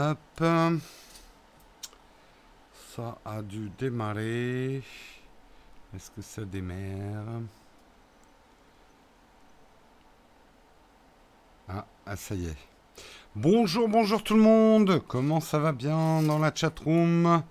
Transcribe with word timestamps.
Hop. 0.00 0.44
Ça 2.94 3.18
a 3.24 3.42
dû 3.42 3.68
démarrer. 3.80 4.84
Est-ce 5.92 6.12
que 6.12 6.22
ça 6.22 6.44
démarre? 6.44 7.40
Ah, 11.68 11.84
ah, 12.06 12.14
ça 12.14 12.36
y 12.36 12.46
est. 12.46 12.56
Bonjour, 13.34 13.88
bonjour 13.88 14.22
tout 14.22 14.36
le 14.36 14.40
monde. 14.42 15.02
Comment 15.08 15.40
ça 15.40 15.58
va 15.58 15.72
bien 15.72 16.22
dans 16.22 16.38
la 16.38 16.54
chatroom? 16.54 17.42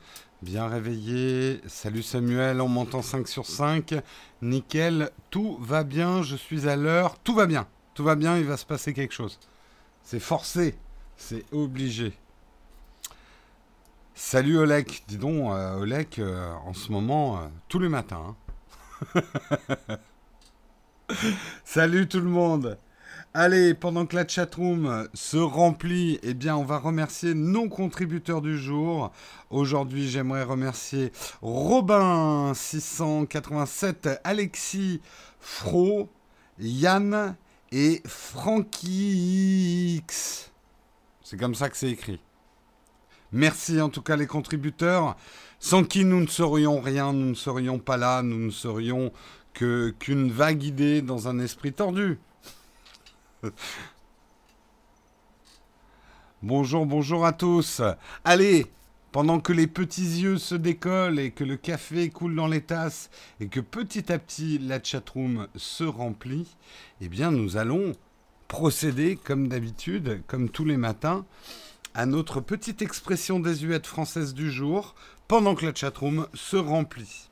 Bien 0.41 0.69
réveillé. 0.69 1.59
Salut 1.67 2.03
Samuel, 2.03 2.61
on 2.61 2.69
m'entend 2.69 3.01
5 3.01 3.27
sur 3.27 3.45
5. 3.45 3.93
Nickel, 4.41 5.11
tout 5.31 5.57
va 5.59 5.83
bien, 5.83 6.23
je 6.23 6.37
suis 6.37 6.69
à 6.69 6.77
l'heure. 6.77 7.19
Tout 7.19 7.35
va 7.35 7.45
bien, 7.45 7.67
tout 7.93 8.05
va 8.05 8.15
bien, 8.15 8.37
il 8.37 8.45
va 8.45 8.55
se 8.55 8.65
passer 8.65 8.93
quelque 8.93 9.13
chose. 9.13 9.37
C'est 10.01 10.21
forcé, 10.21 10.77
c'est 11.17 11.43
obligé. 11.51 12.13
Salut 14.19 14.57
Olek, 14.57 15.03
dis 15.07 15.19
donc, 15.19 15.51
euh, 15.51 15.75
Olek, 15.75 16.17
euh, 16.17 16.51
en 16.65 16.73
ce 16.73 16.91
moment, 16.91 17.37
euh, 17.37 17.47
tous 17.67 17.77
les 17.77 17.87
matins. 17.87 18.35
Hein. 19.15 19.21
Salut 21.63 22.07
tout 22.07 22.19
le 22.19 22.27
monde. 22.27 22.79
Allez, 23.35 23.75
pendant 23.75 24.07
que 24.07 24.15
la 24.15 24.27
chatroom 24.27 25.07
se 25.13 25.37
remplit, 25.37 26.19
eh 26.23 26.33
bien, 26.33 26.57
on 26.57 26.63
va 26.63 26.79
remercier 26.79 27.35
nos 27.35 27.69
contributeurs 27.69 28.41
du 28.41 28.57
jour. 28.57 29.11
Aujourd'hui, 29.51 30.09
j'aimerais 30.09 30.43
remercier 30.43 31.11
Robin 31.43 32.53
687, 32.55 34.09
Alexis 34.23 34.99
Fro, 35.39 36.09
Yann 36.57 37.35
et 37.71 38.01
Frankie. 38.07 40.03
C'est 41.23 41.37
comme 41.37 41.53
ça 41.53 41.69
que 41.69 41.77
c'est 41.77 41.91
écrit. 41.91 42.19
Merci 43.31 43.81
en 43.81 43.89
tout 43.89 44.01
cas 44.01 44.15
les 44.15 44.27
contributeurs, 44.27 45.17
sans 45.59 45.83
qui 45.83 46.05
nous 46.05 46.21
ne 46.21 46.27
serions 46.27 46.79
rien, 46.79 47.11
nous 47.11 47.29
ne 47.29 47.35
serions 47.35 47.77
pas 47.77 47.97
là, 47.97 48.21
nous 48.21 48.39
ne 48.39 48.51
serions 48.51 49.11
qu'une 49.53 50.31
vague 50.31 50.63
idée 50.63 51.01
dans 51.01 51.27
un 51.27 51.39
esprit 51.39 51.73
tordu. 51.73 52.19
bonjour, 56.41 56.85
bonjour 56.85 57.25
à 57.25 57.33
tous. 57.33 57.81
Allez, 58.23 58.67
pendant 59.11 59.39
que 59.39 59.51
les 59.51 59.67
petits 59.67 60.21
yeux 60.21 60.37
se 60.37 60.55
décollent 60.55 61.19
et 61.19 61.31
que 61.31 61.43
le 61.43 61.57
café 61.57 62.09
coule 62.09 62.35
dans 62.35 62.47
les 62.47 62.61
tasses 62.61 63.09
et 63.39 63.47
que 63.47 63.59
petit 63.59 64.11
à 64.11 64.19
petit 64.19 64.57
la 64.59 64.81
chatroom 64.81 65.47
se 65.55 65.83
remplit, 65.83 66.55
eh 67.01 67.09
bien 67.09 67.31
nous 67.31 67.57
allons 67.57 67.93
procéder 68.47 69.17
comme 69.21 69.47
d'habitude, 69.47 70.21
comme 70.27 70.49
tous 70.49 70.65
les 70.65 70.77
matins, 70.77 71.25
à 71.97 72.05
notre 72.05 72.41
petite 72.41 72.83
expression 72.83 73.39
désuète 73.39 73.87
française 73.87 74.35
du 74.35 74.51
jour 74.51 74.93
pendant 75.27 75.55
que 75.55 75.65
la 75.65 75.73
chatroom 75.73 76.27
se 76.35 76.55
remplit. 76.55 77.31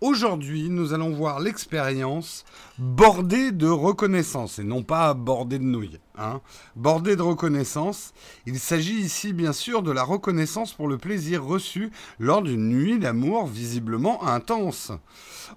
Aujourd'hui, 0.00 0.68
nous 0.68 0.92
allons 0.92 1.10
voir 1.10 1.38
l'expérience 1.38 2.44
bordée 2.78 3.52
de 3.52 3.68
reconnaissance, 3.68 4.58
et 4.58 4.64
non 4.64 4.82
pas 4.82 5.14
bordée 5.14 5.60
de 5.60 5.64
nouilles. 5.64 6.00
Hein. 6.18 6.40
Bordée 6.74 7.14
de 7.14 7.22
reconnaissance, 7.22 8.12
il 8.44 8.58
s'agit 8.58 8.98
ici 8.98 9.32
bien 9.32 9.52
sûr 9.52 9.84
de 9.84 9.92
la 9.92 10.02
reconnaissance 10.02 10.72
pour 10.72 10.88
le 10.88 10.98
plaisir 10.98 11.44
reçu 11.44 11.92
lors 12.18 12.42
d'une 12.42 12.70
nuit 12.70 12.98
d'amour 12.98 13.46
visiblement 13.46 14.26
intense. 14.26 14.90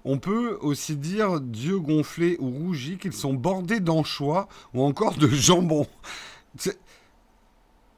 On 0.04 0.18
peut 0.18 0.56
aussi 0.60 0.94
dire, 0.94 1.40
Dieu 1.40 1.80
gonflé 1.80 2.36
ou 2.38 2.50
rougi, 2.50 2.96
qu'ils 2.98 3.12
sont 3.12 3.34
bordés 3.34 3.80
d'anchois 3.80 4.46
ou 4.72 4.84
encore 4.84 5.16
de 5.16 5.26
jambon. 5.26 5.88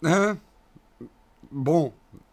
Hein? 0.04 0.36
Bon, 1.50 1.92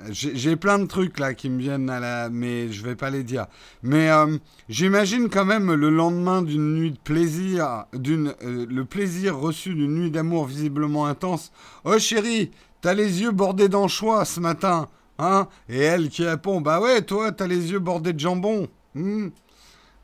j'ai 0.10 0.56
plein 0.56 0.78
de 0.78 0.86
trucs 0.86 1.20
là 1.20 1.34
qui 1.34 1.50
me 1.50 1.60
viennent 1.60 1.90
à 1.90 2.00
la... 2.00 2.30
Mais 2.30 2.72
je 2.72 2.84
vais 2.84 2.96
pas 2.96 3.10
les 3.10 3.24
dire. 3.24 3.48
Mais 3.82 4.10
euh, 4.10 4.38
j'imagine 4.68 5.30
quand 5.30 5.46
même 5.46 5.74
le 5.74 5.90
lendemain 5.90 6.42
d'une 6.42 6.76
nuit 6.76 6.92
de 6.92 6.98
plaisir, 6.98 7.86
d'une, 7.94 8.34
euh, 8.44 8.66
le 8.70 8.86
plaisir 8.86 9.38
reçu 9.38 9.74
d'une 9.74 9.96
nuit 9.96 10.12
d'amour 10.12 10.46
visiblement 10.46 11.06
intense. 11.06 11.52
Oh 11.86 11.98
chérie, 11.98 12.52
t'as 12.82 12.94
les 12.94 13.22
yeux 13.22 13.32
bordés 13.32 13.70
d'anchois 13.70 14.26
ce 14.26 14.40
matin, 14.40 14.90
hein? 15.18 15.48
Et 15.70 15.80
elle 15.80 16.10
qui 16.10 16.26
répond, 16.26 16.62
bah 16.62 16.82
ouais, 16.82 17.02
toi 17.02 17.32
t'as 17.32 17.48
les 17.48 17.72
yeux 17.72 17.80
bordés 17.80 18.14
de 18.14 18.20
jambon. 18.20 18.68
Hmm. 18.96 19.30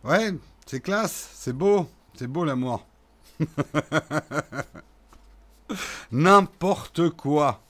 Ouais, 0.04 0.34
c'est 0.66 0.80
classe, 0.82 1.32
c'est 1.34 1.54
beau, 1.54 1.88
c'est 2.16 2.28
beau 2.28 2.46
l'amour. 2.46 2.86
N'importe 6.12 7.10
quoi. 7.10 7.62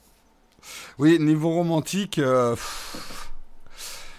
Oui, 1.00 1.18
niveau 1.20 1.50
romantique, 1.50 2.20
euh, 2.20 2.56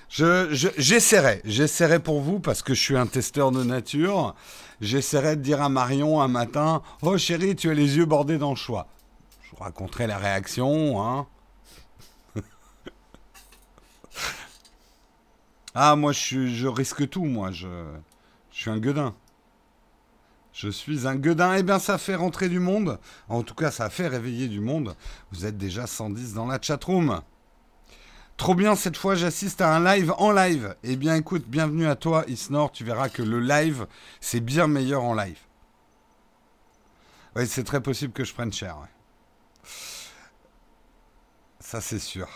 j'essaierai. 0.09 1.41
j'essaierai 1.45 2.01
pour 2.01 2.21
vous 2.21 2.41
parce 2.41 2.63
que 2.63 2.75
je 2.75 2.81
suis 2.81 2.97
un 2.97 3.07
testeur 3.07 3.53
de 3.53 3.63
nature. 3.63 4.35
J'essaierai 4.81 5.37
de 5.37 5.43
dire 5.43 5.63
à 5.63 5.69
Marion 5.69 6.21
un 6.21 6.29
matin 6.29 6.83
Oh 7.03 7.17
chérie, 7.17 7.55
tu 7.55 7.71
as 7.71 7.75
les 7.75 7.97
yeux 7.97 8.05
bordés 8.07 8.39
d'anchois. 8.39 8.89
Je 9.45 9.51
vous 9.51 9.63
raconterai 9.63 10.07
la 10.09 10.19
réaction. 10.19 11.01
Hein. 11.01 11.27
ah, 15.75 15.95
moi, 15.95 16.13
je, 16.13 16.49
je 16.49 16.67
risque 16.67 17.09
tout, 17.09 17.25
moi. 17.25 17.53
Je, 17.53 17.69
je 18.51 18.61
suis 18.61 18.71
un 18.71 18.79
gueudin. 18.79 19.15
Je 20.53 20.69
suis 20.69 21.07
un 21.07 21.17
gueudin. 21.17 21.55
Eh 21.55 21.63
bien, 21.63 21.79
ça 21.79 21.99
fait 21.99 22.15
rentrer 22.15 22.49
du 22.49 22.59
monde. 22.59 22.99
En 23.29 23.43
tout 23.43 23.55
cas, 23.55 23.71
ça 23.71 23.89
fait 23.91 24.09
réveiller 24.09 24.49
du 24.49 24.61
monde. 24.61 24.95
Vous 25.31 25.47
êtes 25.47 25.57
déjà 25.57 25.87
110 25.87 26.35
dans 26.35 26.47
la 26.47 26.61
chatroom. 26.61 27.23
Trop 28.37 28.55
bien, 28.55 28.75
cette 28.77 28.97
fois, 28.97 29.15
j'assiste 29.15 29.61
à 29.61 29.75
un 29.75 29.85
live 29.85 30.13
en 30.19 30.33
live. 30.33 30.75
Eh 30.83 30.97
bien, 30.97 31.15
écoute, 31.15 31.45
bienvenue 31.47 31.87
à 31.87 31.97
toi, 31.97 32.25
Isnor. 32.29 32.73
Tu 32.73 32.85
verras 32.85 33.09
que 33.09 33.23
le 33.23 33.41
live, 33.41 33.87
c'est 34.21 34.41
bien 34.41 34.67
meilleur 34.67 35.03
en 35.05 35.15
live. 35.15 35.39
Oui, 37.37 37.47
c'est 37.47 37.65
très 37.65 37.81
possible 37.81 38.13
que 38.13 38.25
je 38.25 38.35
prenne 38.35 38.53
cher. 38.53 38.77
Ça, 41.61 41.81
c'est 41.81 41.99
sûr. 41.99 42.29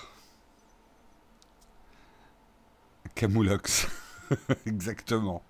Camoulox. 3.15 3.89
Exactement. 4.67 5.43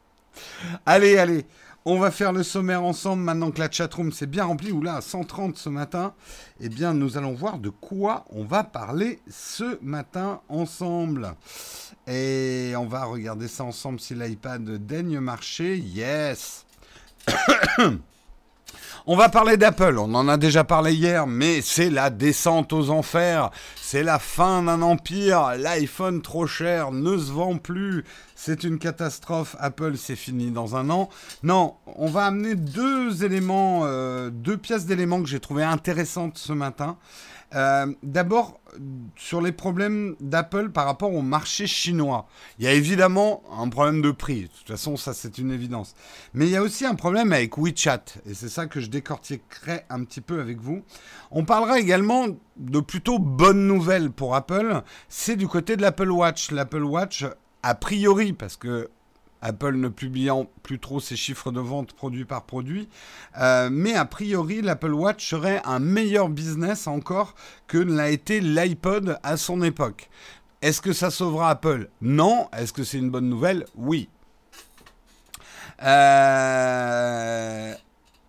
Allez, 0.85 1.19
allez. 1.19 1.47
On 1.89 2.01
va 2.01 2.11
faire 2.11 2.33
le 2.33 2.43
sommaire 2.43 2.83
ensemble 2.83 3.23
maintenant 3.23 3.53
que 3.53 3.61
la 3.61 3.71
chatroom 3.71 4.11
s'est 4.11 4.27
bien 4.27 4.47
remplie, 4.47 4.73
ou 4.73 4.83
là, 4.83 5.01
130 5.01 5.57
ce 5.57 5.69
matin. 5.69 6.15
Eh 6.59 6.69
bien, 6.69 6.93
nous 6.93 7.17
allons 7.17 7.33
voir 7.33 7.61
de 7.61 7.69
quoi 7.69 8.25
on 8.31 8.43
va 8.43 8.65
parler 8.65 9.21
ce 9.31 9.79
matin 9.83 10.41
ensemble. 10.49 11.37
Et 12.09 12.75
on 12.77 12.87
va 12.87 13.05
regarder 13.05 13.47
ça 13.47 13.63
ensemble 13.63 14.01
si 14.01 14.17
l'iPad 14.17 14.69
daigne 14.85 15.21
marcher. 15.21 15.79
Yes 15.79 16.67
On 19.09 19.15
va 19.15 19.29
parler 19.29 19.57
d'Apple, 19.57 19.99
on 20.01 20.13
en 20.15 20.27
a 20.27 20.37
déjà 20.37 20.65
parlé 20.65 20.93
hier, 20.93 21.29
mais 21.29 21.61
c'est 21.63 21.91
la 21.91 22.11
descente 22.11 22.73
aux 22.73 22.91
enfers, 22.91 23.53
c'est 23.81 24.03
la 24.03 24.19
fin 24.19 24.65
d'un 24.65 24.83
empire, 24.83 25.53
l'iPhone 25.57 26.23
trop 26.23 26.49
cher 26.49 26.91
ne 26.91 27.17
se 27.17 27.31
vend 27.31 27.57
plus, 27.57 28.05
c'est 28.35 28.65
une 28.65 28.81
catastrophe, 28.81 29.55
Apple 29.61 29.97
c'est 29.97 30.17
fini 30.17 30.51
dans 30.51 30.75
un 30.75 30.91
an. 30.91 31.09
Non, 31.45 31.77
on 31.95 32.09
va 32.09 32.25
amener 32.25 32.57
deux 32.57 33.25
éléments, 33.25 33.83
euh, 33.85 34.31
deux 34.31 34.57
pièces 34.57 34.87
d'éléments 34.87 35.23
que 35.23 35.29
j'ai 35.29 35.39
trouvé 35.39 35.63
intéressantes 35.63 36.37
ce 36.37 36.53
matin. 36.53 36.97
Euh, 37.55 37.87
d'abord, 38.03 38.61
sur 39.17 39.41
les 39.41 39.53
problèmes 39.53 40.17
d'Apple 40.21 40.71
par 40.71 40.85
rapport 40.87 41.13
au 41.13 41.23
marché 41.23 41.67
chinois. 41.67 42.27
Il 42.59 42.65
y 42.65 42.69
a 42.69 42.73
évidemment 42.73 43.43
un 43.57 43.69
problème 43.69 44.03
de 44.03 44.11
prix. 44.11 44.43
De 44.43 44.47
toute 44.49 44.69
façon, 44.69 44.97
ça, 44.97 45.15
c'est 45.15 45.39
une 45.39 45.53
évidence. 45.53 45.95
Mais 46.35 46.47
il 46.47 46.51
y 46.51 46.57
a 46.57 46.63
aussi 46.63 46.85
un 46.85 46.95
problème 46.95 47.33
avec 47.33 47.57
WeChat. 47.57 48.05
Et 48.27 48.35
c'est 48.35 48.49
ça 48.49 48.67
que 48.67 48.81
je 48.81 48.89
décortiquerai 48.89 49.83
un 49.89 50.05
petit 50.05 50.21
peu 50.21 50.41
avec 50.41 50.61
vous. 50.61 50.83
On 51.31 51.45
parlera 51.45 51.79
également 51.79 52.27
de 52.57 52.81
plutôt 52.81 53.19
bonnes 53.19 53.67
nouvelles 53.67 54.11
pour 54.11 54.35
Apple. 54.35 54.83
C'est 55.09 55.37
du 55.37 55.47
côté 55.47 55.77
de 55.77 55.83
l'Apple 55.83 56.11
Watch. 56.11 56.51
L'Apple 56.51 56.85
Watch, 56.85 57.25
a 57.63 57.75
priori, 57.75 58.33
parce 58.33 58.57
que 58.57 58.91
Apple 59.47 59.77
ne 59.77 59.89
publiant 59.89 60.51
plus 60.65 60.81
trop 60.81 60.99
ses 60.99 61.15
chiffres 61.15 61.53
de 61.53 61.61
vente 61.61 61.93
produit 61.93 62.25
par 62.25 62.43
produit. 62.43 62.89
Euh, 63.39 63.69
mais 63.71 63.95
a 63.95 64.05
priori, 64.05 64.61
l'Apple 64.61 64.93
Watch 64.93 65.25
serait 65.31 65.63
un 65.65 65.79
meilleur 65.79 66.29
business 66.29 66.89
encore 66.89 67.37
que 67.69 67.79
l'a 67.79 68.11
été 68.11 68.41
l'iPod 68.41 69.19
à 69.23 69.37
son 69.37 69.63
époque. 69.63 70.11
Est-ce 70.63 70.81
que 70.81 70.93
ça 70.93 71.11
sauvera 71.11 71.51
Apple? 71.51 71.91
Non. 72.01 72.49
Est-ce 72.59 72.73
que 72.73 72.83
c'est 72.83 72.99
une 72.99 73.11
bonne 73.11 73.29
nouvelle? 73.29 73.67
Oui. 73.77 74.09
Euh, 75.85 77.75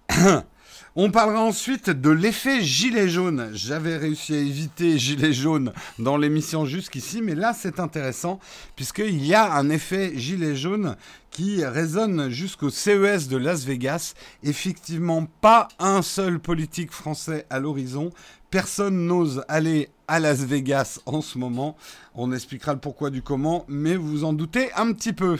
On 1.00 1.12
parlera 1.12 1.44
ensuite 1.44 1.92
de 1.92 2.10
l'effet 2.10 2.64
gilet 2.64 3.08
jaune. 3.08 3.52
J'avais 3.54 3.98
réussi 3.98 4.34
à 4.34 4.40
éviter 4.40 4.98
gilet 4.98 5.32
jaune 5.32 5.72
dans 6.00 6.18
l'émission 6.18 6.66
jusqu'ici, 6.66 7.22
mais 7.22 7.36
là 7.36 7.54
c'est 7.54 7.80
intéressant 7.80 8.40
puisqu'il 8.76 9.24
y 9.24 9.36
a 9.36 9.54
un 9.54 9.70
effet 9.70 10.14
gilet 10.18 10.56
jaune 10.56 10.96
qui 11.30 11.64
résonne 11.64 12.32
jusqu'au 12.32 12.72
CES 12.72 13.28
de 13.28 13.38
Las 13.38 13.64
Vegas. 13.64 14.16
Effectivement, 14.42 15.28
pas 15.40 15.68
un 15.78 16.02
seul 16.02 16.40
politique 16.40 16.92
français 16.92 17.46
à 17.52 17.60
l'horizon. 17.60 18.10
Personne 18.50 19.06
n'ose 19.06 19.44
aller 19.48 19.90
à 20.08 20.20
Las 20.20 20.40
Vegas 20.40 21.00
en 21.06 21.22
ce 21.22 21.38
moment. 21.38 21.78
On 22.16 22.32
expliquera 22.32 22.74
le 22.74 22.80
pourquoi 22.80 23.12
du 23.12 23.22
comment, 23.22 23.66
mais 23.68 23.96
vous 23.96 24.08
vous 24.08 24.24
en 24.24 24.34
doutez 24.34 24.74
un 24.74 24.92
petit 24.94 25.14
peu. 25.14 25.38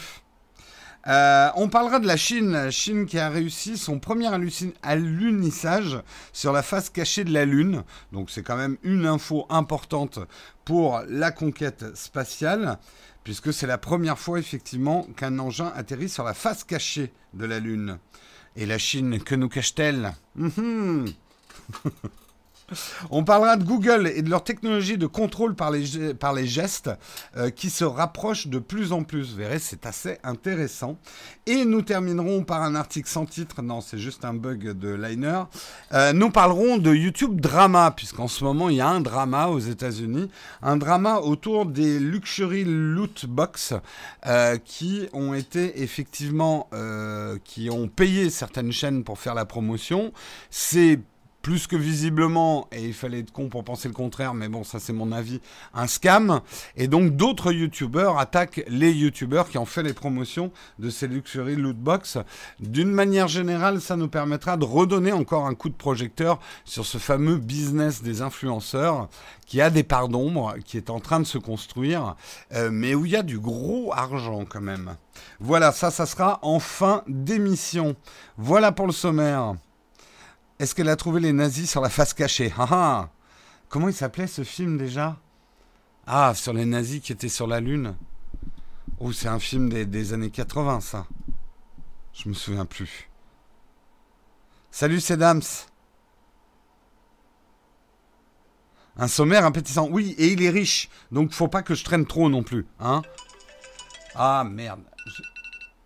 Euh, 1.06 1.48
on 1.54 1.68
parlera 1.68 2.00
de 2.00 2.06
la 2.06 2.16
Chine. 2.16 2.70
Chine 2.70 3.06
qui 3.06 3.18
a 3.18 3.30
réussi 3.30 3.78
son 3.78 3.98
premier 3.98 4.28
alunissage 4.82 5.98
sur 6.32 6.52
la 6.52 6.62
face 6.62 6.90
cachée 6.90 7.24
de 7.24 7.32
la 7.32 7.44
Lune. 7.44 7.84
Donc 8.12 8.30
c'est 8.30 8.42
quand 8.42 8.56
même 8.56 8.76
une 8.82 9.06
info 9.06 9.46
importante 9.48 10.18
pour 10.64 11.02
la 11.08 11.30
conquête 11.30 11.96
spatiale, 11.96 12.78
puisque 13.24 13.52
c'est 13.52 13.66
la 13.66 13.78
première 13.78 14.18
fois 14.18 14.38
effectivement 14.38 15.04
qu'un 15.16 15.38
engin 15.38 15.72
atterrit 15.74 16.08
sur 16.08 16.24
la 16.24 16.34
face 16.34 16.64
cachée 16.64 17.12
de 17.32 17.46
la 17.46 17.58
Lune. 17.60 17.98
Et 18.56 18.66
la 18.66 18.78
Chine, 18.78 19.22
que 19.22 19.34
nous 19.34 19.48
cache-t-elle? 19.48 20.12
Mhm. 20.34 21.12
On 23.10 23.24
parlera 23.24 23.56
de 23.56 23.64
Google 23.64 24.12
et 24.14 24.22
de 24.22 24.30
leur 24.30 24.44
technologie 24.44 24.98
de 24.98 25.06
contrôle 25.06 25.54
par 25.54 25.70
les, 25.70 26.46
gestes 26.46 26.90
euh, 27.36 27.50
qui 27.50 27.70
se 27.70 27.84
rapprochent 27.84 28.48
de 28.48 28.58
plus 28.58 28.92
en 28.92 29.04
plus. 29.04 29.30
Vous 29.30 29.36
verrez, 29.36 29.58
c'est 29.58 29.86
assez 29.86 30.18
intéressant. 30.22 30.98
Et 31.46 31.64
nous 31.64 31.82
terminerons 31.82 32.44
par 32.44 32.62
un 32.62 32.74
article 32.74 33.08
sans 33.08 33.24
titre. 33.24 33.62
Non, 33.62 33.80
c'est 33.80 33.98
juste 33.98 34.24
un 34.24 34.34
bug 34.34 34.72
de 34.72 34.94
Liner. 34.94 35.44
Euh, 35.92 36.12
nous 36.12 36.30
parlerons 36.30 36.76
de 36.76 36.94
YouTube 36.94 37.40
Drama, 37.40 37.90
puisqu'en 37.90 38.28
ce 38.28 38.44
moment, 38.44 38.68
il 38.68 38.76
y 38.76 38.80
a 38.80 38.88
un 38.88 39.00
drama 39.00 39.46
aux 39.46 39.58
États-Unis. 39.58 40.30
Un 40.62 40.76
drama 40.76 41.18
autour 41.18 41.66
des 41.66 41.98
Luxury 41.98 42.64
Loot 42.66 43.26
Box 43.26 43.74
euh, 44.26 44.58
qui 44.62 45.08
ont 45.12 45.34
été 45.34 45.82
effectivement, 45.82 46.68
qui 47.44 47.70
ont 47.70 47.88
payé 47.88 48.30
certaines 48.30 48.72
chaînes 48.72 49.04
pour 49.04 49.18
faire 49.18 49.34
la 49.34 49.44
promotion. 49.44 50.12
C'est 50.50 51.00
plus 51.42 51.66
que 51.66 51.76
visiblement, 51.76 52.68
et 52.72 52.84
il 52.84 52.94
fallait 52.94 53.20
être 53.20 53.32
con 53.32 53.48
pour 53.48 53.64
penser 53.64 53.88
le 53.88 53.94
contraire, 53.94 54.34
mais 54.34 54.48
bon, 54.48 54.64
ça 54.64 54.78
c'est 54.78 54.92
mon 54.92 55.12
avis, 55.12 55.40
un 55.72 55.86
scam. 55.86 56.40
Et 56.76 56.88
donc 56.88 57.16
d'autres 57.16 57.52
youtubeurs 57.52 58.18
attaquent 58.18 58.64
les 58.68 58.92
youtubeurs 58.92 59.48
qui 59.48 59.58
ont 59.58 59.64
fait 59.64 59.82
les 59.82 59.94
promotions 59.94 60.50
de 60.78 60.90
ces 60.90 61.06
luxury 61.06 61.56
lootbox. 61.56 62.18
D'une 62.60 62.90
manière 62.90 63.28
générale, 63.28 63.80
ça 63.80 63.96
nous 63.96 64.08
permettra 64.08 64.56
de 64.56 64.64
redonner 64.64 65.12
encore 65.12 65.46
un 65.46 65.54
coup 65.54 65.68
de 65.68 65.74
projecteur 65.74 66.38
sur 66.64 66.84
ce 66.84 66.98
fameux 66.98 67.36
business 67.36 68.02
des 68.02 68.20
influenceurs 68.20 69.08
qui 69.46 69.60
a 69.60 69.70
des 69.70 69.84
parts 69.84 70.08
d'ombre, 70.08 70.56
qui 70.64 70.76
est 70.76 70.90
en 70.90 71.00
train 71.00 71.20
de 71.20 71.24
se 71.24 71.38
construire, 71.38 72.16
euh, 72.52 72.68
mais 72.70 72.94
où 72.94 73.06
il 73.06 73.12
y 73.12 73.16
a 73.16 73.22
du 73.22 73.38
gros 73.38 73.92
argent 73.94 74.44
quand 74.46 74.60
même. 74.60 74.96
Voilà, 75.40 75.72
ça, 75.72 75.90
ça 75.90 76.04
sera 76.04 76.38
en 76.42 76.58
fin 76.58 77.02
d'émission. 77.08 77.96
Voilà 78.36 78.72
pour 78.72 78.86
le 78.86 78.92
sommaire. 78.92 79.54
Est-ce 80.58 80.74
qu'elle 80.74 80.88
a 80.88 80.96
trouvé 80.96 81.20
les 81.20 81.32
nazis 81.32 81.70
sur 81.70 81.80
la 81.80 81.88
face 81.88 82.14
cachée? 82.14 82.52
Ah, 82.58 82.66
ah. 82.70 83.10
Comment 83.68 83.88
il 83.88 83.94
s'appelait 83.94 84.26
ce 84.26 84.42
film 84.42 84.76
déjà? 84.76 85.16
Ah, 86.06 86.34
sur 86.34 86.52
les 86.52 86.64
nazis 86.64 87.00
qui 87.00 87.12
étaient 87.12 87.28
sur 87.28 87.46
la 87.46 87.60
Lune. 87.60 87.96
Oh, 88.98 89.12
c'est 89.12 89.28
un 89.28 89.38
film 89.38 89.68
des, 89.68 90.12
années 90.12 90.30
80, 90.30 90.80
ça. 90.80 91.06
Je 92.12 92.28
me 92.28 92.34
souviens 92.34 92.64
plus. 92.64 93.08
Salut, 94.72 95.00
c'est 95.00 95.16
Dams. 95.16 95.42
Un 98.96 99.06
sommaire 99.06 99.44
impétissant. 99.44 99.88
Oui, 99.88 100.16
et 100.18 100.32
il 100.32 100.42
est 100.42 100.50
riche. 100.50 100.88
Donc, 101.12 101.32
faut 101.32 101.46
pas 101.46 101.62
que 101.62 101.76
je 101.76 101.84
traîne 101.84 102.04
trop 102.04 102.28
non 102.28 102.42
plus. 102.42 102.66
Hein 102.80 103.02
ah, 104.16 104.42
merde. 104.44 104.82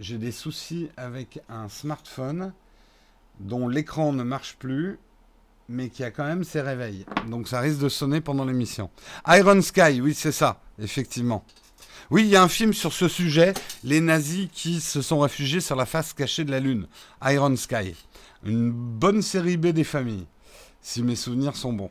J'ai 0.00 0.16
des 0.16 0.32
soucis 0.32 0.88
avec 0.96 1.40
un 1.50 1.68
smartphone 1.68 2.54
dont 3.42 3.68
l'écran 3.68 4.12
ne 4.12 4.22
marche 4.22 4.56
plus, 4.58 4.98
mais 5.68 5.88
qui 5.88 6.04
a 6.04 6.10
quand 6.10 6.24
même 6.24 6.44
ses 6.44 6.60
réveils. 6.60 7.04
Donc 7.28 7.48
ça 7.48 7.60
risque 7.60 7.80
de 7.80 7.88
sonner 7.88 8.20
pendant 8.20 8.44
l'émission. 8.44 8.90
Iron 9.26 9.60
Sky, 9.60 10.00
oui, 10.00 10.14
c'est 10.14 10.32
ça, 10.32 10.60
effectivement. 10.78 11.44
Oui, 12.10 12.22
il 12.22 12.28
y 12.28 12.36
a 12.36 12.42
un 12.42 12.48
film 12.48 12.72
sur 12.72 12.92
ce 12.92 13.08
sujet, 13.08 13.54
les 13.84 14.00
nazis 14.00 14.48
qui 14.52 14.80
se 14.80 15.02
sont 15.02 15.20
réfugiés 15.20 15.60
sur 15.60 15.76
la 15.76 15.86
face 15.86 16.12
cachée 16.12 16.44
de 16.44 16.50
la 16.50 16.60
Lune. 16.60 16.86
Iron 17.24 17.56
Sky. 17.56 17.94
Une 18.44 18.70
bonne 18.70 19.22
série 19.22 19.56
B 19.56 19.68
des 19.68 19.84
familles, 19.84 20.26
si 20.80 21.02
mes 21.02 21.16
souvenirs 21.16 21.56
sont 21.56 21.72
bons. 21.72 21.90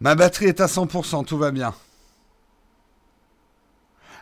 Ma 0.00 0.14
batterie 0.14 0.46
est 0.46 0.60
à 0.60 0.66
100%, 0.66 1.24
tout 1.24 1.38
va 1.38 1.50
bien. 1.50 1.74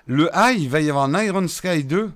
Le 0.06 0.34
A, 0.36 0.52
il 0.52 0.68
va 0.68 0.80
y 0.80 0.90
avoir 0.90 1.04
un 1.04 1.22
Iron 1.22 1.48
Sky 1.48 1.84
2. 1.84 2.10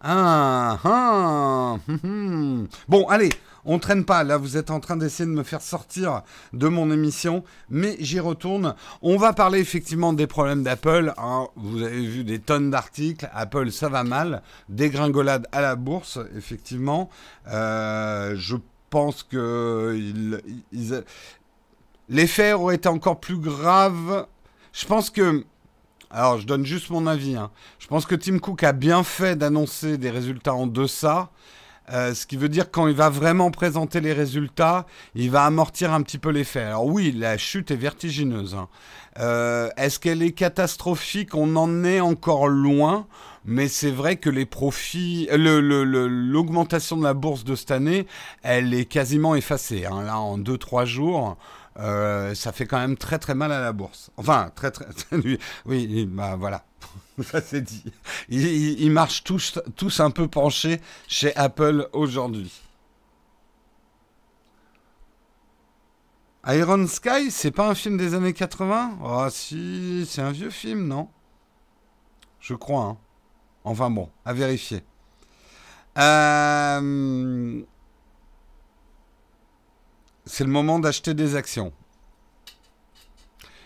Ah, 0.00 0.78
ah, 0.84 1.76
hum, 1.88 1.98
hum. 2.04 2.68
Bon, 2.88 3.06
allez, 3.08 3.30
on 3.64 3.78
traîne 3.78 4.04
pas. 4.04 4.24
Là, 4.24 4.36
vous 4.36 4.56
êtes 4.56 4.70
en 4.70 4.80
train 4.80 4.96
d'essayer 4.96 5.28
de 5.28 5.34
me 5.34 5.44
faire 5.44 5.62
sortir 5.62 6.22
de 6.52 6.66
mon 6.68 6.90
émission, 6.90 7.44
mais 7.70 7.96
j'y 8.00 8.18
retourne. 8.18 8.74
On 9.02 9.16
va 9.16 9.32
parler 9.32 9.60
effectivement 9.60 10.12
des 10.12 10.26
problèmes 10.26 10.64
d'Apple. 10.64 11.14
Hein. 11.16 11.46
Vous 11.56 11.82
avez 11.82 12.04
vu 12.04 12.24
des 12.24 12.40
tonnes 12.40 12.70
d'articles. 12.70 13.28
Apple, 13.32 13.70
ça 13.70 13.88
va 13.88 14.02
mal. 14.02 14.42
Dégringolade 14.68 15.46
à 15.52 15.60
la 15.60 15.76
bourse, 15.76 16.18
effectivement. 16.36 17.08
Euh, 17.48 18.34
je 18.36 18.56
pense 18.90 19.22
que 19.22 20.40
l'effet 22.08 22.52
aurait 22.52 22.76
été 22.76 22.88
encore 22.88 23.20
plus 23.20 23.38
grave. 23.38 24.26
Je 24.72 24.86
pense 24.86 25.10
que 25.10 25.44
alors, 26.10 26.38
je 26.38 26.46
donne 26.46 26.64
juste 26.64 26.90
mon 26.90 27.06
avis. 27.06 27.36
Hein. 27.36 27.50
Je 27.78 27.86
pense 27.86 28.06
que 28.06 28.14
Tim 28.14 28.38
Cook 28.38 28.62
a 28.62 28.72
bien 28.72 29.02
fait 29.02 29.36
d'annoncer 29.36 29.98
des 29.98 30.10
résultats 30.10 30.54
en 30.54 30.66
deçà. 30.66 31.30
Euh, 31.90 32.14
ce 32.14 32.26
qui 32.26 32.36
veut 32.36 32.50
dire 32.50 32.70
quand 32.70 32.86
il 32.86 32.94
va 32.94 33.08
vraiment 33.08 33.50
présenter 33.50 34.00
les 34.00 34.12
résultats, 34.12 34.86
il 35.14 35.30
va 35.30 35.44
amortir 35.44 35.92
un 35.92 36.02
petit 36.02 36.18
peu 36.18 36.30
l'effet. 36.30 36.60
Alors 36.60 36.86
oui, 36.86 37.12
la 37.12 37.38
chute 37.38 37.70
est 37.70 37.76
vertigineuse. 37.76 38.54
Hein. 38.54 38.68
Euh, 39.20 39.70
est-ce 39.76 39.98
qu'elle 39.98 40.22
est 40.22 40.32
catastrophique? 40.32 41.34
On 41.34 41.56
en 41.56 41.84
est 41.84 42.00
encore 42.00 42.48
loin. 42.48 43.06
Mais 43.44 43.68
c'est 43.68 43.90
vrai 43.90 44.16
que 44.16 44.28
les 44.28 44.44
profits, 44.44 45.26
l'augmentation 45.32 46.98
de 46.98 47.02
la 47.02 47.14
bourse 47.14 47.44
de 47.44 47.54
cette 47.54 47.70
année, 47.70 48.06
elle 48.42 48.74
est 48.74 48.84
quasiment 48.84 49.34
effacée. 49.34 49.86
Hein. 49.86 50.02
Là, 50.02 50.18
en 50.18 50.38
2-3 50.38 50.84
jours, 50.84 51.38
euh, 51.78 52.34
ça 52.34 52.52
fait 52.52 52.66
quand 52.66 52.78
même 52.78 52.96
très 52.96 53.18
très 53.18 53.34
mal 53.34 53.52
à 53.52 53.60
la 53.60 53.72
bourse. 53.72 54.10
Enfin, 54.16 54.50
très 54.54 54.70
très. 54.70 54.86
oui, 55.66 56.06
bah 56.10 56.36
voilà. 56.36 56.64
ça 57.22 57.40
c'est 57.40 57.60
dit. 57.60 57.84
Ils, 58.28 58.90
marchent 58.90 59.24
tous, 59.24 59.58
tous 59.76 60.00
un 60.00 60.10
peu 60.10 60.28
penchés 60.28 60.80
chez 61.06 61.34
Apple 61.36 61.88
aujourd'hui. 61.92 62.52
Iron 66.46 66.86
Sky, 66.86 67.30
c'est 67.30 67.50
pas 67.50 67.68
un 67.68 67.74
film 67.74 67.98
des 67.98 68.14
années 68.14 68.32
80 68.32 68.98
Ah 69.04 69.26
oh, 69.26 69.30
si, 69.30 70.06
c'est 70.08 70.22
un 70.22 70.32
vieux 70.32 70.50
film, 70.50 70.86
non? 70.86 71.08
Je 72.40 72.54
crois. 72.54 72.84
Hein. 72.84 72.96
Enfin 73.64 73.90
bon, 73.90 74.08
à 74.24 74.32
vérifier. 74.32 74.82
Euh 75.98 77.62
c'est 80.28 80.44
le 80.44 80.50
moment 80.50 80.78
d'acheter 80.78 81.14
des 81.14 81.34
actions. 81.34 81.72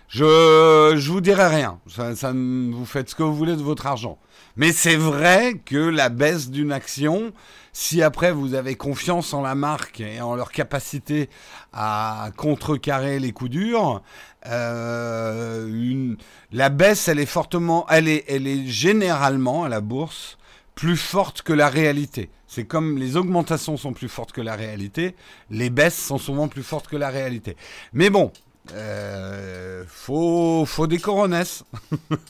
Je, 0.08 0.94
je 0.96 1.10
vous 1.10 1.20
dirai 1.20 1.46
rien. 1.46 1.80
Ça, 1.88 2.32
vous 2.32 2.84
faites 2.84 3.10
ce 3.10 3.14
que 3.14 3.22
vous 3.22 3.34
voulez 3.34 3.56
de 3.56 3.62
votre 3.62 3.86
argent. 3.86 4.18
Mais 4.56 4.70
c'est 4.70 4.96
vrai 4.96 5.54
que 5.64 5.78
la 5.78 6.10
baisse 6.10 6.50
d'une 6.50 6.70
action, 6.70 7.32
si 7.72 8.02
après 8.02 8.30
vous 8.30 8.52
avez 8.52 8.74
confiance 8.74 9.32
en 9.32 9.40
la 9.40 9.54
marque 9.54 10.00
et 10.00 10.20
en 10.20 10.36
leur 10.36 10.52
capacité 10.52 11.30
à 11.72 12.30
contrecarrer 12.36 13.18
les 13.18 13.32
coups 13.32 13.50
durs, 13.50 14.02
euh, 14.46 16.14
la 16.52 16.68
baisse, 16.68 17.08
elle 17.08 17.18
est 17.18 17.26
fortement, 17.26 17.86
elle 17.88 18.08
est, 18.08 18.24
elle 18.28 18.46
est 18.46 18.66
généralement 18.66 19.64
à 19.64 19.70
la 19.70 19.80
bourse 19.80 20.36
plus 20.74 20.96
forte 20.96 21.42
que 21.42 21.52
la 21.52 21.68
réalité. 21.68 22.30
C'est 22.46 22.64
comme 22.64 22.98
les 22.98 23.16
augmentations 23.16 23.76
sont 23.76 23.92
plus 23.92 24.08
fortes 24.08 24.32
que 24.32 24.40
la 24.40 24.56
réalité, 24.56 25.14
les 25.50 25.70
baisses 25.70 25.98
sont 25.98 26.18
souvent 26.18 26.48
plus 26.48 26.62
fortes 26.62 26.88
que 26.88 26.96
la 26.96 27.08
réalité. 27.08 27.56
Mais 27.92 28.10
bon, 28.10 28.32
euh, 28.72 29.84
faut, 29.86 30.64
faut 30.66 30.86
des 30.86 30.98
coronesses. 30.98 31.64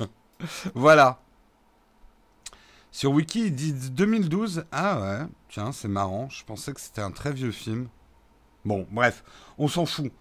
voilà. 0.74 1.20
Sur 2.90 3.12
Wiki, 3.12 3.46
il 3.46 3.54
dit 3.54 3.72
2012. 3.72 4.64
Ah 4.70 5.00
ouais, 5.00 5.26
tiens, 5.48 5.72
c'est 5.72 5.88
marrant. 5.88 6.28
Je 6.28 6.44
pensais 6.44 6.72
que 6.72 6.80
c'était 6.80 7.00
un 7.00 7.10
très 7.10 7.32
vieux 7.32 7.52
film. 7.52 7.88
Bon, 8.64 8.86
bref, 8.92 9.24
on 9.58 9.66
s'en 9.66 9.86
fout. 9.86 10.12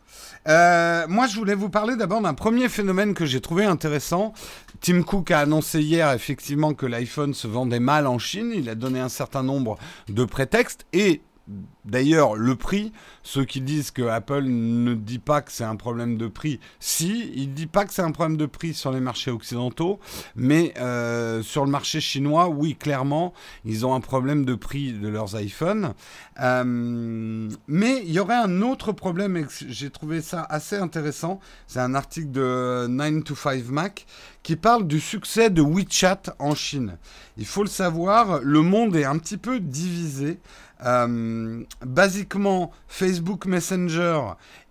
Euh, 0.48 1.06
moi, 1.08 1.28
je 1.28 1.36
voulais 1.36 1.54
vous 1.54 1.70
parler 1.70 1.96
d'abord 1.96 2.22
d'un 2.22 2.34
premier 2.34 2.70
phénomène 2.70 3.14
que 3.14 3.26
j'ai 3.26 3.40
trouvé 3.40 3.66
intéressant. 3.66 4.34
Tim 4.82 5.04
Cook 5.04 5.30
a 5.30 5.40
annoncé 5.40 5.82
hier 5.82 6.12
effectivement 6.12 6.74
que 6.74 6.88
l'iPhone 6.88 7.36
se 7.36 7.48
vendait 7.48 7.80
mal 7.80 8.08
en 8.08 8.18
Chine. 8.18 8.52
Il 8.56 8.68
a 8.68 8.76
donné 8.76 9.00
un 9.00 9.10
certain 9.10 9.44
nombre 9.44 9.78
de 10.10 10.26
prétextes 10.26 10.88
et 10.92 11.22
D'ailleurs, 11.84 12.36
le 12.36 12.56
prix, 12.56 12.92
ceux 13.24 13.44
qui 13.44 13.60
disent 13.60 13.90
que 13.92 14.04
Apple 14.04 14.44
ne 14.44 14.94
dit 14.94 15.20
pas 15.20 15.42
que 15.42 15.52
c'est 15.52 15.64
un 15.64 15.76
problème 15.76 16.18
de 16.18 16.28
prix, 16.28 16.60
si, 16.80 17.32
il 17.36 17.50
ne 17.50 17.56
dit 17.56 17.66
pas 17.66 17.86
que 17.86 17.94
c'est 17.94 18.04
un 18.04 18.12
problème 18.12 18.38
de 18.38 18.46
prix 18.46 18.74
sur 18.74 18.92
les 18.92 19.00
marchés 19.00 19.32
occidentaux, 19.32 20.00
mais 20.36 20.74
euh, 20.78 21.42
sur 21.42 21.66
le 21.66 21.72
marché 21.72 22.00
chinois, 22.00 22.50
oui, 22.50 22.76
clairement, 22.76 23.34
ils 23.66 23.86
ont 23.86 23.96
un 23.96 24.00
problème 24.00 24.46
de 24.46 24.54
prix 24.54 24.94
de 24.94 25.08
leurs 25.08 25.40
iPhones. 25.40 25.94
Euh, 26.40 27.50
mais 27.68 28.04
il 28.06 28.12
y 28.12 28.20
aurait 28.20 28.36
un 28.36 28.62
autre 28.62 28.92
problème, 28.92 29.36
et 29.38 29.46
j'ai 29.68 29.90
trouvé 29.90 30.22
ça 30.22 30.44
assez 30.50 30.78
intéressant, 30.78 31.40
c'est 31.66 31.80
un 31.80 31.96
article 31.96 32.32
de 32.32 32.88
9 32.88 33.24
to 33.24 33.36
5 33.36 33.66
Mac 33.70 34.06
qui 34.44 34.56
parle 34.56 34.88
du 34.88 35.00
succès 35.00 35.50
de 35.50 35.62
WeChat 35.62 36.36
en 36.40 36.56
Chine. 36.56 36.98
Il 37.38 37.46
faut 37.46 37.64
le 37.64 37.70
savoir, 37.70 38.40
le 38.42 38.62
monde 38.62 38.96
est 38.96 39.06
un 39.06 39.18
petit 39.18 39.38
peu 39.38 39.60
divisé. 39.60 40.40
Euh, 40.84 41.64
basiquement, 41.86 42.72
Facebook 42.88 43.46
Messenger 43.46 44.22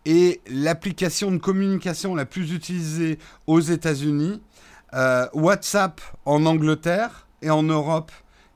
est 0.05 0.41
l'application 0.51 1.31
de 1.31 1.39
communication 1.39 2.15
la 2.15 2.27
plus 2.27 2.53
utilisée 2.53 3.19
aux 3.47 3.61
États-Unis. 3.61 4.43
Euh, 4.93 5.27
WhatsApp 5.35 6.01
en 6.25 6.47
Angleterre 6.47 7.29
et 7.43 7.51
en 7.51 7.63
Europe 7.63 8.11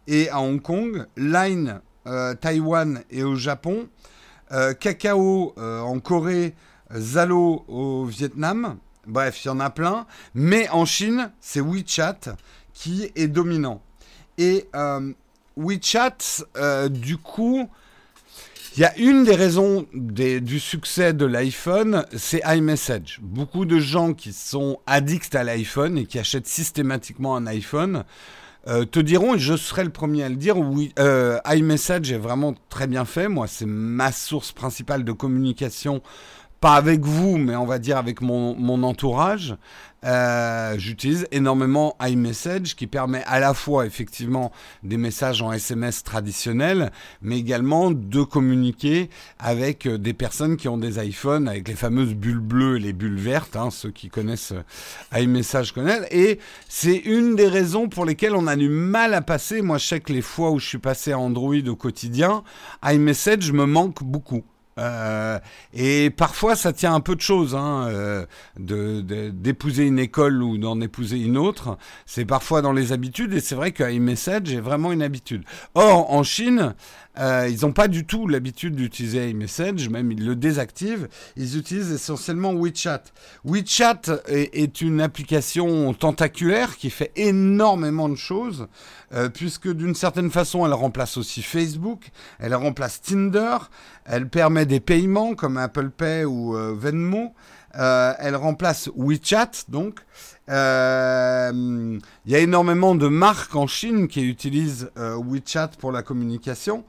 et 0.08 0.28
à 0.30 0.40
Hong 0.40 0.60
Kong. 0.60 1.06
Line, 1.16 1.80
euh, 2.06 2.34
Taïwan 2.34 3.02
et 3.10 3.22
au 3.22 3.36
Japon. 3.36 3.88
Kakao 4.78 5.52
en 5.56 5.98
Corée. 5.98 6.54
Zalo 6.92 7.64
au 7.66 8.04
Vietnam. 8.04 8.78
Bref, 9.06 9.44
il 9.44 9.48
y 9.48 9.50
en 9.50 9.60
a 9.60 9.70
plein. 9.70 10.06
Mais 10.34 10.68
en 10.70 10.84
Chine, 10.84 11.30
c'est 11.40 11.60
WeChat 11.60 12.36
qui 12.72 13.10
est 13.14 13.28
dominant. 13.28 13.82
Et 14.38 14.66
WeChat, 15.56 16.44
euh, 16.56 16.88
du 16.88 17.16
coup, 17.16 17.68
il 18.76 18.80
y 18.80 18.84
a 18.84 18.96
une 18.98 19.24
des 19.24 19.36
raisons 19.36 19.86
du 19.92 20.58
succès 20.58 21.12
de 21.12 21.24
l'iPhone, 21.24 22.04
c'est 22.16 22.42
iMessage. 22.44 23.20
Beaucoup 23.22 23.66
de 23.66 23.78
gens 23.78 24.14
qui 24.14 24.32
sont 24.32 24.80
addicts 24.86 25.34
à 25.36 25.44
l'iPhone 25.44 25.96
et 25.96 26.06
qui 26.06 26.18
achètent 26.18 26.48
systématiquement 26.48 27.36
un 27.36 27.46
iPhone 27.46 28.04
euh, 28.66 28.84
te 28.84 28.98
diront, 28.98 29.34
et 29.34 29.38
je 29.38 29.56
serai 29.56 29.84
le 29.84 29.90
premier 29.90 30.24
à 30.24 30.28
le 30.28 30.36
dire, 30.36 30.58
oui, 30.58 30.92
euh, 30.98 31.38
iMessage 31.46 32.10
est 32.10 32.18
vraiment 32.18 32.54
très 32.68 32.88
bien 32.88 33.04
fait. 33.04 33.28
Moi, 33.28 33.46
c'est 33.46 33.66
ma 33.66 34.10
source 34.10 34.50
principale 34.50 35.04
de 35.04 35.12
communication 35.12 36.02
pas 36.64 36.76
avec 36.76 37.04
vous, 37.04 37.36
mais 37.36 37.56
on 37.56 37.66
va 37.66 37.78
dire 37.78 37.98
avec 37.98 38.22
mon, 38.22 38.56
mon 38.56 38.84
entourage. 38.84 39.54
Euh, 40.02 40.76
j'utilise 40.78 41.26
énormément 41.30 41.94
iMessage 42.00 42.74
qui 42.74 42.86
permet 42.86 43.22
à 43.26 43.38
la 43.38 43.52
fois 43.52 43.84
effectivement 43.84 44.50
des 44.82 44.96
messages 44.96 45.42
en 45.42 45.52
SMS 45.52 46.04
traditionnels, 46.04 46.90
mais 47.20 47.38
également 47.38 47.90
de 47.90 48.22
communiquer 48.22 49.10
avec 49.38 49.84
euh, 49.84 49.98
des 49.98 50.14
personnes 50.14 50.56
qui 50.56 50.68
ont 50.68 50.78
des 50.78 51.06
iPhones 51.06 51.48
avec 51.48 51.68
les 51.68 51.74
fameuses 51.74 52.14
bulles 52.14 52.38
bleues 52.38 52.76
et 52.78 52.80
les 52.80 52.94
bulles 52.94 53.20
vertes. 53.20 53.56
Hein, 53.56 53.68
ceux 53.70 53.90
qui 53.90 54.08
connaissent 54.08 54.54
euh, 54.54 55.20
iMessage 55.20 55.72
connaissent. 55.72 56.06
Et 56.10 56.38
c'est 56.70 56.96
une 56.96 57.36
des 57.36 57.48
raisons 57.48 57.90
pour 57.90 58.06
lesquelles 58.06 58.36
on 58.36 58.46
a 58.46 58.56
du 58.56 58.70
mal 58.70 59.12
à 59.12 59.20
passer. 59.20 59.60
Moi, 59.60 59.76
je 59.76 59.86
sais 59.86 60.00
que 60.00 60.14
les 60.14 60.22
fois 60.22 60.50
où 60.50 60.58
je 60.58 60.66
suis 60.66 60.78
passé 60.78 61.12
à 61.12 61.18
Android 61.18 61.68
au 61.68 61.76
quotidien, 61.76 62.42
iMessage 62.82 63.52
me 63.52 63.66
manque 63.66 64.02
beaucoup. 64.02 64.44
Euh, 64.78 65.38
et 65.72 66.10
parfois, 66.10 66.56
ça 66.56 66.72
tient 66.72 66.94
un 66.94 67.00
peu 67.00 67.14
de 67.14 67.20
choses, 67.20 67.54
hein, 67.54 67.86
euh, 67.88 68.26
d'épouser 68.58 69.84
une 69.86 69.98
école 69.98 70.42
ou 70.42 70.58
d'en 70.58 70.80
épouser 70.80 71.18
une 71.18 71.36
autre. 71.36 71.78
C'est 72.06 72.24
parfois 72.24 72.62
dans 72.62 72.72
les 72.72 72.92
habitudes, 72.92 73.34
et 73.34 73.40
c'est 73.40 73.54
vrai 73.54 73.72
que 73.72 73.88
iMessage 73.90 74.52
est 74.52 74.60
vraiment 74.60 74.92
une 74.92 75.02
habitude. 75.02 75.44
Or, 75.74 76.10
en 76.12 76.22
Chine, 76.22 76.74
euh, 77.18 77.48
ils 77.48 77.60
n'ont 77.62 77.72
pas 77.72 77.88
du 77.88 78.04
tout 78.04 78.26
l'habitude 78.26 78.74
d'utiliser 78.74 79.30
iMessage, 79.30 79.88
même 79.88 80.10
ils 80.10 80.24
le 80.24 80.34
désactivent. 80.34 81.08
Ils 81.36 81.56
utilisent 81.58 81.92
essentiellement 81.92 82.52
WeChat. 82.54 83.02
WeChat 83.44 84.02
est, 84.26 84.80
une 84.80 85.00
application 85.00 85.94
tentaculaire 85.94 86.76
qui 86.76 86.90
fait 86.90 87.12
énormément 87.16 88.08
de 88.08 88.16
choses, 88.16 88.66
euh, 89.12 89.28
puisque 89.28 89.72
d'une 89.72 89.94
certaine 89.94 90.30
façon, 90.30 90.66
elle 90.66 90.72
remplace 90.72 91.16
aussi 91.16 91.42
Facebook, 91.42 92.10
elle 92.38 92.54
remplace 92.54 93.00
Tinder, 93.00 93.58
elle 94.04 94.28
permet 94.28 94.66
des 94.66 94.80
paiements 94.80 95.34
comme 95.34 95.56
Apple 95.56 95.90
Pay 95.90 96.24
ou 96.24 96.56
euh, 96.56 96.74
Venmo. 96.76 97.32
Elle 97.76 98.36
remplace 98.36 98.90
WeChat, 98.96 99.50
donc. 99.68 100.00
Il 100.48 102.00
y 102.26 102.34
a 102.34 102.38
énormément 102.38 102.94
de 102.94 103.08
marques 103.08 103.56
en 103.56 103.66
Chine 103.66 104.08
qui 104.08 104.22
utilisent 104.22 104.90
WeChat 104.96 105.70
pour 105.78 105.92
la 105.92 106.02
communication. 106.02 106.84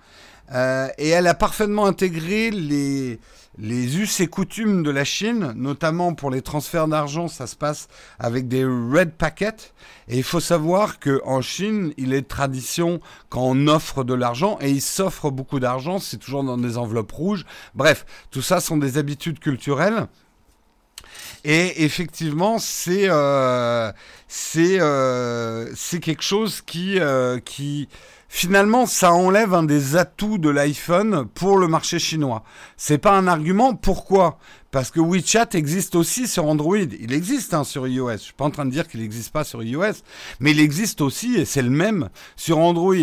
Euh, 0.51 0.88
et 0.98 1.10
elle 1.10 1.27
a 1.27 1.34
parfaitement 1.34 1.86
intégré 1.86 2.51
les, 2.51 3.20
les 3.58 3.98
us 3.98 4.20
et 4.20 4.27
coutumes 4.27 4.84
de 4.84 4.92
la 4.92 5.04
Chine, 5.04 5.54
notamment 5.56 6.13
pour 6.13 6.30
les 6.30 6.42
transferts 6.42 6.88
d'argent, 6.88 7.27
ça 7.27 7.48
se 7.48 7.56
passe 7.56 7.88
avec 8.20 8.48
des 8.48 8.63
red 8.63 9.12
packets. 9.12 9.74
Et 10.08 10.18
il 10.18 10.24
faut 10.24 10.39
savoir 10.39 11.00
qu'en 11.00 11.42
Chine, 11.42 11.94
il 11.98 12.13
est 12.13 12.27
tradition 12.27 13.00
quand 13.30 13.42
on 13.42 13.68
offre 13.68 14.04
de 14.04 14.13
l'argent, 14.13 14.58
et 14.62 14.70
il 14.70 14.82
s'offre 14.82 15.32
beaucoup 15.32 15.60
d'argent, 15.60 15.98
c'est 16.00 16.18
toujours 16.18 16.44
dans 16.44 16.58
des 16.58 16.77
enveloppes 16.77 17.12
rouges. 17.12 17.46
Bref, 17.74 18.06
tout 18.30 18.44
ça 18.44 18.60
sont 18.60 18.77
des 18.77 18.98
habitudes 18.98 19.39
culturelles. 19.39 20.08
Et 21.48 21.84
effectivement, 21.84 22.58
c'est 22.58 23.08
euh, 23.08 23.92
c'est 24.28 24.80
euh, 24.80 25.72
quelque 26.02 26.24
chose 26.24 26.62
qui 26.66 27.00
qui 27.46 27.88
finalement, 28.36 28.86
ça 28.86 29.14
enlève 29.14 29.54
un 29.54 29.64
des 29.64 29.96
atouts 29.96 30.38
de 30.38 30.50
l'iPhone 30.50 31.25
pour 31.36 31.58
le 31.58 31.70
marché 31.70 32.00
chinois. 32.00 32.44
C'est 32.75 32.98
pas 32.98 33.18
un 33.18 33.28
argument. 33.28 33.75
Pourquoi? 33.75 34.40
Parce 34.72 34.92
que 34.92 35.00
WeChat 35.00 35.50
existe 35.54 35.96
aussi 35.96 36.28
sur 36.28 36.46
Android. 36.46 36.75
Il 36.78 37.14
existe 37.14 37.54
hein, 37.54 37.64
sur 37.64 37.88
iOS. 37.88 38.12
Je 38.12 38.18
suis 38.18 38.34
pas 38.34 38.44
en 38.44 38.52
train 38.52 38.66
de 38.66 38.72
dire 38.72 38.90
qu'il 38.90 39.00
n'existe 39.00 39.32
pas 39.32 39.46
sur 39.46 39.64
iOS, 39.64 40.02
mais 40.42 40.52
il 40.52 40.60
existe 40.60 41.00
aussi 41.00 41.36
et 41.36 41.46
c'est 41.46 41.62
le 41.62 41.70
même 41.70 42.10
sur 42.36 42.58
Android. 42.58 42.96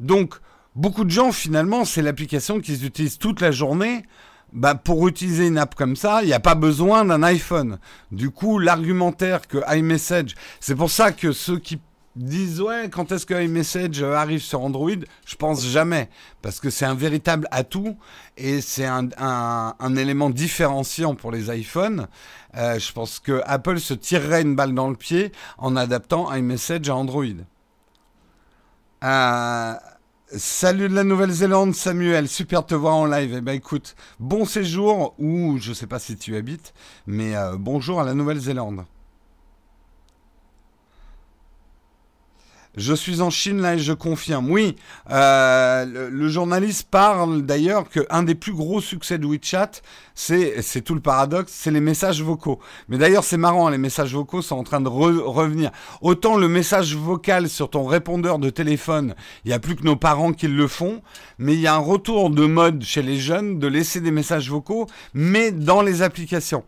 Donc, 0.00 0.34
beaucoup 0.74 1.04
de 1.04 1.10
gens, 1.10 1.30
finalement, 1.30 1.84
c'est 1.84 2.02
l'application 2.02 2.60
qu'ils 2.60 2.84
utilisent 2.84 3.18
toute 3.18 3.40
la 3.40 3.52
journée. 3.52 4.04
Bah, 4.54 4.76
pour 4.76 5.08
utiliser 5.08 5.48
une 5.48 5.58
app 5.58 5.74
comme 5.74 5.96
ça, 5.96 6.22
il 6.22 6.26
n'y 6.26 6.32
a 6.32 6.38
pas 6.38 6.54
besoin 6.54 7.04
d'un 7.04 7.24
iPhone. 7.24 7.78
Du 8.12 8.30
coup, 8.30 8.60
l'argumentaire 8.60 9.48
que 9.48 9.58
iMessage, 9.76 10.36
c'est 10.60 10.76
pour 10.76 10.92
ça 10.92 11.10
que 11.10 11.32
ceux 11.32 11.58
qui 11.58 11.80
disent 12.14 12.60
ouais 12.60 12.88
quand 12.90 13.10
est-ce 13.10 13.26
que 13.26 13.34
iMessage 13.34 14.00
arrive 14.04 14.40
sur 14.40 14.62
Android 14.62 14.90
je 15.26 15.34
pense 15.34 15.66
jamais. 15.66 16.08
Parce 16.40 16.60
que 16.60 16.70
c'est 16.70 16.84
un 16.84 16.94
véritable 16.94 17.48
atout 17.50 17.96
et 18.36 18.60
c'est 18.60 18.86
un, 18.86 19.08
un, 19.18 19.96
élément 19.96 20.30
différenciant 20.30 21.16
pour 21.16 21.32
les 21.32 21.50
iPhones. 21.50 22.06
Euh, 22.56 22.78
je 22.78 22.92
pense 22.92 23.18
que 23.18 23.42
Apple 23.46 23.80
se 23.80 23.94
tirerait 23.94 24.42
une 24.42 24.54
balle 24.54 24.74
dans 24.74 24.88
le 24.88 24.96
pied 24.96 25.32
en 25.58 25.74
adaptant 25.74 26.32
iMessage 26.32 26.88
à 26.88 26.94
Android. 26.94 27.24
Euh, 29.02 29.74
Salut 30.32 30.88
de 30.88 30.94
la 30.94 31.04
Nouvelle-Zélande, 31.04 31.74
Samuel. 31.74 32.28
Super 32.28 32.62
de 32.62 32.68
te 32.68 32.74
voir 32.74 32.94
en 32.94 33.04
live. 33.04 33.34
Eh 33.36 33.40
ben 33.42 33.52
écoute, 33.52 33.94
bon 34.18 34.46
séjour 34.46 35.14
ou 35.18 35.58
je 35.58 35.74
sais 35.74 35.86
pas 35.86 35.98
si 35.98 36.16
tu 36.16 36.34
habites, 36.34 36.72
mais 37.06 37.36
euh, 37.36 37.56
bonjour 37.58 38.00
à 38.00 38.04
la 38.04 38.14
Nouvelle-Zélande. 38.14 38.86
Je 42.76 42.92
suis 42.92 43.20
en 43.20 43.30
Chine 43.30 43.60
là 43.60 43.74
et 43.74 43.78
je 43.78 43.92
confirme. 43.92 44.50
Oui, 44.50 44.74
euh, 45.10 46.10
le, 46.10 46.28
journaliste 46.28 46.88
parle 46.90 47.42
d'ailleurs 47.42 47.88
qu'un 47.88 48.24
des 48.24 48.34
plus 48.34 48.52
gros 48.52 48.80
succès 48.80 49.16
de 49.16 49.26
WeChat, 49.26 49.70
c'est, 50.16 50.60
c'est 50.60 50.80
tout 50.80 50.94
le 50.94 51.00
paradoxe, 51.00 51.52
c'est 51.54 51.70
les 51.70 51.80
messages 51.80 52.20
vocaux. 52.20 52.58
Mais 52.88 52.98
d'ailleurs 52.98 53.22
c'est 53.22 53.36
marrant, 53.36 53.68
les 53.68 53.78
messages 53.78 54.12
vocaux 54.12 54.42
sont 54.42 54.56
en 54.56 54.64
train 54.64 54.80
de 54.80 54.88
revenir. 54.88 55.70
Autant 56.00 56.36
le 56.36 56.48
message 56.48 56.96
vocal 56.96 57.48
sur 57.48 57.70
ton 57.70 57.84
répondeur 57.84 58.40
de 58.40 58.50
téléphone, 58.50 59.14
il 59.44 59.48
n'y 59.48 59.54
a 59.54 59.60
plus 59.60 59.76
que 59.76 59.84
nos 59.84 59.96
parents 59.96 60.32
qui 60.32 60.48
le 60.48 60.66
font, 60.66 61.00
mais 61.38 61.54
il 61.54 61.60
y 61.60 61.68
a 61.68 61.74
un 61.74 61.78
retour 61.78 62.30
de 62.30 62.44
mode 62.44 62.82
chez 62.82 63.02
les 63.02 63.18
jeunes 63.18 63.60
de 63.60 63.68
laisser 63.68 64.00
des 64.00 64.10
messages 64.10 64.50
vocaux, 64.50 64.86
mais 65.14 65.52
dans 65.52 65.80
les 65.80 66.02
applications. 66.02 66.64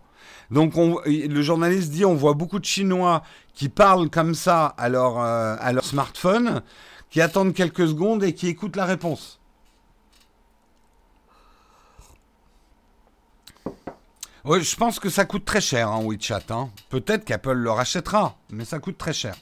Donc 0.50 0.74
le 1.06 1.42
journaliste 1.42 1.90
dit 1.90 2.04
on 2.04 2.14
voit 2.14 2.34
beaucoup 2.34 2.58
de 2.58 2.64
Chinois 2.64 3.22
qui 3.54 3.68
parlent 3.68 4.10
comme 4.10 4.34
ça 4.34 4.66
à 4.66 4.88
leur, 4.88 5.18
euh, 5.18 5.56
à 5.58 5.72
leur 5.72 5.84
smartphone, 5.84 6.62
qui 7.10 7.20
attendent 7.20 7.54
quelques 7.54 7.88
secondes 7.88 8.22
et 8.22 8.34
qui 8.34 8.48
écoutent 8.48 8.76
la 8.76 8.84
réponse. 8.84 9.40
Oui, 14.44 14.62
je 14.62 14.76
pense 14.76 15.00
que 15.00 15.08
ça 15.08 15.24
coûte 15.24 15.44
très 15.44 15.60
cher, 15.60 15.90
en 15.90 16.02
hein, 16.02 16.06
WeChat. 16.06 16.44
Hein. 16.50 16.70
Peut-être 16.88 17.24
qu'Apple 17.24 17.52
le 17.52 17.70
rachètera, 17.70 18.36
mais 18.50 18.64
ça 18.64 18.78
coûte 18.78 18.96
très 18.96 19.12
cher. 19.12 19.34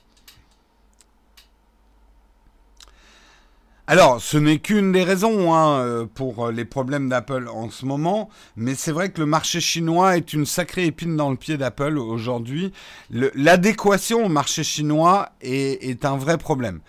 Alors, 3.87 4.19
ce 4.19 4.39
n'est 4.39 4.61
qu'une 4.61 4.93
des 4.93 5.05
raisons 5.05 5.53
hein, 5.53 5.81
euh, 5.81 6.07
pour 6.07 6.51
les 6.51 6.65
problèmes 6.65 7.11
d'Apple 7.11 7.49
en 7.53 7.69
ce 7.69 7.85
moment, 7.85 8.31
mais 8.57 8.75
c'est 8.75 8.93
vrai 8.93 9.11
que 9.11 9.21
le 9.21 9.27
marché 9.27 9.61
chinois 9.61 10.17
est 10.17 10.33
une 10.33 10.47
sacrée 10.47 10.87
épine 10.87 11.17
dans 11.19 11.31
le 11.31 11.37
pied 11.37 11.59
d'Apple 11.59 11.99
aujourd'hui. 11.99 12.73
L'adéquation 13.11 14.25
au 14.25 14.31
marché 14.31 14.65
chinois 14.65 15.29
est, 15.43 16.07
un 16.07 16.17
vrai 16.17 16.39
problème. 16.39 16.81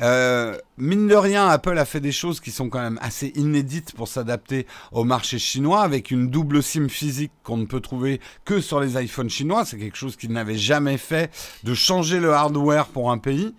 Euh, 0.00 0.56
mine 0.78 1.08
de 1.08 1.16
rien, 1.16 1.48
Apple 1.48 1.76
a 1.76 1.84
fait 1.84 1.98
des 1.98 2.12
choses 2.12 2.38
qui 2.38 2.52
sont 2.52 2.68
quand 2.68 2.80
même 2.80 3.00
assez 3.02 3.32
inédites 3.34 3.92
pour 3.92 4.06
s'adapter 4.06 4.68
au 4.92 5.02
marché 5.02 5.40
chinois 5.40 5.82
avec 5.82 6.12
une 6.12 6.30
double 6.30 6.62
SIM 6.62 6.88
physique 6.88 7.32
qu'on 7.42 7.56
ne 7.56 7.66
peut 7.66 7.80
trouver 7.80 8.20
que 8.44 8.60
sur 8.60 8.78
les 8.78 8.96
iPhones 9.02 9.30
chinois. 9.30 9.64
C'est 9.64 9.78
quelque 9.78 9.98
chose 9.98 10.14
qu'ils 10.14 10.32
n'avaient 10.32 10.56
jamais 10.56 10.98
fait 10.98 11.32
de 11.64 11.74
changer 11.74 12.20
le 12.20 12.32
hardware 12.32 12.86
pour 12.86 13.10
un 13.10 13.18
pays. 13.18 13.56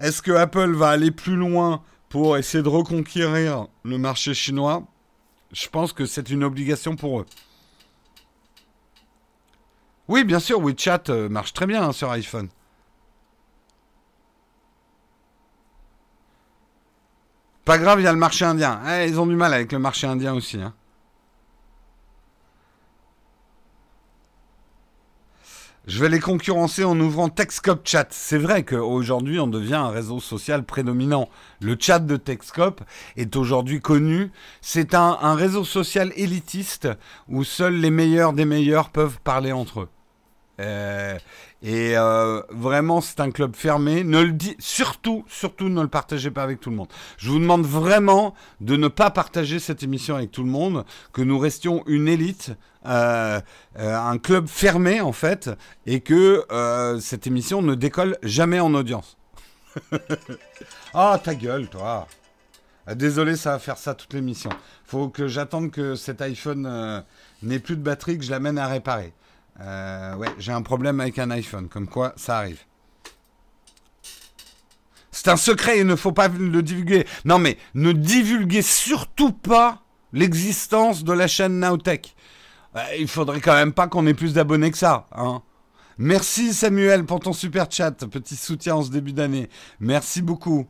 Est-ce 0.00 0.22
que 0.22 0.32
Apple 0.32 0.72
va 0.72 0.88
aller 0.88 1.10
plus 1.10 1.36
loin 1.36 1.82
pour 2.08 2.36
essayer 2.36 2.62
de 2.62 2.68
reconquérir 2.68 3.66
le 3.84 3.98
marché 3.98 4.34
chinois 4.34 4.84
Je 5.52 5.68
pense 5.68 5.92
que 5.92 6.06
c'est 6.06 6.30
une 6.30 6.44
obligation 6.44 6.96
pour 6.96 7.20
eux. 7.20 7.26
Oui, 10.08 10.24
bien 10.24 10.40
sûr, 10.40 10.60
WeChat 10.60 11.04
euh, 11.10 11.28
marche 11.28 11.52
très 11.52 11.66
bien 11.66 11.82
hein, 11.82 11.92
sur 11.92 12.10
iPhone. 12.10 12.48
Pas 17.64 17.76
grave, 17.76 18.00
il 18.00 18.04
y 18.04 18.06
a 18.06 18.12
le 18.12 18.18
marché 18.18 18.46
indien. 18.46 18.80
Eh, 18.88 19.08
ils 19.08 19.20
ont 19.20 19.26
du 19.26 19.36
mal 19.36 19.52
avec 19.52 19.72
le 19.72 19.78
marché 19.78 20.06
indien 20.06 20.32
aussi. 20.32 20.58
Hein. 20.58 20.72
Je 25.88 26.00
vais 26.02 26.10
les 26.10 26.20
concurrencer 26.20 26.84
en 26.84 27.00
ouvrant 27.00 27.30
Texcop 27.30 27.80
Chat. 27.88 28.08
C'est 28.10 28.36
vrai 28.36 28.62
qu'aujourd'hui, 28.62 29.40
on 29.40 29.46
devient 29.46 29.76
un 29.76 29.88
réseau 29.88 30.20
social 30.20 30.62
prédominant. 30.64 31.30
Le 31.62 31.78
chat 31.80 31.98
de 31.98 32.18
Texcop 32.18 32.82
est 33.16 33.36
aujourd'hui 33.36 33.80
connu. 33.80 34.30
C'est 34.60 34.92
un, 34.92 35.34
réseau 35.34 35.64
social 35.64 36.12
élitiste 36.14 36.90
où 37.26 37.42
seuls 37.42 37.80
les 37.80 37.90
meilleurs 37.90 38.34
des 38.34 38.44
meilleurs 38.44 38.90
peuvent 38.90 39.18
parler 39.24 39.50
entre 39.50 39.80
eux. 39.80 39.88
Euh, 40.60 41.16
et 41.62 41.96
euh, 41.96 42.40
vraiment, 42.50 43.00
c'est 43.00 43.18
un 43.20 43.30
club 43.30 43.56
fermé. 43.56 44.04
Ne 44.04 44.22
le 44.22 44.32
dis 44.32 44.54
surtout, 44.60 45.24
surtout, 45.28 45.68
ne 45.68 45.82
le 45.82 45.88
partagez 45.88 46.30
pas 46.30 46.44
avec 46.44 46.60
tout 46.60 46.70
le 46.70 46.76
monde. 46.76 46.88
Je 47.16 47.30
vous 47.30 47.40
demande 47.40 47.66
vraiment 47.66 48.34
de 48.60 48.76
ne 48.76 48.86
pas 48.86 49.10
partager 49.10 49.58
cette 49.58 49.82
émission 49.82 50.14
avec 50.14 50.30
tout 50.30 50.44
le 50.44 50.50
monde, 50.50 50.84
que 51.12 51.20
nous 51.20 51.38
restions 51.38 51.82
une 51.86 52.06
élite, 52.06 52.52
euh, 52.86 53.40
euh, 53.78 53.96
un 53.96 54.18
club 54.18 54.46
fermé 54.46 55.00
en 55.00 55.12
fait, 55.12 55.50
et 55.86 56.00
que 56.00 56.44
cette 57.00 57.26
émission 57.26 57.60
ne 57.62 57.74
décolle 57.74 58.16
jamais 58.22 58.60
en 58.60 58.74
audience. 58.74 59.16
Ah, 60.94 61.20
ta 61.22 61.34
gueule, 61.34 61.68
toi. 61.68 62.08
Désolé, 62.94 63.36
ça 63.36 63.52
va 63.52 63.58
faire 63.58 63.76
ça 63.76 63.94
toute 63.94 64.14
l'émission. 64.14 64.48
Faut 64.84 65.10
que 65.10 65.28
j'attende 65.28 65.70
que 65.70 65.94
cet 65.94 66.22
iPhone 66.22 67.04
n'ait 67.42 67.58
plus 67.58 67.76
de 67.76 67.82
batterie, 67.82 68.16
que 68.16 68.24
je 68.24 68.30
l'amène 68.30 68.56
à 68.56 68.66
réparer. 68.66 69.12
Euh, 69.60 70.14
ouais, 70.16 70.28
j'ai 70.38 70.52
un 70.52 70.62
problème 70.62 71.00
avec 71.00 71.18
un 71.18 71.30
iPhone, 71.30 71.68
comme 71.68 71.88
quoi 71.88 72.12
ça 72.16 72.38
arrive. 72.38 72.60
C'est 75.10 75.28
un 75.28 75.36
secret, 75.36 75.80
il 75.80 75.86
ne 75.86 75.96
faut 75.96 76.12
pas 76.12 76.28
le 76.28 76.62
divulguer. 76.62 77.04
Non 77.24 77.38
mais 77.40 77.58
ne 77.74 77.90
divulguez 77.90 78.62
surtout 78.62 79.32
pas 79.32 79.82
l'existence 80.12 81.02
de 81.02 81.12
la 81.12 81.26
chaîne 81.26 81.58
Nowtech. 81.58 82.14
Euh, 82.76 82.80
il 82.98 83.08
faudrait 83.08 83.40
quand 83.40 83.54
même 83.54 83.72
pas 83.72 83.88
qu'on 83.88 84.06
ait 84.06 84.14
plus 84.14 84.34
d'abonnés 84.34 84.70
que 84.70 84.78
ça. 84.78 85.06
Hein. 85.12 85.42
Merci 85.98 86.54
Samuel 86.54 87.04
pour 87.04 87.18
ton 87.18 87.32
super 87.32 87.66
chat, 87.68 87.90
petit 88.06 88.36
soutien 88.36 88.76
en 88.76 88.82
ce 88.82 88.90
début 88.90 89.12
d'année. 89.12 89.48
Merci 89.80 90.22
beaucoup. 90.22 90.68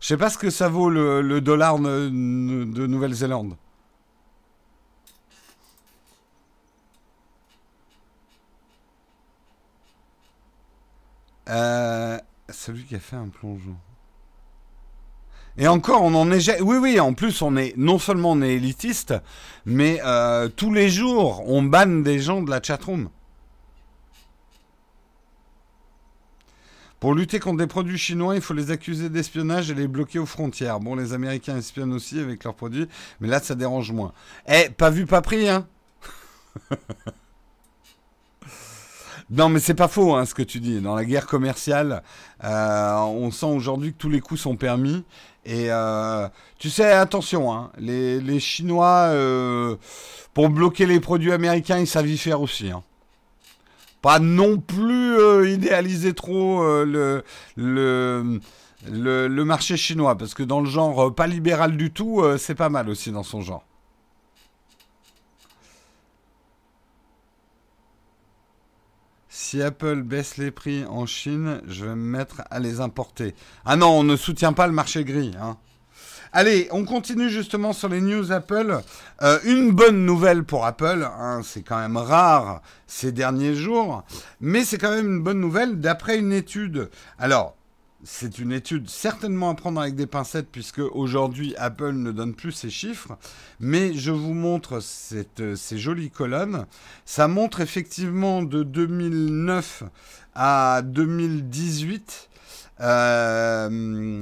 Je 0.00 0.08
sais 0.08 0.16
pas 0.16 0.30
ce 0.30 0.38
que 0.38 0.50
ça 0.50 0.68
vaut 0.68 0.90
le, 0.90 1.40
dollar 1.40 1.78
de 1.78 2.08
Nouvelle-Zélande. 2.08 3.56
Euh, 11.48 12.18
celui 12.50 12.84
qui 12.84 12.94
a 12.94 13.00
fait 13.00 13.16
un 13.16 13.28
plongeon. 13.28 13.76
Et 15.58 15.68
encore, 15.68 16.02
on 16.02 16.14
en 16.14 16.30
est. 16.30 16.60
Oui, 16.60 16.76
oui, 16.76 17.00
en 17.00 17.14
plus, 17.14 17.40
on 17.42 17.56
est. 17.56 17.74
Non 17.76 17.98
seulement 17.98 18.32
on 18.32 18.42
est 18.42 18.54
élitiste, 18.54 19.14
mais 19.64 20.00
euh, 20.04 20.48
tous 20.48 20.72
les 20.72 20.88
jours, 20.88 21.42
on 21.46 21.62
banne 21.62 22.02
des 22.02 22.18
gens 22.18 22.42
de 22.42 22.50
la 22.50 22.62
chatroom. 22.62 23.08
Pour 27.00 27.14
lutter 27.14 27.38
contre 27.38 27.58
des 27.58 27.66
produits 27.66 27.98
chinois, 27.98 28.34
il 28.36 28.40
faut 28.40 28.54
les 28.54 28.70
accuser 28.70 29.10
d'espionnage 29.10 29.70
et 29.70 29.74
les 29.74 29.86
bloquer 29.86 30.18
aux 30.18 30.26
frontières. 30.26 30.80
Bon, 30.80 30.94
les 30.94 31.12
Américains 31.12 31.56
espionnent 31.56 31.92
aussi 31.92 32.18
avec 32.18 32.42
leurs 32.44 32.54
produits, 32.54 32.88
mais 33.20 33.28
là, 33.28 33.38
ça 33.38 33.54
dérange 33.54 33.92
moins. 33.92 34.12
Eh, 34.48 34.70
pas 34.70 34.90
vu, 34.90 35.06
pas 35.06 35.20
pris, 35.20 35.48
hein? 35.48 35.66
Non, 39.30 39.48
mais 39.48 39.58
c'est 39.58 39.74
pas 39.74 39.88
faux 39.88 40.14
hein, 40.14 40.24
ce 40.24 40.34
que 40.34 40.42
tu 40.42 40.60
dis. 40.60 40.80
Dans 40.80 40.94
la 40.94 41.04
guerre 41.04 41.26
commerciale, 41.26 42.02
euh, 42.44 42.94
on 42.94 43.30
sent 43.32 43.46
aujourd'hui 43.46 43.92
que 43.92 43.98
tous 43.98 44.10
les 44.10 44.20
coups 44.20 44.40
sont 44.40 44.56
permis. 44.56 45.04
Et 45.44 45.66
euh, 45.70 46.28
tu 46.58 46.70
sais, 46.70 46.92
attention, 46.92 47.52
hein, 47.52 47.70
les, 47.78 48.40
Chinois, 48.40 49.08
euh, 49.10 49.76
pour 50.32 50.48
bloquer 50.48 50.86
les 50.86 51.00
produits 51.00 51.32
américains, 51.32 51.78
ils 51.78 51.86
savent 51.88 52.08
y 52.08 52.18
faire 52.18 52.40
aussi. 52.40 52.70
Hein. 52.70 52.82
Pas 54.00 54.20
non 54.20 54.58
plus 54.58 55.50
idéaliser 55.50 56.14
trop 56.14 56.62
le, 56.84 57.24
marché 59.44 59.76
chinois, 59.76 60.16
parce 60.16 60.34
que 60.34 60.44
dans 60.44 60.60
le 60.60 60.70
genre 60.70 61.12
pas 61.12 61.26
libéral 61.26 61.76
du 61.76 61.90
tout, 61.90 62.22
c'est 62.38 62.54
pas 62.54 62.68
mal 62.68 62.88
aussi 62.88 63.10
dans 63.10 63.24
son 63.24 63.40
genre. 63.40 63.64
Apple 69.62 70.02
baisse 70.02 70.36
les 70.36 70.50
prix 70.50 70.84
en 70.84 71.06
Chine, 71.06 71.60
je 71.66 71.84
vais 71.84 71.94
me 71.94 72.10
mettre 72.10 72.42
à 72.50 72.58
les 72.58 72.80
importer. 72.80 73.34
Ah 73.64 73.76
non, 73.76 73.88
on 73.88 74.02
ne 74.02 74.16
soutient 74.16 74.52
pas 74.52 74.66
le 74.66 74.72
marché 74.72 75.04
gris. 75.04 75.32
Hein. 75.40 75.56
Allez, 76.32 76.68
on 76.70 76.84
continue 76.84 77.30
justement 77.30 77.72
sur 77.72 77.88
les 77.88 78.00
news 78.00 78.32
Apple. 78.32 78.80
Euh, 79.22 79.38
une 79.44 79.70
bonne 79.70 80.04
nouvelle 80.04 80.44
pour 80.44 80.66
Apple, 80.66 81.08
hein, 81.18 81.40
c'est 81.44 81.62
quand 81.62 81.78
même 81.78 81.96
rare 81.96 82.60
ces 82.86 83.12
derniers 83.12 83.54
jours, 83.54 84.04
mais 84.40 84.64
c'est 84.64 84.78
quand 84.78 84.90
même 84.90 85.06
une 85.06 85.22
bonne 85.22 85.40
nouvelle 85.40 85.80
d'après 85.80 86.18
une 86.18 86.32
étude. 86.32 86.90
Alors, 87.18 87.56
c'est 88.04 88.38
une 88.38 88.52
étude 88.52 88.88
certainement 88.88 89.50
à 89.50 89.54
prendre 89.54 89.80
avec 89.80 89.94
des 89.94 90.06
pincettes 90.06 90.48
puisque 90.50 90.78
aujourd'hui 90.78 91.54
Apple 91.56 91.92
ne 91.92 92.12
donne 92.12 92.34
plus 92.34 92.52
ses 92.52 92.70
chiffres, 92.70 93.16
mais 93.60 93.94
je 93.94 94.10
vous 94.10 94.34
montre 94.34 94.80
cette, 94.80 95.56
ces 95.56 95.78
jolies 95.78 96.10
colonnes. 96.10 96.66
Ça 97.04 97.28
montre 97.28 97.60
effectivement 97.60 98.42
de 98.42 98.62
2009 98.62 99.84
à 100.34 100.82
2018 100.84 102.28
euh, 102.78 104.20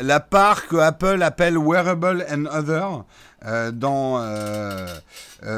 la 0.00 0.20
part 0.20 0.66
que 0.66 0.76
Apple 0.76 1.22
appelle 1.22 1.56
Wearable 1.56 2.26
and 2.30 2.44
Other 2.46 3.04
euh, 3.46 3.70
dans, 3.70 4.18
euh, 4.20 4.86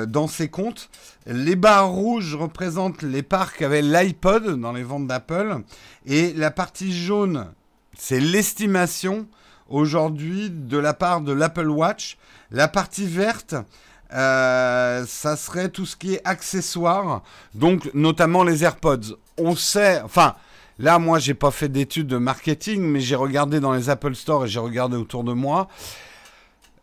dans 0.06 0.28
ses 0.28 0.48
comptes. 0.48 0.88
Les 1.26 1.56
barres 1.56 1.90
rouges 1.90 2.34
représentent 2.34 3.02
les 3.02 3.22
parts 3.22 3.54
qu'avait 3.54 3.82
l'iPod 3.82 4.58
dans 4.60 4.72
les 4.72 4.82
ventes 4.82 5.06
d'Apple. 5.06 5.62
Et 6.06 6.32
la 6.32 6.50
partie 6.50 6.92
jaune, 6.92 7.46
c'est 7.96 8.20
l'estimation 8.20 9.26
aujourd'hui 9.68 10.50
de 10.50 10.78
la 10.78 10.94
part 10.94 11.20
de 11.20 11.32
l'Apple 11.32 11.68
Watch. 11.68 12.16
La 12.50 12.68
partie 12.68 13.06
verte, 13.06 13.54
ça 14.10 15.36
serait 15.36 15.68
tout 15.68 15.86
ce 15.86 15.96
qui 15.96 16.14
est 16.14 16.20
accessoires, 16.24 17.22
donc 17.54 17.90
notamment 17.94 18.42
les 18.42 18.64
AirPods 18.64 19.16
on 19.40 19.56
sait, 19.56 20.00
enfin, 20.02 20.34
là, 20.78 20.98
moi, 20.98 21.18
j'ai 21.18 21.34
pas 21.34 21.50
fait 21.50 21.68
d'études 21.68 22.06
de 22.06 22.18
marketing, 22.18 22.82
mais 22.82 23.00
j'ai 23.00 23.16
regardé 23.16 23.60
dans 23.60 23.72
les 23.72 23.90
Apple 23.90 24.14
Store 24.14 24.44
et 24.44 24.48
j'ai 24.48 24.60
regardé 24.60 24.96
autour 24.96 25.24
de 25.24 25.32
moi. 25.32 25.68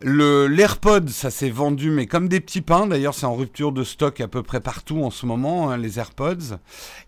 Le 0.00 0.46
l'AirPod, 0.46 1.08
ça 1.08 1.28
s'est 1.28 1.50
vendu, 1.50 1.90
mais 1.90 2.06
comme 2.06 2.28
des 2.28 2.38
petits 2.38 2.60
pains. 2.60 2.86
D'ailleurs, 2.86 3.14
c'est 3.14 3.26
en 3.26 3.34
rupture 3.34 3.72
de 3.72 3.82
stock 3.82 4.20
à 4.20 4.28
peu 4.28 4.44
près 4.44 4.60
partout 4.60 5.02
en 5.02 5.10
ce 5.10 5.26
moment, 5.26 5.70
hein, 5.70 5.76
les 5.76 5.98
AirPods. 5.98 6.58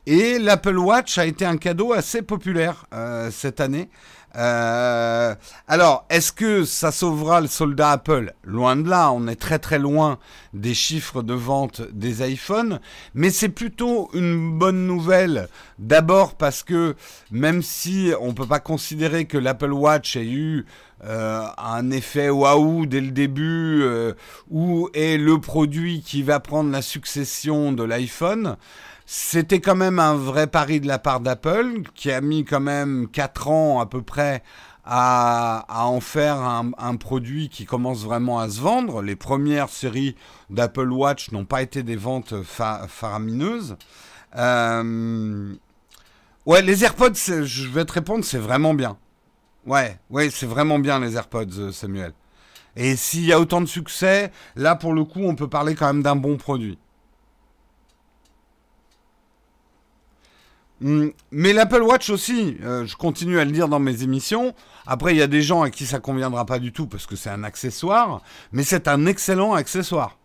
Et 0.06 0.40
l'Apple 0.40 0.76
Watch 0.76 1.16
a 1.16 1.24
été 1.24 1.44
un 1.44 1.56
cadeau 1.56 1.92
assez 1.92 2.20
populaire 2.20 2.86
euh, 2.92 3.30
cette 3.30 3.60
année. 3.60 3.90
Euh, 4.36 5.34
alors, 5.66 6.06
est-ce 6.08 6.32
que 6.32 6.64
ça 6.64 6.92
sauvera 6.92 7.40
le 7.40 7.46
soldat 7.46 7.92
Apple? 7.92 8.32
Loin 8.44 8.76
de 8.76 8.88
là, 8.88 9.12
on 9.12 9.26
est 9.26 9.40
très 9.40 9.58
très 9.58 9.78
loin 9.78 10.18
des 10.52 10.74
chiffres 10.74 11.22
de 11.22 11.34
vente 11.34 11.82
des 11.92 12.28
iPhones, 12.28 12.80
mais 13.14 13.30
c'est 13.30 13.48
plutôt 13.48 14.08
une 14.14 14.58
bonne 14.58 14.86
nouvelle. 14.86 15.48
D'abord 15.78 16.34
parce 16.36 16.62
que 16.62 16.94
même 17.30 17.62
si 17.62 18.12
on 18.20 18.34
peut 18.34 18.46
pas 18.46 18.60
considérer 18.60 19.24
que 19.24 19.38
l'Apple 19.38 19.72
Watch 19.72 20.16
ait 20.16 20.26
eu 20.26 20.64
euh, 21.04 21.46
un 21.56 21.90
effet 21.90 22.28
waouh 22.28 22.86
dès 22.86 23.00
le 23.00 23.10
début, 23.10 23.82
euh, 23.82 24.12
où 24.50 24.90
est 24.92 25.16
le 25.16 25.40
produit 25.40 26.02
qui 26.02 26.22
va 26.22 26.40
prendre 26.40 26.70
la 26.70 26.82
succession 26.82 27.72
de 27.72 27.82
l'iPhone, 27.82 28.56
c'était 29.06 29.60
quand 29.60 29.76
même 29.76 29.98
un 29.98 30.14
vrai 30.14 30.46
pari 30.46 30.80
de 30.80 30.86
la 30.86 30.98
part 30.98 31.20
d'Apple, 31.20 31.82
qui 31.94 32.12
a 32.12 32.20
mis 32.20 32.44
quand 32.44 32.60
même 32.60 33.08
4 33.10 33.48
ans 33.48 33.80
à 33.80 33.86
peu 33.86 34.02
près 34.02 34.42
à, 34.84 35.64
en 35.68 36.00
faire 36.00 36.36
un, 36.36 36.96
produit 36.96 37.48
qui 37.48 37.64
commence 37.64 38.02
vraiment 38.04 38.40
à 38.40 38.48
se 38.48 38.60
vendre. 38.60 39.02
Les 39.02 39.16
premières 39.16 39.68
séries 39.68 40.16
d'Apple 40.48 40.90
Watch 40.90 41.30
n'ont 41.32 41.44
pas 41.44 41.62
été 41.62 41.82
des 41.82 41.96
ventes 41.96 42.34
faramineuses. 42.42 43.76
Euh, 44.36 45.54
ouais, 46.46 46.62
les 46.62 46.84
AirPods, 46.84 47.14
je 47.44 47.68
vais 47.68 47.84
te 47.84 47.92
répondre, 47.92 48.24
c'est 48.24 48.38
vraiment 48.38 48.74
bien. 48.74 48.96
Ouais, 49.66 49.98
ouais, 50.08 50.30
c'est 50.30 50.46
vraiment 50.46 50.78
bien 50.78 50.98
les 51.00 51.16
AirPods, 51.16 51.58
euh, 51.58 51.72
Samuel. 51.72 52.12
Et 52.76 52.96
s'il 52.96 53.26
y 53.26 53.32
a 53.32 53.40
autant 53.40 53.60
de 53.60 53.66
succès, 53.66 54.32
là 54.56 54.74
pour 54.76 54.94
le 54.94 55.04
coup, 55.04 55.20
on 55.22 55.34
peut 55.34 55.48
parler 55.48 55.74
quand 55.74 55.86
même 55.86 56.02
d'un 56.02 56.16
bon 56.16 56.36
produit. 56.36 56.78
Hmm, 60.80 61.08
mais 61.30 61.52
l'Apple 61.52 61.82
Watch 61.82 62.08
aussi, 62.08 62.56
euh, 62.62 62.86
je 62.86 62.96
continue 62.96 63.38
à 63.38 63.44
le 63.44 63.50
dire 63.50 63.68
dans 63.68 63.80
mes 63.80 64.02
émissions. 64.02 64.54
Après, 64.86 65.12
il 65.14 65.18
y 65.18 65.22
a 65.22 65.26
des 65.26 65.42
gens 65.42 65.60
à 65.60 65.68
qui 65.70 65.84
ça 65.84 66.00
conviendra 66.00 66.46
pas 66.46 66.58
du 66.58 66.72
tout 66.72 66.86
parce 66.86 67.06
que 67.06 67.16
c'est 67.16 67.28
un 67.28 67.44
accessoire, 67.44 68.22
mais 68.52 68.62
c'est 68.62 68.88
un 68.88 69.04
excellent 69.04 69.52
accessoire. 69.52 70.16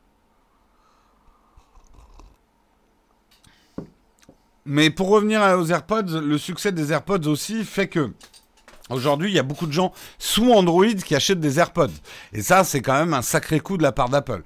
Mais 4.66 4.90
pour 4.90 5.10
revenir 5.10 5.42
aux 5.60 5.66
AirPods, 5.66 6.22
le 6.22 6.38
succès 6.38 6.72
des 6.72 6.92
AirPods 6.92 7.28
aussi 7.28 7.64
fait 7.66 7.88
que 7.88 8.12
aujourd'hui, 8.90 9.32
il 9.32 9.36
y 9.36 9.40
a 9.40 9.44
beaucoup 9.44 9.68
de 9.68 9.72
gens 9.72 9.94
sous 10.18 10.52
Android 10.52 10.94
qui 10.94 11.16
achètent 11.16 11.40
des 11.40 11.60
AirPods. 11.60 11.90
Et 12.34 12.42
ça, 12.42 12.64
c'est 12.64 12.82
quand 12.82 12.94
même 12.94 13.14
un 13.14 13.22
sacré 13.22 13.60
coup 13.60 13.78
de 13.78 13.84
la 13.84 13.92
part 13.92 14.10
d'Apple. 14.10 14.44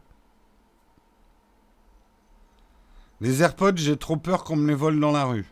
Les 3.21 3.43
AirPods, 3.43 3.75
j'ai 3.75 3.97
trop 3.97 4.17
peur 4.17 4.43
qu'on 4.43 4.55
me 4.55 4.67
les 4.67 4.75
vole 4.75 4.99
dans 4.99 5.11
la 5.11 5.25
rue. 5.25 5.45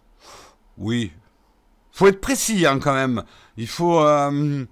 Oui. 0.78 1.12
Faut 1.92 2.08
être 2.08 2.22
précis 2.22 2.66
hein, 2.66 2.80
quand 2.80 2.94
même. 2.94 3.24
Il 3.58 3.68
faut. 3.68 4.00
Euh, 4.00 4.66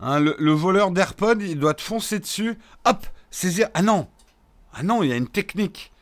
hein, 0.00 0.20
le, 0.20 0.52
voleur 0.52 0.90
d'AirPod, 0.90 1.42
il 1.42 1.58
doit 1.58 1.74
te 1.74 1.82
foncer 1.82 2.18
dessus. 2.18 2.56
Hop, 2.86 3.06
saisir. 3.30 3.68
Ah 3.74 3.82
non 3.82 4.08
Ah 4.72 4.82
non, 4.82 5.02
il 5.02 5.10
y 5.10 5.12
a 5.12 5.16
une 5.16 5.28
technique. 5.28 5.92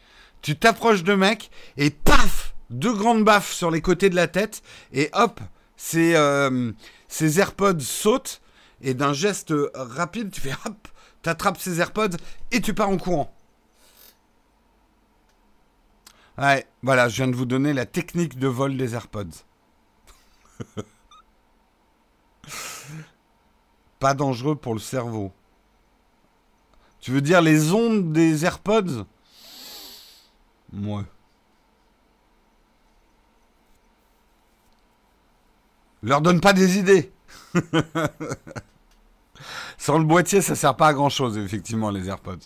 Tu 0.42 0.56
t'approches 0.56 1.02
de 1.02 1.14
mec 1.14 1.50
et 1.76 1.90
paf 1.90 2.54
Deux 2.70 2.94
grandes 2.94 3.24
baffes 3.24 3.52
sur 3.52 3.70
les 3.70 3.80
côtés 3.80 4.10
de 4.10 4.14
la 4.14 4.28
tête 4.28 4.62
et 4.92 5.10
hop 5.14 5.40
Ces, 5.76 6.14
euh, 6.14 6.70
ces 7.08 7.40
AirPods 7.40 7.80
sautent 7.80 8.40
et 8.80 8.94
d'un 8.94 9.12
geste 9.12 9.52
rapide, 9.74 10.30
tu 10.30 10.40
fais 10.40 10.54
hop 10.64 10.88
T'attrapes 11.22 11.58
ces 11.58 11.80
AirPods 11.80 12.16
et 12.52 12.60
tu 12.60 12.74
pars 12.74 12.88
en 12.88 12.96
courant. 12.96 13.34
Ouais, 16.38 16.66
voilà, 16.82 17.08
je 17.08 17.16
viens 17.16 17.26
de 17.26 17.34
vous 17.34 17.46
donner 17.46 17.72
la 17.72 17.86
technique 17.86 18.38
de 18.38 18.46
vol 18.46 18.76
des 18.76 18.94
AirPods. 18.94 19.24
Pas 23.98 24.14
dangereux 24.14 24.54
pour 24.54 24.74
le 24.74 24.80
cerveau. 24.80 25.32
Tu 27.00 27.10
veux 27.10 27.20
dire 27.20 27.42
les 27.42 27.72
ondes 27.72 28.12
des 28.12 28.44
AirPods? 28.44 29.04
Ouais. 30.72 31.02
Leur 36.02 36.20
donne 36.20 36.40
pas 36.40 36.52
des 36.52 36.78
idées. 36.78 37.12
Sans 39.78 39.98
le 39.98 40.04
boîtier, 40.04 40.42
ça 40.42 40.54
sert 40.54 40.76
pas 40.76 40.88
à 40.88 40.92
grand 40.92 41.08
chose, 41.08 41.38
effectivement, 41.38 41.90
les 41.90 42.08
AirPods. 42.08 42.38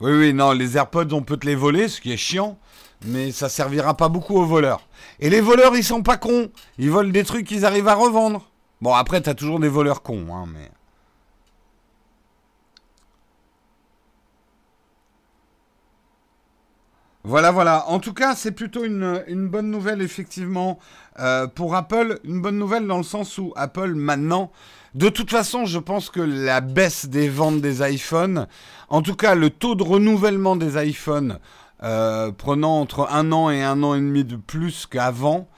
Oui, 0.00 0.12
oui, 0.12 0.34
non, 0.34 0.52
les 0.52 0.76
AirPods, 0.76 1.12
on 1.12 1.22
peut 1.22 1.36
te 1.36 1.46
les 1.46 1.54
voler, 1.54 1.88
ce 1.88 2.00
qui 2.00 2.12
est 2.12 2.16
chiant, 2.16 2.58
mais 3.06 3.32
ça 3.32 3.48
servira 3.48 3.96
pas 3.96 4.08
beaucoup 4.08 4.36
aux 4.36 4.44
voleurs. 4.44 4.86
Et 5.20 5.30
les 5.30 5.40
voleurs, 5.40 5.76
ils 5.76 5.84
sont 5.84 6.02
pas 6.02 6.16
cons. 6.16 6.50
Ils 6.78 6.90
volent 6.90 7.10
des 7.10 7.24
trucs 7.24 7.46
qu'ils 7.46 7.64
arrivent 7.64 7.88
à 7.88 7.94
revendre. 7.94 8.50
Bon, 8.80 8.92
après, 8.92 9.20
t'as 9.20 9.34
toujours 9.34 9.60
des 9.60 9.68
voleurs 9.68 10.02
cons, 10.02 10.26
hein, 10.34 10.46
mais... 10.52 10.70
Voilà, 17.26 17.52
voilà. 17.52 17.88
En 17.88 18.00
tout 18.00 18.12
cas, 18.12 18.34
c'est 18.34 18.52
plutôt 18.52 18.84
une, 18.84 19.48
bonne 19.48 19.70
nouvelle, 19.70 20.02
effectivement, 20.02 20.78
euh, 21.18 21.46
pour 21.46 21.74
Apple. 21.74 22.18
Une 22.22 22.42
bonne 22.42 22.58
nouvelle 22.58 22.86
dans 22.86 22.98
le 22.98 23.02
sens 23.02 23.38
où 23.38 23.54
Apple, 23.56 23.94
maintenant, 23.94 24.52
de 24.94 25.08
toute 25.08 25.30
façon, 25.30 25.64
je 25.64 25.78
pense 25.78 26.10
que 26.10 26.20
la 26.20 26.60
baisse 26.60 27.06
des 27.06 27.30
ventes 27.30 27.62
des 27.62 27.80
iPhones, 27.90 28.46
en 28.90 29.00
tout 29.00 29.16
cas 29.16 29.34
le 29.34 29.48
taux 29.48 29.74
de 29.74 29.82
renouvellement 29.82 30.54
des 30.54 30.76
iPhones, 30.86 31.38
euh, 31.82 32.30
prenant 32.30 32.80
entre 32.80 33.08
un 33.10 33.32
an 33.32 33.48
et 33.48 33.62
un 33.62 33.82
an 33.82 33.94
et 33.94 34.00
demi 34.00 34.24
de 34.24 34.36
plus 34.36 34.86
qu'avant, 34.86 35.48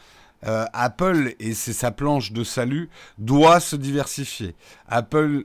euh, 0.47 0.65
Apple, 0.73 1.35
et 1.41 1.53
c'est 1.53 1.73
sa 1.73 1.91
planche 1.91 2.33
de 2.33 2.45
salut, 2.45 2.89
doit 3.19 3.59
se 3.59 3.75
diversifier. 3.75 4.55
Apple 4.89 5.45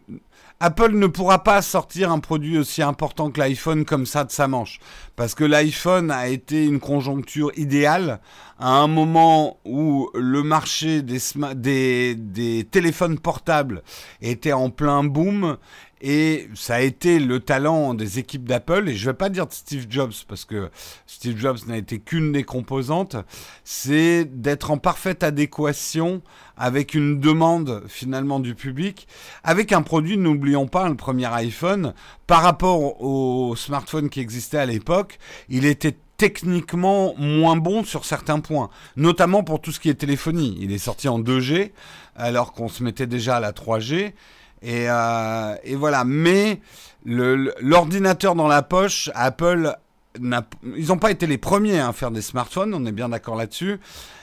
Apple 0.63 0.91
ne 0.91 1.08
pourra 1.08 1.43
pas 1.43 1.63
sortir 1.63 2.12
un 2.12 2.19
produit 2.19 2.60
aussi 2.60 2.84
important 2.84 3.32
que 3.32 3.39
l'iPhone 3.39 3.84
comme 3.84 4.06
ça 4.06 4.24
de 4.24 4.32
sa 4.32 4.47
manche. 4.47 4.80
Parce 5.15 5.34
que 5.34 5.43
l'iPhone 5.43 6.12
a 6.12 6.28
été 6.28 6.65
une 6.65 6.80
conjoncture 6.80 7.52
idéale 7.58 8.19
à 8.60 8.69
un 8.69 8.86
moment 8.86 9.58
où 9.65 10.12
le 10.13 10.43
marché 10.43 11.02
des, 11.02 12.67
téléphones 12.69 13.17
portables 13.17 13.82
était 14.21 14.54
en 14.54 14.69
plein 14.69 15.04
boom 15.04 15.58
et 16.02 16.50
ça 16.56 16.76
a 16.76 16.82
été 16.82 17.20
le 17.20 17.40
talent 17.40 17.94
des 17.94 18.20
équipes 18.20 18.46
d'Apple, 18.46 18.90
et 18.90 18.96
je 18.96 19.06
ne 19.06 19.12
vais 19.12 19.18
pas 19.18 19.30
dire 19.30 19.48
de 19.48 19.54
Steve 19.54 19.86
Jobs, 19.90 20.14
parce 20.28 20.46
que 20.46 20.70
Steve 21.06 21.38
Jobs 21.38 21.60
n'a 21.68 21.78
été 21.78 22.00
qu'une 22.00 22.32
des 22.32 22.44
composantes, 22.44 23.16
c'est 23.64 24.26
d'être 24.26 24.72
en 24.72 24.78
parfaite 24.78 25.24
adéquation 25.24 26.22
avec 26.58 26.94
une 26.94 27.20
demande 27.20 27.84
finalement 27.88 28.40
du 28.40 28.56
public, 28.56 29.08
avec 29.44 29.72
un 29.72 29.82
produit, 29.82 30.18
n'oublions 30.18 30.68
pas, 30.68 30.90
le 30.90 30.96
premier 30.96 31.28
iPhone, 31.34 31.94
par 32.28 32.44
rapport 32.44 33.02
au 33.02 33.56
smartphone 33.56 34.10
qui 34.10 34.20
existait 34.20 34.58
à 34.58 34.66
l'époque, 34.66 35.20
il 35.50 35.66
était 35.66 35.98
techniquement 36.18 37.16
moins 37.18 37.56
bon 37.56 37.84
sur 37.84 38.06
certains 38.06 38.40
points, 38.42 38.70
notamment 38.96 39.44
pour 39.44 39.60
tout 39.60 39.72
ce 39.72 39.80
qui 39.80 39.90
est 39.90 39.96
téléphonie. 39.96 40.56
Il 40.62 40.72
est 40.72 40.78
sorti 40.78 41.08
en 41.08 41.20
2G, 41.20 41.72
alors 42.16 42.54
qu'on 42.54 42.68
se 42.68 42.84
mettait 42.84 43.08
déjà 43.08 43.38
à 43.38 43.40
la 43.40 43.54
3G. 43.54 44.14
Euh, 44.63 45.56
et, 45.63 45.76
voilà. 45.76 46.04
Mais 46.04 46.62
l'ordinateur 47.06 48.36
dans 48.36 48.47
la 48.47 48.62
poche, 48.62 49.10
Apple, 49.15 49.76
ils 50.19 50.88
n'ont 50.88 50.97
pas 50.97 51.12
été 51.12 51.28
les 51.28 51.38
premiers 51.38 51.80
à 51.80 51.93
faire 51.93 52.12
des 52.12 52.21
smartphones, 52.21 52.74
on 52.74 52.86
est 52.86 52.91
bien 52.91 53.10
d'accord 53.10 53.36
là-dessus, 53.36 53.80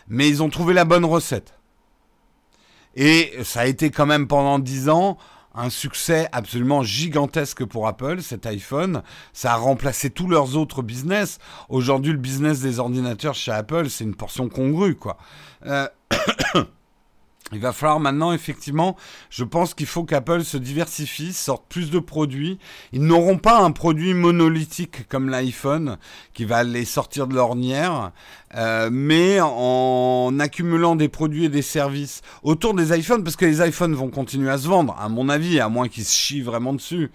mais 0.09 0.29
ils 0.29 0.43
ont 0.43 0.51
trouvé 0.51 0.75
la 0.75 0.85
bonne 0.85 1.05
recette. 1.05 1.55
Et 2.95 3.33
ça 3.45 3.61
a 3.61 3.67
été 3.67 3.91
quand 3.91 4.07
même 4.07 4.27
pendant 4.27 4.59
10 4.59 4.89
ans 4.89 5.19
un 5.55 5.71
succès 5.71 6.29
absolument 6.33 6.83
gigantesque 6.83 7.65
pour 7.65 7.89
Apple, 7.89 8.23
cet 8.23 8.47
iPhone. 8.47 9.03
Ça 9.33 9.55
a 9.55 9.57
remplacé 9.57 10.11
tous 10.11 10.29
leurs 10.29 10.57
autres 10.57 10.83
business. 10.83 11.39
Aujourd'hui, 11.69 12.13
le 12.13 12.19
business 12.19 12.61
des 12.61 12.79
ordinateurs 12.79 13.35
chez 13.35 13.51
Apple, 13.51 13.89
c'est 13.91 14.05
une 14.05 14.15
portion 14.15 14.49
congrue, 14.49 14.95
quoi. 14.95 15.17
Euh, 15.67 15.89
Il 17.53 17.61
va 17.61 17.73
falloir 17.73 17.99
maintenant, 17.99 18.33
effectivement, 18.33 18.95
je 19.31 19.43
pense 19.43 19.73
qu'il 19.73 19.87
faut 19.87 20.05
qu'Apple 20.05 20.45
se 20.45 20.59
diversifie, 20.59 21.33
sorte 21.33 21.65
plus 21.71 21.91
de 21.91 21.99
produits. 21.99 22.59
Ils 22.93 23.03
n'auront 23.03 23.39
pas 23.39 23.61
un 23.61 23.71
produit 23.71 24.13
monolithique 24.13 25.09
comme 25.09 25.31
l'iPhone 25.31 25.97
qui 26.35 26.45
va 26.45 26.63
les 26.63 26.85
sortir 26.85 27.27
de 27.27 27.35
l'ornière, 27.35 28.13
euh, 28.55 28.91
mais 28.93 29.39
en 29.41 30.37
accumulant 30.39 30.95
des 30.95 31.09
produits 31.09 31.47
et 31.47 31.49
des 31.49 31.63
services 31.63 32.21
autour 32.43 32.75
des 32.75 32.97
iPhones, 32.99 33.25
parce 33.25 33.37
que 33.37 33.47
les 33.47 33.67
iPhones 33.67 33.95
vont 33.95 34.11
continuer 34.11 34.51
à 34.51 34.59
se 34.59 34.69
vendre, 34.69 34.95
à 34.99 35.09
mon 35.09 35.31
avis, 35.31 35.59
à 35.59 35.71
moins 35.71 35.89
qu'ils 35.89 36.05
se 36.05 36.15
chient 36.15 36.43
vraiment 36.43 36.75
dessus. 36.75 37.11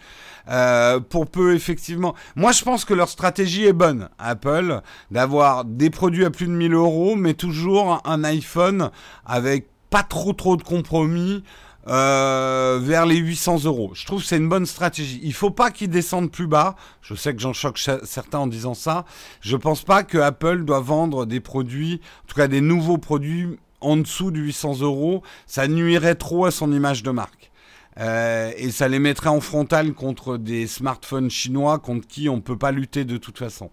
Euh, 0.49 0.99
pour 0.99 1.27
peu, 1.27 1.55
effectivement. 1.55 2.15
Moi, 2.35 2.51
je 2.51 2.63
pense 2.63 2.83
que 2.83 2.93
leur 2.93 3.07
stratégie 3.07 3.65
est 3.65 3.73
bonne, 3.73 4.09
Apple, 4.19 4.81
d'avoir 5.09 5.63
des 5.63 5.89
produits 5.89 6.25
à 6.25 6.31
plus 6.31 6.47
de 6.47 6.51
1000 6.51 6.73
euros, 6.73 7.15
mais 7.15 7.33
toujours 7.33 8.01
un 8.03 8.23
iPhone 8.25 8.89
avec 9.25 9.67
pas 9.93 10.01
trop 10.01 10.34
trop 10.34 10.58
de 10.58 10.63
compromis 10.63 11.43
euh, 11.88 12.79
vers 12.82 13.06
les 13.06 13.17
800 13.17 13.65
euros. 13.65 13.91
Je 13.93 14.08
trouve 14.08 14.23
que 14.23 14.27
c'est 14.27 14.38
une 14.38 14.49
bonne 14.49 14.65
stratégie. 14.65 15.19
Il 15.21 15.36
faut 15.36 15.51
pas 15.51 15.69
qu'ils 15.69 15.91
descendent 15.91 16.32
plus 16.32 16.47
bas. 16.47 16.75
Je 17.03 17.13
sais 17.13 17.36
que 17.36 17.39
j'en 17.39 17.53
choque 17.53 17.77
certains 17.77 18.39
en 18.39 18.47
disant 18.47 18.73
ça. 18.73 19.06
Je 19.41 19.56
pense 19.56 19.84
pas 19.84 20.01
que 20.01 20.17
Apple 20.17 20.65
doit 20.65 20.79
vendre 20.79 21.27
des 21.27 21.39
produits, 21.39 22.01
en 22.23 22.27
tout 22.27 22.36
cas 22.36 22.47
des 22.47 22.60
nouveaux 22.60 22.97
produits 22.97 23.60
en 23.82 23.97
dessous 23.97 24.32
de 24.32 24.39
800 24.39 24.79
euros. 24.82 25.21
Ça 25.45 25.67
nuirait 25.67 26.15
trop 26.15 26.45
à 26.45 26.51
son 26.51 26.71
image 26.71 27.03
de 27.03 27.12
marque. 27.12 27.51
Euh, 27.99 28.51
et 28.58 28.71
ça 28.71 28.88
les 28.88 28.99
mettrait 28.99 29.29
en 29.29 29.41
frontal 29.41 29.93
contre 29.93 30.38
des 30.38 30.67
smartphones 30.67 31.29
chinois 31.29 31.79
contre 31.79 32.08
qui 32.08 32.29
on 32.29 32.38
ne 32.38 32.41
peut 32.41 32.58
pas 32.58 32.71
lutter 32.71 33.06
de 33.06 33.17
toute 33.17 33.38
façon. 33.38 33.69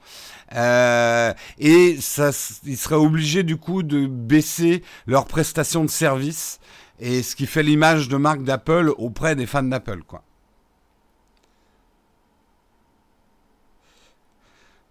Euh, 0.54 1.32
et 1.58 1.96
ça, 2.00 2.30
ils 2.64 2.76
seraient 2.76 2.96
obligés 2.96 3.42
du 3.42 3.56
coup 3.56 3.82
de 3.82 4.06
baisser 4.06 4.82
leurs 5.06 5.26
prestations 5.26 5.84
de 5.84 5.90
service 5.90 6.60
et 6.98 7.22
ce 7.22 7.34
qui 7.34 7.46
fait 7.46 7.62
l'image 7.62 8.08
de 8.08 8.16
marque 8.16 8.42
d'Apple 8.44 8.92
auprès 8.98 9.34
des 9.36 9.46
fans 9.46 9.62
d'Apple, 9.62 10.02
quoi. 10.06 10.22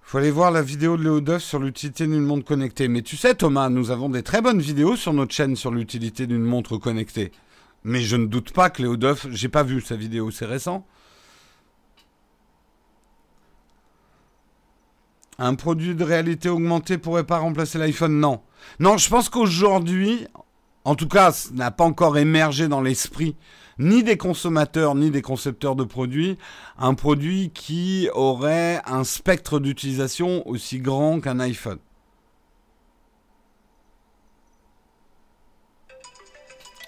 Faut 0.02 0.18
aller 0.18 0.32
voir 0.32 0.50
la 0.50 0.64
vidéo 0.64 0.98
de 0.98 1.04
Léo 1.04 1.22
Duff 1.22 1.44
sur 1.44 1.60
l'utilité 1.60 2.08
d'une 2.08 2.26
montre 2.26 2.44
connectée. 2.44 2.88
Mais 2.88 3.04
tu 3.04 3.16
sais, 3.16 3.36
Thomas, 3.36 3.70
nous 3.70 3.92
avons 3.92 4.10
des 4.10 4.24
très 4.24 4.42
bonnes 4.42 4.60
vidéos 4.60 4.96
sur 4.96 5.14
notre 5.14 5.36
chaîne 5.36 5.56
sur 5.56 5.70
l'utilité 5.70 6.26
d'une 6.26 6.42
montre 6.42 6.78
connectée. 6.78 7.32
Mais 7.84 8.02
je 8.02 8.16
ne 8.16 8.26
doute 8.26 8.52
pas 8.52 8.70
que 8.70 8.82
Léo 8.82 8.98
Duff, 8.98 9.28
j'ai 9.32 9.50
pas 9.50 9.64
vu 9.64 9.82
sa 9.82 9.96
vidéo, 9.96 10.32
c'est 10.32 10.46
récent. 10.46 10.86
Un 15.38 15.56
produit 15.56 15.96
de 15.96 16.04
réalité 16.04 16.50
augmentée 16.50 16.98
pourrait 16.98 17.24
pas 17.24 17.38
remplacer 17.38 17.78
l'iPhone 17.78 18.20
Non. 18.20 18.42
Non, 18.80 18.98
je 18.98 19.10
pense 19.10 19.30
qu'aujourd'hui, 19.30 20.28
en 20.84 20.96
tout 20.96 21.08
cas, 21.08 21.32
ça 21.32 21.52
n'a 21.54 21.72
pas 21.72 21.86
encore 21.86 22.18
émergé 22.18 22.68
dans 22.68 22.82
l'esprit 22.82 23.36
ni 23.80 24.04
des 24.04 24.18
consommateurs 24.18 24.94
ni 24.94 25.10
des 25.10 25.22
concepteurs 25.22 25.76
de 25.76 25.86
produits, 25.86 26.38
un 26.78 26.94
produit 26.94 27.50
qui 27.52 28.10
aurait 28.14 28.82
un 28.86 29.06
spectre 29.06 29.60
d'utilisation 29.60 30.46
aussi 30.48 30.80
grand 30.80 31.22
qu'un 31.22 31.40
iPhone. 31.40 31.80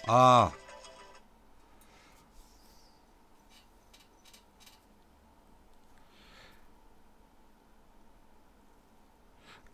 Ah. 0.07 0.51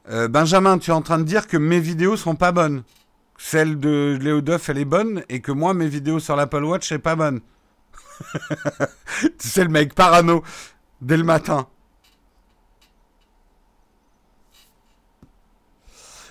Euh, 0.09 0.27
Benjamin, 0.29 0.77
tu 0.77 0.91
es 0.91 0.93
en 0.93 1.01
train 1.01 1.19
de 1.19 1.23
dire 1.23 1.47
que 1.47 1.57
mes 1.57 1.79
vidéos 1.79 2.15
sont 2.15 2.35
pas 2.35 2.51
bonnes. 2.51 2.83
Celle 3.37 3.79
de 3.79 4.17
Léo 4.21 4.41
Duff, 4.41 4.69
elle 4.69 4.77
est 4.77 4.85
bonne, 4.85 5.23
et 5.29 5.41
que 5.41 5.51
moi, 5.51 5.73
mes 5.73 5.87
vidéos 5.87 6.19
sur 6.19 6.35
l'Apple 6.35 6.63
Watch, 6.63 6.87
c'est 6.87 6.99
pas 6.99 7.15
bonne. 7.15 7.41
tu 9.21 9.47
sais, 9.47 9.63
le 9.63 9.69
mec 9.69 9.93
parano, 9.93 10.43
dès 11.01 11.17
le 11.17 11.23
matin. 11.23 11.67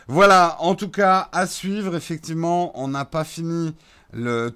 Voilà, 0.08 0.56
en 0.60 0.74
tout 0.74 0.88
cas, 0.88 1.28
à 1.32 1.46
suivre, 1.46 1.96
effectivement, 1.96 2.72
on 2.80 2.88
n'a 2.88 3.04
pas 3.04 3.24
fini 3.24 3.74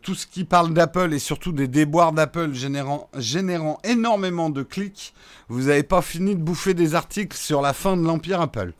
tout 0.01 0.15
ce 0.15 0.27
qui 0.27 0.45
parle 0.45 0.73
d'Apple 0.73 1.13
et 1.13 1.19
surtout 1.19 1.53
des 1.53 1.69
déboires 1.69 2.13
d'Apple 2.13 2.53
générant 2.55 3.79
énormément 3.85 4.49
de 4.49 4.63
clics. 4.63 5.13
Vous 5.49 5.65
n'avez 5.65 5.83
pas 5.83 6.03
fini 6.03 6.35
de 6.35 6.41
bouffer 6.41 6.73
des 6.73 6.95
articles 6.95 7.37
sur 7.37 7.61
la 7.61 7.75
fin 7.75 7.97
de 7.97 8.03
l'empire 8.03 8.41
Apple. 8.41 8.73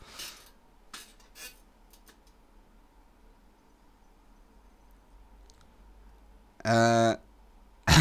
Euh, 6.67 7.15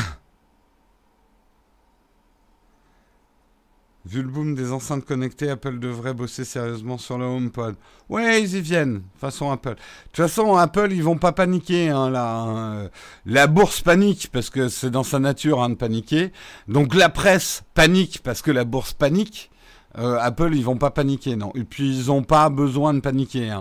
Vu 4.07 4.23
le 4.23 4.29
boom 4.29 4.55
des 4.55 4.73
enceintes 4.73 5.05
connectées, 5.05 5.51
Apple 5.51 5.79
devrait 5.79 6.15
bosser 6.15 6.45
sérieusement 6.45 6.97
sur 6.97 7.19
le 7.19 7.27
HomePod. 7.27 7.77
Ouais, 8.09 8.43
ils 8.43 8.57
y 8.57 8.61
viennent, 8.61 9.03
façon 9.19 9.51
Apple. 9.51 9.75
De 9.75 9.77
toute 10.07 10.17
façon, 10.17 10.57
Apple, 10.57 10.89
ils 10.91 11.03
vont 11.03 11.19
pas 11.19 11.33
paniquer. 11.33 11.91
Hein, 11.91 12.09
là, 12.11 12.41
hein. 12.41 12.89
La 13.27 13.47
bourse 13.47 13.83
panique 13.83 14.31
parce 14.33 14.49
que 14.49 14.69
c'est 14.69 14.91
dans 14.91 15.05
sa 15.05 15.19
nature 15.19 15.63
hein, 15.63 15.69
de 15.71 15.75
paniquer. 15.75 16.33
Donc 16.67 16.95
la 16.95 17.11
presse 17.11 17.63
panique 17.75 18.21
parce 18.25 18.41
que 18.41 18.51
la 18.51 18.65
bourse 18.65 18.95
panique. 18.95 19.51
Euh, 19.99 20.19
Apple, 20.21 20.55
ils 20.55 20.65
vont 20.65 20.79
pas 20.79 20.91
paniquer, 20.91 21.37
non. 21.37 21.53
Et 21.55 21.65
puis, 21.65 21.97
ils 21.99 22.07
n'ont 22.07 22.23
pas 22.23 22.49
besoin 22.49 22.95
de 22.95 23.01
paniquer. 23.01 23.55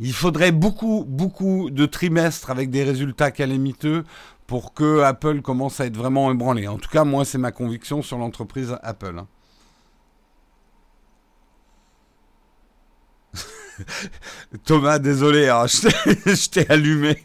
Il 0.00 0.12
faudrait 0.12 0.52
beaucoup, 0.52 1.04
beaucoup 1.06 1.70
de 1.70 1.86
trimestres 1.86 2.50
avec 2.50 2.70
des 2.70 2.82
résultats 2.82 3.30
calamiteux 3.30 4.04
pour 4.46 4.74
que 4.74 5.00
Apple 5.00 5.40
commence 5.40 5.80
à 5.80 5.86
être 5.86 5.96
vraiment 5.96 6.30
ébranlé. 6.32 6.66
En 6.68 6.78
tout 6.78 6.90
cas, 6.90 7.04
moi, 7.04 7.24
c'est 7.24 7.38
ma 7.38 7.52
conviction 7.52 8.02
sur 8.02 8.18
l'entreprise 8.18 8.76
Apple. 8.82 9.18
Hein. 9.18 9.28
Thomas, 14.64 14.98
désolé, 14.98 15.48
hein, 15.48 15.66
je 15.66 16.48
t'ai 16.48 16.70
allumé. 16.70 17.16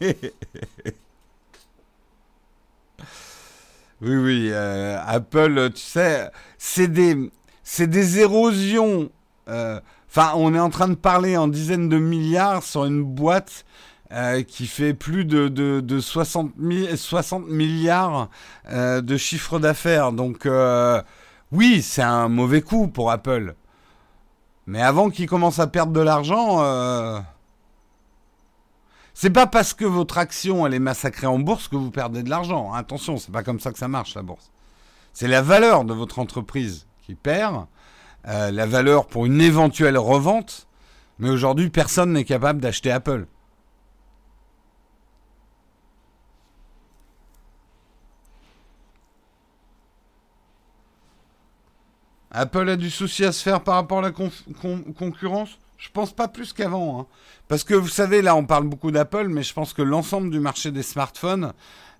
oui, 4.00 4.16
oui, 4.16 4.48
euh, 4.52 4.98
Apple, 5.04 5.70
tu 5.74 5.82
sais, 5.82 6.30
c'est 6.56 6.88
des, 6.88 7.30
des 7.78 8.18
érosions. 8.18 9.10
Euh, 9.48 9.80
Enfin, 10.10 10.32
on 10.34 10.54
est 10.54 10.60
en 10.60 10.70
train 10.70 10.88
de 10.88 10.94
parler 10.94 11.36
en 11.36 11.46
dizaines 11.46 11.88
de 11.88 11.98
milliards 11.98 12.64
sur 12.64 12.84
une 12.84 13.04
boîte 13.04 13.64
euh, 14.12 14.42
qui 14.42 14.66
fait 14.66 14.92
plus 14.92 15.24
de, 15.24 15.46
de, 15.46 16.00
60, 16.00 16.50
60, 16.96 17.46
milliards 17.46 18.28
euh, 18.70 19.02
de 19.02 19.16
chiffre 19.16 19.60
d'affaires. 19.60 20.10
Donc, 20.10 20.46
euh, 20.46 21.00
oui, 21.52 21.80
c'est 21.80 22.02
un 22.02 22.28
mauvais 22.28 22.60
coup 22.60 22.88
pour 22.88 23.12
Apple. 23.12 23.54
Mais 24.66 24.82
avant 24.82 25.10
qu'ils 25.10 25.28
commencent 25.28 25.60
à 25.60 25.68
perdre 25.68 25.92
de 25.92 26.00
l'argent, 26.00 26.58
c'est 29.14 29.30
pas 29.30 29.46
parce 29.46 29.74
que 29.74 29.84
votre 29.84 30.18
action 30.18 30.66
est 30.66 30.78
massacrée 30.80 31.28
en 31.28 31.38
bourse 31.38 31.68
que 31.68 31.76
vous 31.76 31.90
perdez 31.92 32.24
de 32.24 32.30
l'argent. 32.30 32.72
Attention, 32.72 33.16
c'est 33.16 33.32
pas 33.32 33.44
comme 33.44 33.60
ça 33.60 33.70
que 33.70 33.78
ça 33.78 33.88
marche 33.88 34.16
la 34.16 34.22
bourse. 34.22 34.50
C'est 35.12 35.28
la 35.28 35.42
valeur 35.42 35.84
de 35.84 35.94
votre 35.94 36.18
entreprise 36.18 36.86
qui 37.02 37.14
perd. 37.14 37.66
Euh, 38.28 38.50
la 38.50 38.66
valeur 38.66 39.06
pour 39.06 39.26
une 39.26 39.40
éventuelle 39.40 39.96
revente, 39.98 40.66
mais 41.18 41.30
aujourd'hui, 41.30 41.70
personne 41.70 42.12
n'est 42.12 42.24
capable 42.24 42.60
d'acheter 42.60 42.90
Apple. 42.90 43.26
Apple 52.32 52.68
a 52.68 52.76
du 52.76 52.90
souci 52.90 53.24
à 53.24 53.32
se 53.32 53.42
faire 53.42 53.62
par 53.62 53.74
rapport 53.74 53.98
à 53.98 54.02
la 54.02 54.12
concurrence? 54.12 55.58
Je 55.78 55.88
pense 55.90 56.12
pas 56.12 56.28
plus 56.28 56.52
qu'avant. 56.52 57.00
Hein. 57.00 57.06
Parce 57.48 57.64
que 57.64 57.74
vous 57.74 57.88
savez, 57.88 58.22
là, 58.22 58.36
on 58.36 58.44
parle 58.44 58.64
beaucoup 58.68 58.90
d'Apple, 58.90 59.28
mais 59.28 59.42
je 59.42 59.52
pense 59.52 59.72
que 59.72 59.82
l'ensemble 59.82 60.30
du 60.30 60.38
marché 60.38 60.70
des 60.70 60.82
smartphones 60.82 61.54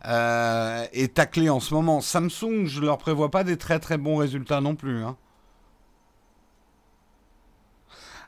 euh, 0.07 0.85
est 0.93 1.15
taclé 1.15 1.49
en 1.49 1.61
ce 1.61 1.75
moment. 1.75 2.01
Samsung, 2.01 2.67
je 2.67 2.81
leur 2.81 2.99
prévois 2.99 3.31
pas 3.31 3.43
des 3.43 3.57
très 3.57 3.81
très 3.81 3.97
bons 3.97 4.17
résultats 4.17 4.61
non 4.61 4.77
plus. 4.77 5.03
Hein. 5.03 5.17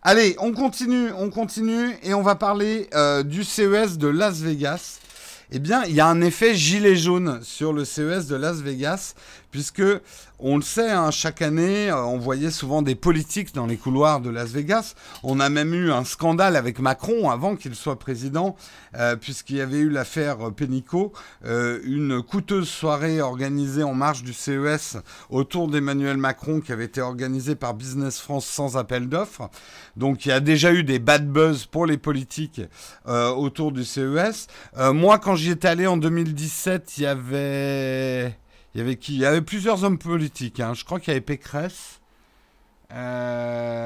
Allez, 0.04 0.34
on 0.40 0.52
continue, 0.52 1.12
on 1.16 1.30
continue 1.30 1.96
et 2.02 2.12
on 2.12 2.22
va 2.22 2.34
parler 2.34 2.88
euh, 2.92 3.22
du 3.22 3.44
CES 3.44 3.98
de 3.98 4.08
Las 4.08 4.40
Vegas. 4.40 4.98
Eh 5.52 5.60
bien, 5.60 5.84
il 5.84 5.94
y 5.94 6.00
a 6.00 6.08
un 6.08 6.20
effet 6.22 6.56
gilet 6.56 6.96
jaune 6.96 7.38
sur 7.44 7.72
le 7.72 7.84
CES 7.84 8.26
de 8.26 8.34
Las 8.34 8.62
Vegas, 8.62 9.14
puisque 9.52 9.84
on 10.40 10.56
le 10.56 10.62
sait, 10.62 10.90
hein, 10.90 11.12
chaque 11.12 11.40
année, 11.40 11.88
euh, 11.88 12.02
on 12.04 12.18
voyait 12.18 12.50
souvent 12.50 12.82
des 12.82 12.96
politiques 12.96 13.54
dans 13.54 13.66
les 13.66 13.76
couloirs 13.76 14.20
de 14.20 14.28
Las 14.28 14.50
Vegas. 14.50 14.94
On 15.22 15.38
a 15.38 15.48
même 15.48 15.72
eu 15.72 15.92
un 15.92 16.04
scandale 16.04 16.56
avec 16.56 16.80
Macron 16.80 17.30
avant 17.30 17.54
qu'il 17.54 17.76
soit 17.76 17.96
président, 17.96 18.56
euh, 18.96 19.14
puisqu'il 19.14 19.56
y 19.56 19.60
avait 19.60 19.78
eu 19.78 19.88
l'affaire 19.88 20.50
Pénicaud, 20.52 21.12
euh, 21.44 21.78
une 21.84 22.22
coûteuse 22.22 22.68
soirée 22.68 23.20
organisée 23.20 23.84
en 23.84 23.94
marge 23.94 24.24
du 24.24 24.32
CES 24.32 24.96
autour 25.30 25.68
d'Emmanuel 25.68 26.16
Macron 26.16 26.60
qui 26.60 26.72
avait 26.72 26.86
été 26.86 27.00
organisée 27.00 27.54
par 27.54 27.74
Business 27.74 28.18
France 28.18 28.46
sans 28.46 28.76
appel 28.76 29.08
d'offres. 29.08 29.48
Donc 29.96 30.24
il 30.26 30.30
y 30.30 30.32
a 30.32 30.40
déjà 30.40 30.72
eu 30.72 30.82
des 30.82 30.98
bad 30.98 31.30
buzz 31.30 31.66
pour 31.66 31.86
les 31.86 31.98
politiques 31.98 32.62
autour 33.06 33.70
du 33.70 33.84
CES. 33.84 34.48
moi, 34.76 35.18
quand 35.18 35.36
j'y 35.36 35.50
étais 35.50 35.68
allé 35.68 35.86
en 35.86 35.98
2017, 35.98 36.98
il 36.98 37.02
y 37.02 37.06
avait 37.06 38.36
il 38.74 38.78
y 38.78 38.80
avait 38.80 38.96
qui? 38.96 39.14
Il 39.14 39.20
y 39.20 39.26
avait 39.26 39.42
plusieurs 39.42 39.84
hommes 39.84 39.98
politiques. 39.98 40.60
Hein. 40.60 40.72
Je 40.74 40.84
crois 40.84 40.98
qu'il 40.98 41.08
y 41.08 41.12
avait 41.12 41.20
Pécresse. 41.20 42.00
Euh... 42.92 43.82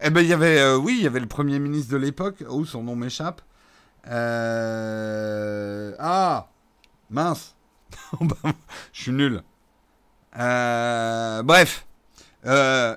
Eh 0.00 0.10
ben, 0.10 0.20
il 0.20 0.26
y 0.28 0.32
avait, 0.32 0.58
euh, 0.60 0.76
oui, 0.76 0.96
il 0.98 1.04
y 1.04 1.06
avait 1.06 1.20
le 1.20 1.26
premier 1.26 1.58
ministre 1.58 1.92
de 1.92 1.96
l'époque. 1.96 2.44
Oh, 2.48 2.64
son 2.64 2.82
nom 2.82 2.96
m'échappe. 2.96 3.42
Euh... 4.08 5.94
Ah, 5.98 6.48
mince. 7.10 7.54
Je 8.92 9.02
suis 9.02 9.12
nul. 9.12 9.42
Euh... 10.38 11.42
Bref, 11.42 11.86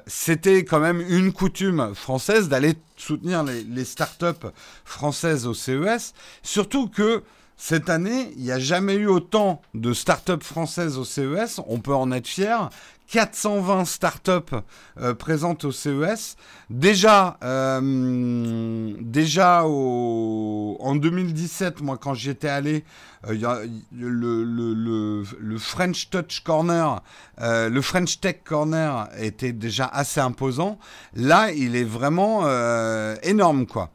c'était 0.06 0.66
quand 0.66 0.80
même 0.80 1.02
une 1.02 1.32
coutume 1.34 1.96
française 1.96 2.50
d'aller 2.50 2.76
soutenir 2.98 3.44
les 3.44 3.86
startups 3.86 4.50
françaises 4.84 5.48
au 5.48 5.54
CES. 5.54 6.14
Surtout 6.44 6.90
que 6.90 7.24
cette 7.62 7.90
année, 7.90 8.32
il 8.38 8.44
n'y 8.44 8.54
a 8.54 8.58
jamais 8.58 8.96
eu 8.96 9.08
autant 9.08 9.62
de 9.74 9.92
startups 9.92 10.42
françaises 10.42 10.98
au 10.98 11.04
CES. 11.04 11.60
On 11.68 11.80
peut 11.80 11.94
en 11.94 12.10
être 12.14 12.26
fier. 12.26 12.70
420 13.10 13.84
startups 13.84 14.56
euh, 15.02 15.14
présentes 15.14 15.66
au 15.66 15.74
CES. 15.74 16.38
Déjà, 16.70 17.38
euh, 17.44 18.94
déjà 19.02 19.66
en 19.66 20.96
2017, 20.96 21.82
moi 21.82 21.98
quand 21.98 22.14
j'y 22.14 22.30
étais 22.30 22.48
allé, 22.48 22.86
euh, 23.28 23.68
le, 23.92 25.58
French 25.58 26.10
Touch 26.10 26.40
Corner, 26.46 27.02
le 27.42 27.82
French 27.82 28.22
Tech 28.22 28.38
Corner 28.46 29.10
était 29.18 29.52
déjà 29.52 29.86
assez 29.86 30.22
imposant. 30.22 30.80
Là, 31.14 31.52
il 31.52 31.76
est 31.76 31.84
vraiment 31.84 32.48
énorme, 33.22 33.66
quoi. 33.66 33.92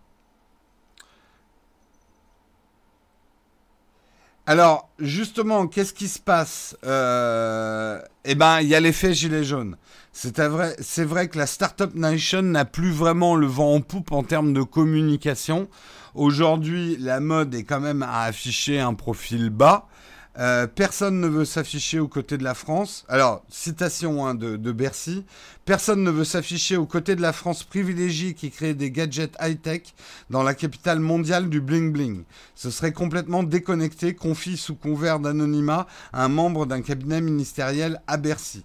Alors, 4.46 4.90
justement, 4.98 5.66
qu'est-ce 5.66 5.94
qui 5.94 6.06
se 6.06 6.18
passe 6.18 6.76
euh, 6.84 7.98
Eh 8.26 8.34
ben, 8.34 8.60
il 8.60 8.68
y 8.68 8.74
a 8.74 8.80
l'effet 8.80 9.14
gilet 9.14 9.42
jaune. 9.42 9.76
C'est 10.12 10.38
vrai, 10.38 10.76
c'est 10.80 11.04
vrai 11.04 11.28
que 11.28 11.38
la 11.38 11.46
Startup 11.46 11.92
Nation 11.94 12.42
n'a 12.42 12.66
plus 12.66 12.92
vraiment 12.92 13.36
le 13.36 13.46
vent 13.46 13.74
en 13.74 13.80
poupe 13.80 14.12
en 14.12 14.22
termes 14.22 14.52
de 14.52 14.62
communication. 14.62 15.68
Aujourd'hui, 16.14 16.96
la 17.00 17.20
mode 17.20 17.54
est 17.54 17.64
quand 17.64 17.80
même 17.80 18.02
à 18.02 18.24
afficher 18.24 18.78
un 18.78 18.92
profil 18.92 19.48
bas. 19.48 19.88
Euh, 20.36 20.66
personne 20.66 21.20
ne 21.20 21.28
veut 21.28 21.44
s'afficher 21.44 22.00
aux 22.00 22.08
côtés 22.08 22.38
de 22.38 22.44
la 22.44 22.54
France. 22.54 23.04
Alors, 23.08 23.44
citation 23.48 24.26
hein, 24.26 24.34
de, 24.34 24.72
Bercy. 24.72 25.24
Personne 25.64 26.02
ne 26.02 26.10
veut 26.10 26.24
s'afficher 26.24 26.76
aux 26.76 26.86
côtés 26.86 27.14
de 27.14 27.22
la 27.22 27.32
France 27.32 27.62
privilégiée 27.62 28.34
qui 28.34 28.50
crée 28.50 28.74
des 28.74 28.90
gadgets 28.90 29.36
high-tech 29.40 29.82
dans 30.30 30.42
la 30.42 30.54
capitale 30.54 30.98
mondiale 30.98 31.48
du 31.48 31.60
bling-bling. 31.60 32.24
Ce 32.54 32.70
serait 32.70 32.92
complètement 32.92 33.44
déconnecté, 33.44 34.14
confie 34.14 34.56
sous 34.56 34.74
couvert 34.74 35.20
d'anonymat 35.20 35.86
à 36.12 36.24
un 36.24 36.28
membre 36.28 36.66
d'un 36.66 36.82
cabinet 36.82 37.20
ministériel 37.20 38.00
à 38.06 38.16
Bercy. 38.16 38.64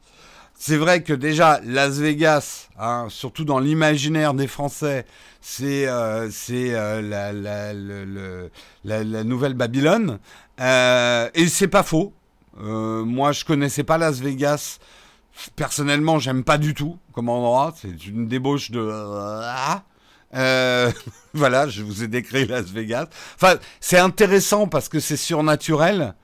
C'est 0.62 0.75
vrai 0.75 1.03
que 1.03 1.13
déjà, 1.13 1.62
Las 1.63 1.99
Vegas, 1.99 2.67
hein, 2.77 3.08
surtout 3.10 3.45
dans 3.45 3.60
l'imaginaire 3.60 4.34
des 4.34 4.47
Français, 4.47 5.05
c'est 5.39 5.88
euh, 5.88 6.29
euh, 6.49 8.49
la, 8.84 9.23
nouvelle 9.23 9.53
Babylone. 9.53 10.19
Euh, 10.60 11.30
et 11.34 11.48
c'est 11.48 11.67
pas 11.67 11.84
faux. 11.84 12.13
Euh, 12.62 13.04
moi, 13.04 13.32
je 13.32 13.45
connaissais 13.45 13.84
pas 13.84 13.98
Las 13.98 14.19
Vegas. 14.19 14.80
Personnellement, 15.56 16.19
j'aime 16.19 16.43
pas 16.43 16.58
du 16.58 16.74
tout 16.74 16.98
comme 17.13 17.30
endroit. 17.30 17.74
C'est 17.80 18.06
une 18.08 18.28
débauche 18.28 18.72
de. 18.72 18.89
Euh, 20.36 20.91
voilà, 21.34 21.67
je 21.67 21.82
vous 21.82 22.04
ai 22.04 22.08
décrit 22.08 22.45
Las 22.45 22.65
Vegas. 22.65 23.08
Enfin, 23.36 23.56
c'est 23.80 24.00
intéressant 24.00 24.67
parce 24.67 24.89
que 24.89 25.00
c'est 25.00 25.17
surnaturel, 25.17 26.15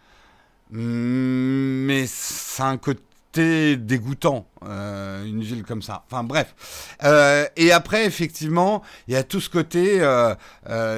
mais 0.69 2.05
c'est 2.07 2.63
un 2.63 2.77
côté 2.77 3.01
dégoûtant, 3.37 4.47
euh, 4.67 5.25
une 5.25 5.41
ville 5.41 5.63
comme 5.63 5.81
ça. 5.81 6.03
Enfin 6.09 6.23
bref. 6.23 6.55
Euh, 7.03 7.45
et 7.55 7.71
après, 7.71 8.05
effectivement, 8.05 8.81
il 9.07 9.13
y 9.13 9.17
a 9.17 9.23
tout 9.23 9.39
ce 9.39 9.49
côté, 9.49 9.97
euh, 9.99 10.35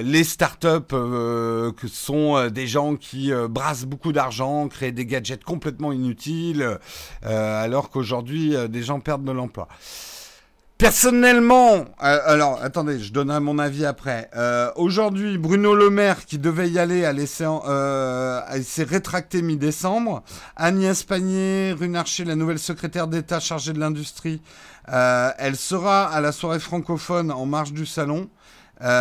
les 0.02 0.23
startups 0.23 0.88
que 0.89 1.88
sont 1.88 2.50
des 2.50 2.67
gens 2.67 2.95
qui 2.95 3.32
brassent 3.50 3.86
beaucoup 3.86 4.12
d'argent, 4.12 4.67
créent 4.67 4.91
des 4.91 5.06
gadgets 5.06 5.43
complètement 5.43 5.91
inutiles, 5.91 6.78
alors 7.23 7.89
qu'aujourd'hui, 7.89 8.56
des 8.69 8.84
gens 8.84 9.00
perdent 9.00 9.26
de 9.26 9.32
l'emploi. 9.32 9.67
Personnellement, 10.77 11.85
euh, 12.03 12.19
alors 12.25 12.59
attendez, 12.61 12.99
je 12.99 13.11
donnerai 13.11 13.39
mon 13.39 13.57
avis 13.57 13.83
après. 13.83 14.29
Euh, 14.35 14.69
aujourd'hui, 14.75 15.39
Bruno 15.39 15.73
Le 15.73 15.89
Maire, 15.89 16.23
qui 16.23 16.37
devait 16.37 16.69
y 16.69 16.77
aller, 16.77 17.03
euh, 17.03 18.41
s'est 18.61 18.83
rétracté 18.83 19.41
mi-décembre. 19.41 20.21
Agnès 20.55 21.01
Pannier-Runarcher, 21.01 22.25
la 22.25 22.35
nouvelle 22.35 22.59
secrétaire 22.59 23.07
d'État 23.07 23.39
chargée 23.39 23.73
de 23.73 23.79
l'industrie, 23.79 24.39
elle 24.87 25.55
sera 25.55 26.05
à 26.05 26.21
la 26.21 26.31
soirée 26.31 26.59
francophone 26.59 27.31
en 27.31 27.47
marge 27.47 27.73
du 27.73 27.87
salon. 27.87 28.29
mais 28.79 28.93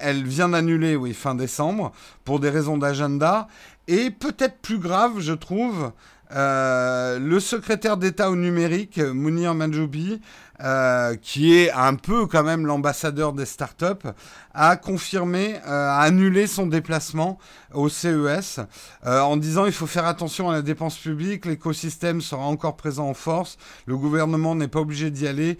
elle 0.00 0.24
vient 0.24 0.48
d'annuler, 0.48 0.96
oui, 0.96 1.14
fin 1.14 1.36
décembre, 1.36 1.92
pour 2.24 2.40
des 2.40 2.50
raisons 2.50 2.78
d'agenda. 2.78 3.46
Et 3.86 4.10
peut-être 4.10 4.58
plus 4.60 4.78
grave, 4.78 5.20
je 5.20 5.34
trouve, 5.34 5.92
euh, 6.34 7.18
le 7.18 7.40
secrétaire 7.40 7.96
d'État 7.96 8.30
au 8.30 8.36
numérique, 8.36 8.98
Mounir 8.98 9.54
Manjoubi, 9.54 10.20
euh, 10.60 11.16
qui 11.16 11.54
est 11.54 11.72
un 11.72 11.94
peu 11.94 12.26
quand 12.26 12.44
même 12.44 12.66
l'ambassadeur 12.66 13.32
des 13.32 13.46
startups, 13.46 14.08
a 14.54 14.76
confirmé, 14.76 15.56
euh, 15.66 15.88
a 15.90 15.98
annulé 15.98 16.46
son 16.46 16.66
déplacement 16.66 17.38
au 17.74 17.88
CES 17.88 18.60
en 19.04 19.36
disant 19.38 19.64
il 19.64 19.72
faut 19.72 19.86
faire 19.86 20.06
attention 20.06 20.50
à 20.50 20.52
la 20.52 20.62
dépense 20.62 20.98
publique, 20.98 21.46
l'écosystème 21.46 22.20
sera 22.20 22.42
encore 22.42 22.76
présent 22.76 23.08
en 23.08 23.14
force, 23.14 23.56
le 23.86 23.96
gouvernement 23.96 24.54
n'est 24.54 24.68
pas 24.68 24.80
obligé 24.80 25.10
d'y 25.10 25.26
aller 25.26 25.56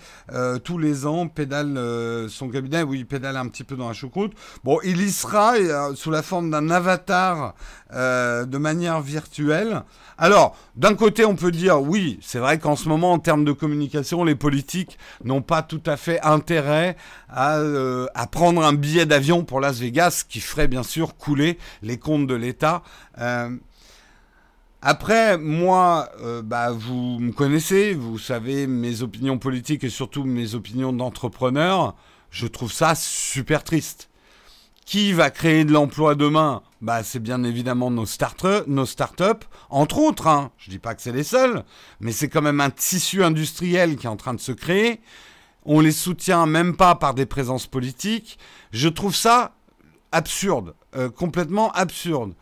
tous 0.63 0.77
les 0.77 1.07
ans, 1.07 1.27
pédale 1.27 1.81
son 2.29 2.51
cabinet, 2.51 2.83
oui, 2.83 2.99
il 2.99 3.07
pédale 3.07 3.39
un 3.39 3.49
petit 3.49 3.65
peu 3.65 3.77
dans 3.77 3.89
la 3.89 3.95
choucroute. 3.95 4.35
Bon, 4.63 4.79
il 4.85 5.01
y 5.01 5.11
sera 5.11 5.55
sous 5.95 6.11
la 6.11 6.23
forme 6.23 6.51
d'un 6.51 6.71
avatar 6.71 7.55
de 7.93 8.59
manière 8.59 9.01
virtuelle. 9.01 9.85
Alors, 10.23 10.57
d'un 10.77 10.95
côté, 10.95 11.25
on 11.25 11.35
peut 11.35 11.51
dire 11.51 11.83
oui, 11.83 12.19
c'est 12.23 12.39
vrai 12.39 12.59
qu'en 12.59 12.77
ce 12.77 12.89
moment, 12.89 13.13
en 13.13 13.19
termes 13.19 13.45
de 13.45 13.51
communication, 13.51 14.23
les 14.23 14.35
politiques 14.35 14.97
n'ont 15.25 15.43
pas 15.43 15.63
tout 15.63 15.83
à 15.85 15.97
fait 15.97 16.21
intérêt 16.23 16.97
à, 17.29 17.59
euh, 17.59 18.07
prendre 18.31 18.65
un 18.65 18.73
billet 18.73 19.05
d'avion 19.05 19.45
pour 19.45 19.59
Las 19.61 19.81
Vegas, 19.81 20.25
qui 20.29 20.41
ferait 20.41 20.69
bien 20.69 20.85
sûr 20.85 21.17
couler 21.17 21.59
les 21.83 21.99
comptes 21.99 22.27
de 22.27 22.35
l'État. 22.35 22.83
Euh, 23.19 23.51
après, 24.81 25.39
moi, 25.39 26.09
euh, 26.21 26.43
bah, 26.43 26.71
vous 26.71 27.19
me 27.19 27.33
connaissez, 27.33 27.95
vous 27.95 28.19
savez 28.19 28.67
mes 28.67 29.03
opinions 29.03 29.39
politiques 29.39 29.85
et 29.85 29.91
surtout 29.91 30.25
mes 30.25 30.55
opinions 30.55 30.93
d'entrepreneur. 30.93 31.97
Je 32.31 32.47
trouve 32.47 32.73
ça 32.73 32.95
super 32.95 33.65
triste. 33.65 34.09
Qui 34.93 35.15
va 35.15 35.31
créer 35.31 35.65
de 35.65 35.73
l'emploi 35.73 36.15
demain? 36.15 36.61
Bah, 36.83 37.03
C'est 37.03 37.19
bien 37.19 37.45
évidemment 37.45 37.91
nos, 37.91 38.05
start 38.05 38.45
nos 38.67 38.85
startups, 38.85 39.47
entre 39.71 39.97
autres. 39.97 40.27
Hein. 40.27 40.51
Je 40.59 40.69
ne 40.69 40.73
dis 40.73 40.79
pas 40.79 40.95
que 40.95 41.01
c'est 41.01 41.13
les 41.13 41.23
seuls, 41.23 41.65
mais 42.01 42.13
c'est 42.13 42.29
quand 42.29 42.43
même 42.43 42.61
un 42.61 42.69
tissu 42.69 43.25
industriel 43.25 43.97
qui 43.97 44.05
est 44.05 44.11
en 44.11 44.19
train 44.19 44.35
de 44.35 44.41
se 44.41 44.53
créer. 44.53 45.01
On 45.65 45.81
les 45.81 45.93
soutient 45.93 46.45
même 46.45 46.77
pas 46.77 46.95
par 46.95 47.15
des 47.15 47.25
présences 47.25 47.67
politiques. 47.67 48.39
Je 48.71 48.91
trouve 48.91 49.17
ça 49.17 49.55
absurde, 50.13 50.75
euh, 50.95 51.09
complètement 51.09 51.73
absurde. 51.73 52.35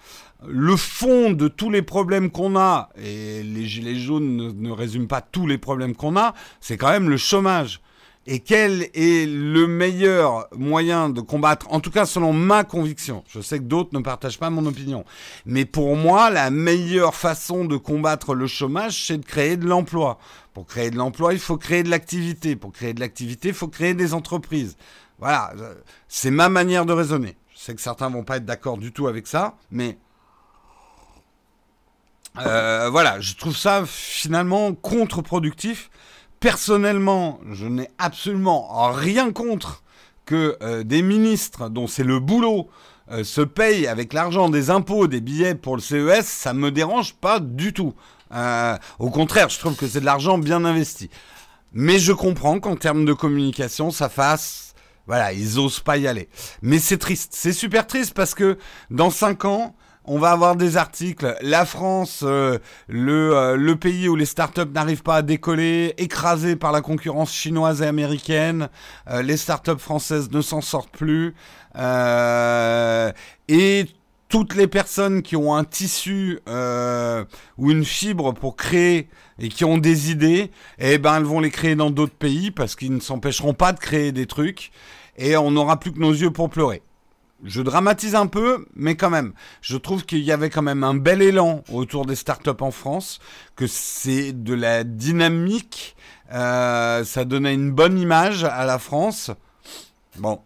Le 0.45 0.75
fond 0.75 1.31
de 1.31 1.47
tous 1.47 1.71
les 1.71 1.83
problèmes 1.83 2.33
qu'on 2.33 2.57
a, 2.57 2.89
et 3.01 3.45
les 3.45 3.65
Gilets 3.65 3.95
jaunes 3.95 4.37
ne, 4.37 4.51
ne 4.51 4.73
résument 4.73 5.07
pas 5.07 5.21
tous 5.21 5.47
les 5.47 5.57
problèmes 5.57 5.95
qu'on 5.95 6.17
a, 6.17 6.35
c'est 6.61 6.77
quand 6.77 6.91
même 6.91 7.11
le 7.11 7.17
chômage 7.17 7.81
et 8.27 8.41
quel 8.41 8.89
est 8.95 9.27
le 9.27 9.67
meilleur 9.67 10.47
moyen 10.55 11.09
de 11.09 11.21
combattre, 11.21 11.67
en 11.71 11.81
tout 11.81 11.91
cas 11.91 12.05
selon 12.05 12.33
ma 12.33 12.65
conviction, 12.65 13.25
je 13.29 13.41
sais 13.41 13.59
que 13.59 13.65
d'autres 13.65 13.91
ne 13.93 14.03
partagent 14.03 14.39
pas 14.39 14.51
mon 14.51 14.67
opinion, 14.67 15.05
mais 15.47 15.65
pour 15.65 15.97
moi, 15.97 16.31
la 16.31 16.51
meilleure 16.51 17.15
façon 17.15 17.65
de 17.65 17.77
combattre 17.77 18.35
le 18.35 18.47
chômage, 18.47 19.07
c'est 19.07 19.19
de 19.19 19.25
créer 19.25 19.57
de 19.57 19.67
l'emploi. 19.67 20.19
Pour 20.53 20.67
créer 20.67 20.91
de 20.91 20.97
l'emploi, 20.97 21.33
il 21.33 21.39
faut 21.39 21.57
créer 21.57 21.83
de 21.83 21.91
l'activité. 21.91 22.57
Pour 22.57 22.73
créer 22.73 22.93
de 22.93 23.01
l'activité, 23.01 23.49
il 23.49 23.55
faut 23.55 23.69
créer 23.69 23.95
des 23.95 24.15
entreprises. 24.15 24.77
Voilà, 25.19 25.53
c'est 26.09 26.31
ma 26.31 26.49
manière 26.49 26.87
de 26.87 26.93
raisonner. 26.93 27.37
Je 27.55 27.61
sais 27.61 27.75
que 27.75 27.81
certains 27.81 28.11
vont 28.11 28.25
pas 28.25 28.39
être 28.39 28.45
d'accord 28.45 28.79
du 28.79 28.93
tout 28.93 29.07
avec 29.07 29.27
ça, 29.27 29.57
mais 29.71 29.99
euh, 32.39 32.89
voilà, 32.91 33.21
je 33.21 33.35
trouve 33.35 33.57
ça 33.57 33.85
finalement 33.87 34.75
contre-productif 34.75 35.91
Personnellement, 36.41 37.39
je 37.53 37.67
n'ai 37.67 37.91
absolument 37.99 38.91
rien 38.93 39.31
contre 39.31 39.83
que 40.25 40.57
euh, 40.63 40.85
des 40.85 41.03
ministres 41.03 41.69
dont 41.69 41.87
c'est 41.87 42.03
le 42.03 42.19
boulot 42.19 42.71
euh, 43.11 43.25
se 43.25 43.43
payent 43.43 43.87
avec 43.87 44.15
l'argent 44.15 44.49
des 44.49 44.71
impôts 44.71 45.07
des 45.07 45.21
billets 45.21 45.55
pour 45.55 45.77
le 45.77 45.83
CES, 45.83 46.25
ça 46.25 46.55
me 46.55 46.71
dérange 46.71 47.15
pas 47.15 47.41
du 47.41 47.75
tout. 47.75 47.93
Euh, 48.33 48.75
au 48.99 49.11
contraire, 49.11 49.51
je 49.51 49.59
trouve 49.59 49.77
que 49.77 49.87
c'est 49.87 50.01
de 50.01 50.05
l'argent 50.07 50.39
bien 50.39 50.65
investi. 50.65 51.11
Mais 51.73 51.99
je 51.99 52.13
comprends 52.13 52.59
qu'en 52.59 52.77
termes 52.77 53.05
de 53.05 53.13
communication, 53.13 53.91
ça 53.91 54.09
fasse... 54.09 54.75
Voilà, 55.07 55.33
ils 55.33 55.59
osent 55.59 55.81
pas 55.81 55.99
y 55.99 56.07
aller. 56.07 56.29
Mais 56.63 56.79
c'est 56.79 56.99
triste. 56.99 57.33
C'est 57.35 57.53
super 57.53 57.87
triste 57.87 58.15
parce 58.15 58.35
que 58.35 58.57
dans 58.91 59.11
5 59.11 59.45
ans, 59.45 59.75
on 60.13 60.19
va 60.19 60.33
avoir 60.33 60.57
des 60.57 60.77
articles. 60.77 61.37
La 61.41 61.65
France, 61.65 62.25
euh, 62.27 62.59
le, 62.89 63.33
euh, 63.33 63.57
le, 63.57 63.77
pays 63.77 64.09
où 64.09 64.17
les 64.17 64.25
startups 64.25 64.73
n'arrivent 64.75 65.05
pas 65.05 65.15
à 65.15 65.23
décoller, 65.23 65.95
écrasé 65.99 66.57
par 66.57 66.73
la 66.73 66.81
concurrence 66.81 67.33
chinoise 67.33 67.81
et 67.81 67.87
américaine. 67.87 68.71
Euh, 69.09 69.23
les 69.23 69.37
startups 69.37 69.79
françaises 69.79 70.29
ne 70.33 70.41
s'en 70.41 70.63
sortent 70.63 70.91
plus. 70.91 71.37
et 73.49 73.85
toutes 74.29 74.57
les 74.57 74.67
personnes 74.67 75.23
qui 75.23 75.37
ont 75.37 75.55
un 75.55 75.63
tissu 75.63 76.41
ou 77.59 77.71
une 77.71 77.85
fibre 77.85 78.33
pour 78.33 78.57
créer 78.57 79.09
et 79.39 79.49
qui 79.49 79.65
ont 79.65 79.79
des 79.79 80.11
idées, 80.11 80.51
eh 80.81 80.99
ben 80.99 81.19
elles 81.19 81.25
vont 81.25 81.41
les 81.41 81.51
créer 81.51 81.77
dans 81.77 81.91
d'autres 81.91 82.17
pays 82.17 82.51
parce 82.51 82.75
qu'ils 82.75 82.93
ne 82.93 83.01
s'empêcheront 83.01 83.55
pas 83.55 83.73
de 83.73 83.79
créer 83.79 84.11
des 84.11 84.27
trucs 84.27 84.73
et 85.17 85.37
on 85.37 85.53
n'aura 85.53 85.79
plus 85.79 85.93
que 85.93 86.01
nos 86.01 86.13
yeux 86.13 86.33
pour 86.33 86.51
pleurer 86.51 86.83
je 87.45 87.63
dramatise 87.63 88.15
un 88.15 88.27
peu, 88.27 88.67
mais 88.75 88.97
quand 88.97 89.11
même, 89.11 89.33
je 89.61 89.77
trouve 89.77 90.05
qu'il 90.05 90.21
y 90.21 90.33
avait 90.33 90.51
quand 90.51 90.63
même 90.63 90.85
un 90.85 90.95
bel 90.95 91.23
élan 91.23 91.63
autour 91.73 92.07
des 92.07 92.17
startups 92.17 92.51
en 92.61 92.71
France, 92.71 93.19
que 93.57 93.67
c'est 93.67 94.33
de 94.33 94.55
la 94.55 94.85
dynamique, 94.85 95.97
euh, 96.33 97.05
ça 97.05 97.25
donnait 97.25 97.55
une 97.55 97.73
bonne 97.73 97.99
image 97.99 98.45
à 98.45 98.65
la 98.65 98.79
France. 98.79 99.31
Bon. 100.19 100.41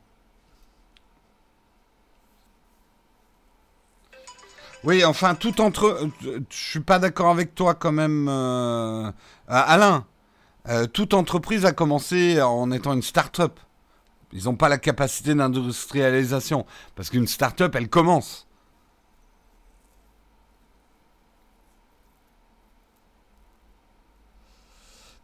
Oui, 4.84 5.04
enfin, 5.04 5.34
tout 5.34 5.60
entre... 5.60 6.08
Je 6.22 6.36
suis 6.50 6.80
pas 6.80 6.98
d'accord 6.98 7.30
avec 7.30 7.54
toi 7.54 7.74
quand 7.74 7.92
même, 7.92 8.28
euh, 8.28 9.10
Alain. 9.48 10.04
Euh, 10.68 10.86
toute 10.86 11.12
entreprise 11.14 11.64
a 11.66 11.72
commencé 11.72 12.40
en 12.40 12.70
étant 12.70 12.92
une 12.94 13.02
start-up. 13.02 13.58
Ils 14.34 14.44
n'ont 14.44 14.56
pas 14.56 14.68
la 14.68 14.78
capacité 14.78 15.34
d'industrialisation. 15.34 16.66
Parce 16.96 17.08
qu'une 17.08 17.28
start-up, 17.28 17.74
elle 17.76 17.88
commence. 17.88 18.46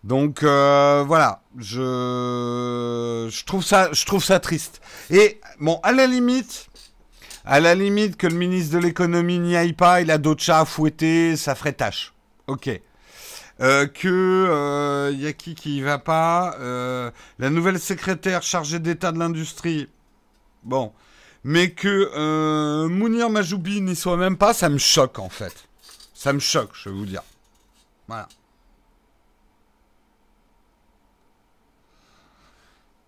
Donc 0.03 0.43
euh, 0.43 1.05
voilà, 1.07 1.43
je, 1.59 3.29
je, 3.31 3.45
trouve 3.45 3.63
ça, 3.63 3.93
je 3.93 4.07
trouve 4.07 4.25
ça 4.25 4.41
triste. 4.41 4.81
Et 5.11 5.41
bon, 5.59 5.79
à 5.83 5.93
la 5.93 6.07
limite, 6.07 6.69
à 7.45 7.61
la 7.61 7.75
limite 7.75 8.17
que 8.17 8.27
le 8.27 8.35
ministre 8.35 8.75
de 8.75 8.79
l'économie 8.79 9.39
n'y 9.39 9.57
aille 9.57 9.75
pas, 9.75 10.01
il 10.01 10.11
a 10.11 10.17
d'autres 10.17 10.43
chats 10.43 10.61
à 10.61 10.65
fouetter, 10.65 11.37
ça 11.37 11.55
ferait 11.55 11.75
tâche. 11.75 12.15
Ok. 12.47 12.71
Euh, 13.61 13.87
que 13.87 14.09
euh, 14.09 15.13
y 15.15 15.27
a 15.27 15.35
qui 15.35 15.55
qui 15.55 15.77
y 15.77 15.83
va 15.83 15.99
pas 15.99 16.57
euh, 16.61 17.11
La 17.39 17.51
nouvelle 17.51 17.79
secrétaire 17.79 18.43
chargée 18.43 18.79
d'État 18.79 19.13
de 19.13 19.19
l'industrie. 19.19 19.89
Bon, 20.63 20.93
mais 21.45 21.71
que 21.71 22.87
Mounir 22.87 23.29
Majoubi 23.31 23.81
n'y 23.81 23.97
soit 23.97 24.17
même 24.17 24.37
pas, 24.37 24.55
ça 24.55 24.69
me 24.69 24.79
choque 24.79 25.19
en 25.19 25.29
fait. 25.29 25.69
Ça 26.15 26.33
me 26.33 26.39
choque, 26.39 26.71
je 26.75 26.89
vais 26.89 26.95
vous 26.95 27.07
dire. 27.07 27.23
Voilà. 28.09 28.29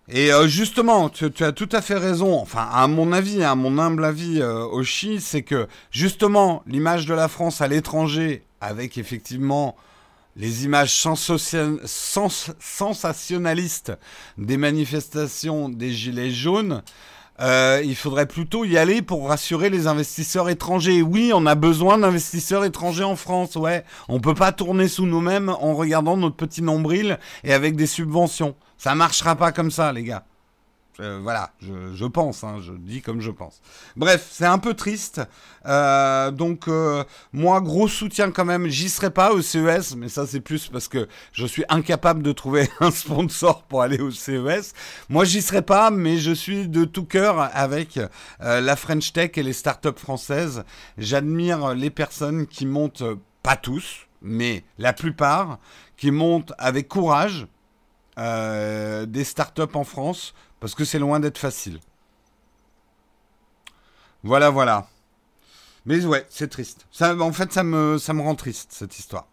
Et 0.09 0.31
justement, 0.47 1.09
tu, 1.09 1.31
tu, 1.31 1.43
as 1.43 1.53
tout 1.53 1.69
à 1.71 1.81
fait 1.81 1.97
raison. 1.97 2.37
Enfin, 2.37 2.67
à 2.71 2.87
mon 2.87 3.13
avis, 3.13 3.41
à 3.43 3.55
mon 3.55 3.77
humble 3.77 4.03
avis, 4.03 4.41
euh, 4.41 4.65
Oshi, 4.65 5.21
c'est 5.21 5.43
que 5.43 5.67
justement, 5.91 6.61
l'image 6.67 7.05
de 7.05 7.13
la 7.13 7.27
France 7.29 7.61
à 7.61 7.67
l'étranger, 7.67 8.43
avec 8.59 8.97
effectivement 8.97 9.75
les 10.35 10.65
images 10.65 10.95
sensationnalistes 10.95 13.93
des 14.37 14.57
manifestations 14.57 15.69
des 15.69 15.91
Gilets 15.91 16.31
jaunes, 16.31 16.83
euh, 17.39 17.81
il 17.83 17.95
faudrait 17.95 18.27
plutôt 18.27 18.63
y 18.63 18.77
aller 18.77 19.01
pour 19.01 19.27
rassurer 19.27 19.69
les 19.69 19.87
investisseurs 19.87 20.49
étrangers. 20.49 21.01
Oui, 21.01 21.31
on 21.33 21.45
a 21.45 21.55
besoin 21.55 21.97
d'investisseurs 21.97 22.63
étrangers 22.63 23.03
en 23.03 23.15
France, 23.15 23.55
ouais. 23.55 23.83
On 24.07 24.19
peut 24.19 24.35
pas 24.35 24.51
tourner 24.51 24.87
sous 24.87 25.05
nous-mêmes 25.05 25.49
en 25.49 25.73
regardant 25.73 26.15
notre 26.15 26.35
petit 26.35 26.61
nombril 26.61 27.17
et 27.43 27.53
avec 27.53 27.75
des 27.75 27.87
subventions. 27.87 28.55
Ça 28.77 28.95
marchera 28.95 29.35
pas 29.35 29.51
comme 29.51 29.71
ça, 29.71 29.91
les 29.93 30.03
gars. 30.03 30.25
Euh, 30.99 31.19
voilà, 31.21 31.51
je, 31.59 31.93
je 31.95 32.05
pense, 32.05 32.43
hein, 32.43 32.57
je 32.61 32.71
dis 32.73 33.01
comme 33.01 33.19
je 33.19 33.31
pense. 33.31 33.61
Bref, 33.95 34.27
c'est 34.31 34.45
un 34.45 34.59
peu 34.59 34.73
triste. 34.73 35.21
Euh, 35.65 36.29
donc, 36.31 36.67
euh, 36.67 37.03
moi, 37.31 37.61
gros 37.61 37.87
soutien 37.87 38.31
quand 38.31 38.45
même. 38.45 38.67
J'y 38.67 38.89
serai 38.89 39.09
pas 39.09 39.33
au 39.33 39.41
CES, 39.41 39.95
mais 39.95 40.09
ça, 40.09 40.27
c'est 40.27 40.39
plus 40.39 40.67
parce 40.67 40.87
que 40.87 41.07
je 41.31 41.45
suis 41.45 41.63
incapable 41.69 42.21
de 42.21 42.31
trouver 42.31 42.69
un 42.79 42.91
sponsor 42.91 43.63
pour 43.63 43.81
aller 43.81 43.99
au 43.99 44.11
CES. 44.11 44.73
Moi, 45.09 45.25
j'y 45.25 45.41
serai 45.41 45.61
pas, 45.61 45.89
mais 45.89 46.17
je 46.17 46.31
suis 46.31 46.67
de 46.67 46.85
tout 46.85 47.05
cœur 47.05 47.49
avec 47.53 47.97
euh, 47.97 48.61
la 48.61 48.75
French 48.75 49.13
Tech 49.13 49.31
et 49.35 49.43
les 49.43 49.53
startups 49.53 49.97
françaises. 49.97 50.63
J'admire 50.97 51.73
les 51.73 51.89
personnes 51.89 52.45
qui 52.45 52.65
montent, 52.65 53.03
pas 53.41 53.55
tous, 53.55 54.07
mais 54.21 54.63
la 54.77 54.93
plupart, 54.93 55.59
qui 55.97 56.11
montent 56.11 56.53
avec 56.57 56.87
courage. 56.87 57.47
Euh, 58.19 59.05
des 59.07 59.23
startups 59.23 59.73
en 59.73 59.83
France 59.83 60.33
parce 60.59 60.75
que 60.75 60.85
c'est 60.85 60.99
loin 60.99 61.19
d'être 61.19 61.37
facile. 61.37 61.79
Voilà, 64.23 64.49
voilà. 64.49 64.87
Mais 65.85 66.05
ouais, 66.05 66.25
c'est 66.29 66.49
triste. 66.49 66.85
En 67.01 67.33
fait, 67.33 67.51
ça 67.51 67.63
me, 67.63 67.97
ça 67.97 68.13
me 68.13 68.21
rend 68.21 68.35
triste, 68.35 68.71
cette 68.71 68.97
histoire. 68.97 69.27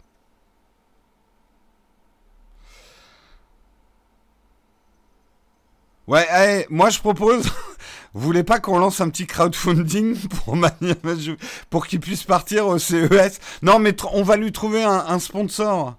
Ouais, 6.09 6.67
moi 6.71 6.91
je 6.91 6.99
propose. 6.99 7.45
Vous 8.15 8.23
voulez 8.23 8.43
pas 8.43 8.59
qu'on 8.59 8.79
lance 8.79 9.01
un 9.01 9.09
petit 9.11 9.29
crowdfunding 9.29 10.17
pour, 10.45 10.57
pour 11.69 11.87
qu'il 11.87 12.01
puisse 12.01 12.25
partir 12.25 12.67
au 12.67 12.79
CES 12.79 13.39
Non, 13.63 13.79
mais 13.79 13.95
on 14.13 14.25
va 14.25 14.37
lui 14.37 14.51
trouver 14.51 14.83
un 14.83 15.19
sponsor. 15.21 15.97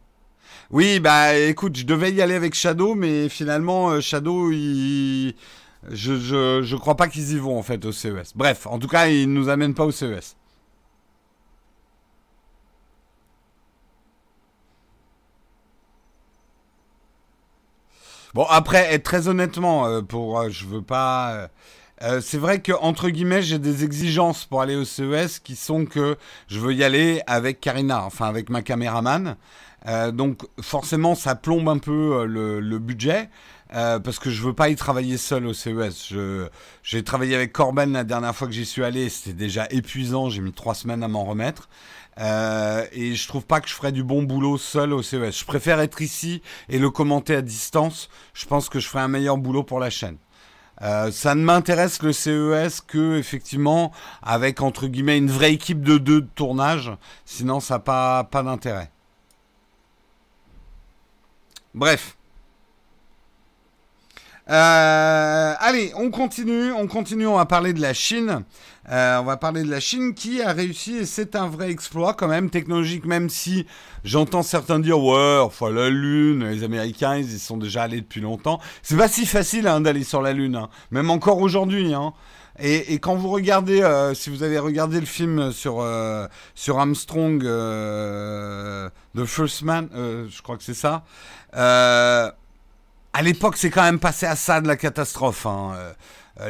Oui, 0.72 1.00
bah 1.02 1.36
écoute, 1.38 1.76
je 1.76 1.86
devais 1.86 2.12
y 2.14 2.22
aller 2.22 2.34
avec 2.36 2.54
Shadow, 2.54 2.96
mais 2.96 3.28
finalement, 3.28 3.90
euh, 3.90 4.00
Shadow, 4.02 4.52
il... 4.52 5.36
je, 5.90 6.16
je, 6.64 6.76
crois 6.78 6.96
pas 6.96 7.08
qu'ils 7.10 7.32
y 7.34 7.38
vont 7.40 7.58
en 7.60 7.64
fait 7.64 7.84
au 7.86 7.92
CES. 7.92 8.34
Bref, 8.36 8.68
en 8.68 8.80
tout 8.80 8.88
cas, 8.88 9.08
ils 9.08 9.32
nous 9.32 9.50
amènent 9.50 9.74
pas 9.74 9.84
au 9.86 9.92
CES. 9.92 10.38
Bon, 18.34 18.46
après, 18.50 18.98
très 19.00 19.28
honnêtement, 19.28 19.86
euh, 19.88 20.02
pour, 20.02 20.40
euh, 20.40 20.50
je 20.50 20.66
veux 20.66 20.82
pas. 20.82 21.50
C'est 22.22 22.40
vrai 22.40 22.62
que 22.62 22.72
entre 22.72 23.10
guillemets, 23.10 23.44
j'ai 23.44 23.60
des 23.60 23.84
exigences 23.84 24.46
pour 24.46 24.62
aller 24.62 24.76
au 24.76 24.86
CES 24.86 25.38
qui 25.40 25.56
sont 25.56 25.86
que 25.86 26.18
je 26.48 26.60
veux 26.60 26.74
y 26.74 26.84
aller 26.84 27.22
avec 27.28 27.60
Karina, 27.62 28.04
enfin 28.04 28.28
avec 28.28 28.50
ma 28.50 28.64
caméraman. 28.64 29.38
Euh, 29.88 30.12
donc 30.12 30.44
forcément, 30.62 31.16
ça 31.16 31.36
plombe 31.36 31.68
un 31.70 31.78
peu 31.78 32.22
euh, 32.22 32.62
le, 32.62 32.80
budget. 32.80 33.30
Euh, 33.74 34.00
parce 34.00 34.20
que 34.20 34.30
je 34.30 34.42
veux 34.42 34.54
pas 34.54 34.68
y 34.70 34.76
travailler 34.76 35.18
seul 35.18 35.46
au 35.48 35.54
CES. 35.54 36.14
J'ai 36.84 37.04
travaillé 37.04 37.36
avec 37.36 37.54
Corben 37.54 37.94
la 37.94 38.04
dernière 38.04 38.36
fois 38.36 38.48
que 38.48 38.54
j'y 38.54 38.66
suis 38.66 38.84
allé, 38.84 39.08
c'était 39.10 39.34
déjà 39.34 39.66
épuisant. 39.70 40.30
J'ai 40.30 40.42
mis 40.42 40.52
trois 40.52 40.76
semaines 40.76 41.04
à 41.04 41.08
m'en 41.08 41.24
remettre. 41.24 41.70
Et 42.18 43.16
je 43.16 43.28
trouve 43.28 43.46
pas 43.46 43.62
que 43.62 43.70
je 43.70 43.74
ferais 43.74 43.94
du 43.94 44.04
bon 44.04 44.24
boulot 44.24 44.58
seul 44.58 44.92
au 44.92 45.02
CES. 45.02 45.40
Je 45.40 45.46
préfère 45.46 45.80
être 45.80 46.02
ici 46.02 46.42
et 46.68 46.80
le 46.80 46.90
commenter 46.90 47.34
à 47.34 47.42
distance. 47.42 48.10
Je 48.34 48.46
pense 48.46 48.68
que 48.68 48.80
je 48.80 48.88
ferai 48.88 49.04
un 49.04 49.08
meilleur 49.08 49.38
boulot 49.38 49.64
pour 49.64 49.80
la 49.80 49.90
chaîne. 49.90 50.18
Ça 50.82 51.36
ne 51.36 51.42
m'intéresse 51.42 52.04
le 52.04 52.12
CES 52.12 52.82
que 52.82 53.18
effectivement 53.18 53.94
avec 54.22 54.62
entre 54.62 54.88
guillemets 54.88 55.18
une 55.18 55.32
vraie 55.32 55.54
équipe 55.54 55.82
de 55.82 55.98
deux 55.98 56.22
de 56.22 56.30
tournage. 56.36 56.92
Sinon, 57.24 57.62
ça 57.62 57.76
n'a 57.76 58.24
pas 58.26 58.44
d'intérêt. 58.44 58.92
Bref. 61.74 62.18
Euh, 64.50 65.54
allez, 65.60 65.94
on 65.96 66.10
continue, 66.10 66.72
on 66.74 66.88
continue, 66.88 67.28
on 67.28 67.38
va 67.38 67.46
parler 67.46 67.74
de 67.74 67.82
la 67.82 67.94
Chine. 67.94 68.44
Euh, 68.90 69.20
on 69.20 69.24
va 69.24 69.38
parler 69.38 69.64
de 69.64 69.70
la 69.70 69.80
Chine 69.80 70.14
qui 70.14 70.42
a 70.42 70.52
réussi, 70.52 70.98
et 70.98 71.06
c'est 71.06 71.36
un 71.36 71.48
vrai 71.48 71.70
exploit 71.70 72.14
quand 72.16 72.28
même 72.28 72.50
technologique, 72.50 73.06
même 73.06 73.30
si 73.30 73.66
j'entends 74.04 74.42
certains 74.44 74.80
dire 74.80 75.00
ouais, 75.00 75.38
enfin 75.40 75.70
la 75.70 75.90
Lune, 75.90 76.50
les 76.50 76.64
Américains 76.64 77.16
ils 77.16 77.36
y 77.36 77.40
sont 77.40 77.58
déjà 77.58 77.84
allés 77.84 78.02
depuis 78.02 78.20
longtemps. 78.20 78.60
C'est 78.82 78.98
pas 78.98 79.08
si 79.08 79.26
facile 79.26 79.68
hein, 79.68 79.82
d'aller 79.82 80.04
sur 80.04 80.22
la 80.22 80.34
Lune, 80.34 80.56
hein. 80.56 80.70
même 80.90 81.12
encore 81.12 81.40
aujourd'hui. 81.40 81.94
Hein. 81.94 82.14
Et, 82.64 82.99
quand 82.99 83.16
vous 83.16 83.30
regardez, 83.30 83.82
euh, 83.82 84.14
si 84.14 84.30
vous 84.30 84.43
avez 84.43 84.59
regardé 84.59 84.99
le 84.99 85.05
film 85.07 85.51
sur, 85.51 85.82
euh, 85.82 86.28
sur 86.53 86.78
Armstrong, 86.80 87.43
euh, 87.43 88.88
The 89.18 89.26
First 89.26 89.64
Man, 89.64 89.89
je 89.93 90.41
crois 90.43 90.57
que 90.57 90.64
c'est 90.64 90.76
ça, 90.76 91.03
à 91.53 93.22
l'époque 93.24 93.57
c'est 93.57 93.72
quand 93.72 93.82
même 93.82 93.99
passé 93.99 94.28
à 94.28 94.36
ça 94.36 94.62
de 94.62 94.68
la 94.68 94.76
catastrophe. 94.76 95.47
Hein. 95.47 95.74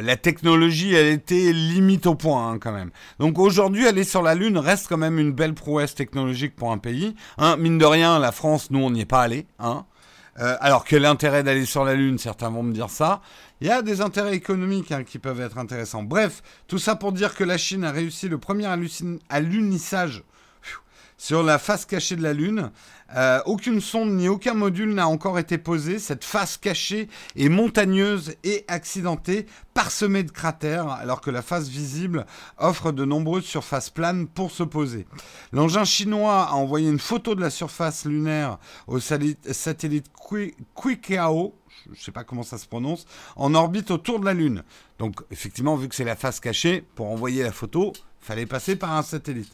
La 0.00 0.16
technologie, 0.16 0.94
elle 0.94 1.08
était 1.08 1.52
limite 1.52 2.06
au 2.06 2.14
point 2.14 2.52
hein, 2.52 2.58
quand 2.58 2.72
même. 2.72 2.90
Donc 3.18 3.38
aujourd'hui, 3.38 3.86
aller 3.88 4.04
sur 4.04 4.22
la 4.22 4.34
Lune 4.34 4.58
reste 4.58 4.88
quand 4.88 4.98
même 4.98 5.18
une 5.18 5.32
belle 5.32 5.54
prouesse 5.54 5.94
technologique 5.94 6.54
pour 6.54 6.72
un 6.72 6.78
pays. 6.78 7.16
Hein, 7.38 7.56
mine 7.56 7.78
de 7.78 7.86
rien, 7.86 8.18
la 8.18 8.32
France, 8.32 8.70
nous, 8.70 8.80
on 8.80 8.90
n'y 8.90 9.00
est 9.00 9.06
pas 9.06 9.22
allé. 9.22 9.46
Alors 10.36 10.84
quel 10.84 11.04
intérêt 11.06 11.42
d'aller 11.42 11.64
sur 11.64 11.84
la 11.84 11.94
Lune 11.94 12.18
Certains 12.18 12.50
vont 12.50 12.62
me 12.62 12.72
dire 12.72 12.90
ça. 12.90 13.22
Il 13.62 13.66
y 13.66 13.70
a 13.70 13.80
des 13.80 14.00
intérêts 14.00 14.34
économiques 14.34 14.90
hein, 14.90 15.04
qui 15.04 15.20
peuvent 15.20 15.40
être 15.40 15.56
intéressants. 15.56 16.02
Bref, 16.02 16.42
tout 16.66 16.80
ça 16.80 16.96
pour 16.96 17.12
dire 17.12 17.36
que 17.36 17.44
la 17.44 17.56
Chine 17.56 17.84
a 17.84 17.92
réussi 17.92 18.28
le 18.28 18.36
premier 18.36 18.66
alunissage 19.28 20.24
sur 21.16 21.44
la 21.44 21.60
face 21.60 21.86
cachée 21.86 22.16
de 22.16 22.24
la 22.24 22.32
Lune. 22.32 22.72
Euh, 23.14 23.40
aucune 23.46 23.80
sonde 23.80 24.10
ni 24.14 24.26
aucun 24.28 24.54
module 24.54 24.92
n'a 24.92 25.06
encore 25.06 25.38
été 25.38 25.58
posé. 25.58 26.00
Cette 26.00 26.24
face 26.24 26.56
cachée 26.56 27.08
est 27.36 27.48
montagneuse 27.48 28.34
et 28.42 28.64
accidentée, 28.66 29.46
parsemée 29.74 30.24
de 30.24 30.32
cratères, 30.32 30.88
alors 30.88 31.20
que 31.20 31.30
la 31.30 31.42
face 31.42 31.68
visible 31.68 32.26
offre 32.58 32.90
de 32.90 33.04
nombreuses 33.04 33.44
surfaces 33.44 33.90
planes 33.90 34.26
pour 34.26 34.50
se 34.50 34.64
poser. 34.64 35.06
L'engin 35.52 35.84
chinois 35.84 36.48
a 36.48 36.54
envoyé 36.54 36.90
une 36.90 36.98
photo 36.98 37.36
de 37.36 37.40
la 37.40 37.50
surface 37.50 38.06
lunaire 38.06 38.58
au 38.88 38.98
satellite 38.98 40.10
Quikao, 40.74 41.54
je 41.86 41.90
ne 41.90 41.96
sais 41.96 42.12
pas 42.12 42.24
comment 42.24 42.42
ça 42.42 42.58
se 42.58 42.66
prononce, 42.66 43.06
en 43.36 43.54
orbite 43.54 43.90
autour 43.90 44.20
de 44.20 44.24
la 44.24 44.34
Lune. 44.34 44.62
Donc 44.98 45.20
effectivement, 45.30 45.76
vu 45.76 45.88
que 45.88 45.94
c'est 45.94 46.04
la 46.04 46.16
face 46.16 46.40
cachée, 46.40 46.84
pour 46.94 47.10
envoyer 47.10 47.42
la 47.42 47.52
photo, 47.52 47.92
fallait 48.22 48.46
passer 48.46 48.76
par 48.76 48.92
un 48.92 49.02
satellite. 49.02 49.52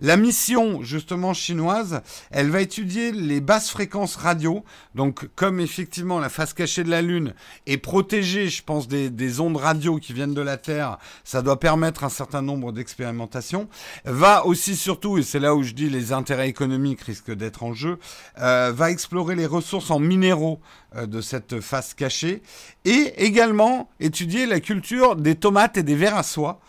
La 0.00 0.16
mission, 0.16 0.82
justement, 0.82 1.32
chinoise, 1.32 2.02
elle 2.30 2.50
va 2.50 2.60
étudier 2.60 3.12
les 3.12 3.40
basses 3.40 3.70
fréquences 3.70 4.16
radio. 4.16 4.64
Donc, 4.94 5.28
comme 5.36 5.60
effectivement 5.60 6.18
la 6.18 6.28
face 6.28 6.54
cachée 6.54 6.82
de 6.82 6.90
la 6.90 7.02
Lune 7.02 7.34
est 7.66 7.78
protégée, 7.78 8.48
je 8.48 8.62
pense, 8.62 8.88
des, 8.88 9.10
des 9.10 9.40
ondes 9.40 9.56
radio 9.56 9.98
qui 9.98 10.12
viennent 10.12 10.34
de 10.34 10.40
la 10.40 10.56
Terre, 10.56 10.98
ça 11.24 11.40
doit 11.40 11.60
permettre 11.60 12.04
un 12.04 12.08
certain 12.08 12.42
nombre 12.42 12.72
d'expérimentations. 12.72 13.68
Va 14.04 14.44
aussi, 14.44 14.76
surtout, 14.76 15.18
et 15.18 15.22
c'est 15.22 15.38
là 15.38 15.54
où 15.54 15.62
je 15.62 15.72
dis 15.72 15.88
les 15.88 16.12
intérêts 16.12 16.48
économiques 16.48 17.02
risquent 17.02 17.34
d'être 17.34 17.62
en 17.62 17.72
jeu, 17.72 17.98
euh, 18.40 18.72
va 18.74 18.90
explorer 18.90 19.36
les 19.36 19.46
ressources 19.46 19.90
en 19.90 19.98
minéraux 19.98 20.60
euh, 20.96 21.06
de 21.06 21.20
cette 21.20 21.60
face 21.60 21.94
cachée 21.94 22.42
et 22.84 23.24
également 23.24 23.88
étudier 24.00 24.46
la 24.46 24.60
culture 24.60 25.16
des 25.16 25.36
tomates 25.36 25.76
et 25.76 25.82
des 25.82 25.94
vers 25.94 26.16
à 26.16 26.22
soie 26.22 26.60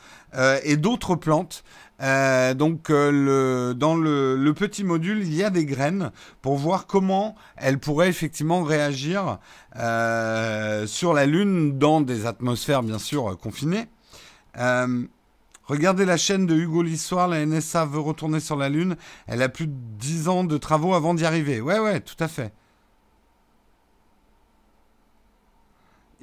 et 0.63 0.77
d'autres 0.77 1.15
plantes 1.15 1.63
Euh, 2.01 2.53
donc 2.53 2.89
le, 2.89 3.73
dans 3.77 3.95
le, 3.95 4.51
petit 4.53 4.83
module, 4.83 5.19
il 5.21 5.33
y 5.33 5.43
a 5.43 5.49
des 5.49 5.65
graines 5.65 6.11
pour 6.41 6.57
voir 6.57 6.85
comment 6.85 7.35
elles 7.55 7.79
pourraient 7.79 8.09
effectivement 8.09 8.63
réagir 8.63 9.39
sur 9.75 11.13
la 11.13 11.25
Lune 11.25 11.77
dans 11.77 12.01
des 12.01 12.25
atmosphères 12.25 12.83
bien 12.83 12.99
sûr 12.99 13.37
confinées. 13.37 13.87
Regardez 15.65 16.03
la 16.03 16.17
chaîne 16.17 16.45
de 16.45 16.55
Hugo 16.55 16.83
l'Histoire, 16.83 17.29
la 17.29 17.45
NSA 17.45 17.85
veut 17.85 17.99
retourner 17.99 18.41
sur 18.41 18.57
la 18.57 18.67
Lune. 18.67 18.97
Elle 19.27 19.41
a 19.41 19.47
plus 19.47 19.67
de 19.67 19.73
10 19.73 20.27
ans 20.27 20.43
de 20.43 20.57
travaux 20.57 20.93
avant 20.93 21.13
d'y 21.13 21.25
arriver. 21.25 21.61
Ouais, 21.61 21.79
ouais, 21.79 22.01
tout 22.01 22.17
à 22.19 22.27
fait. 22.27 22.51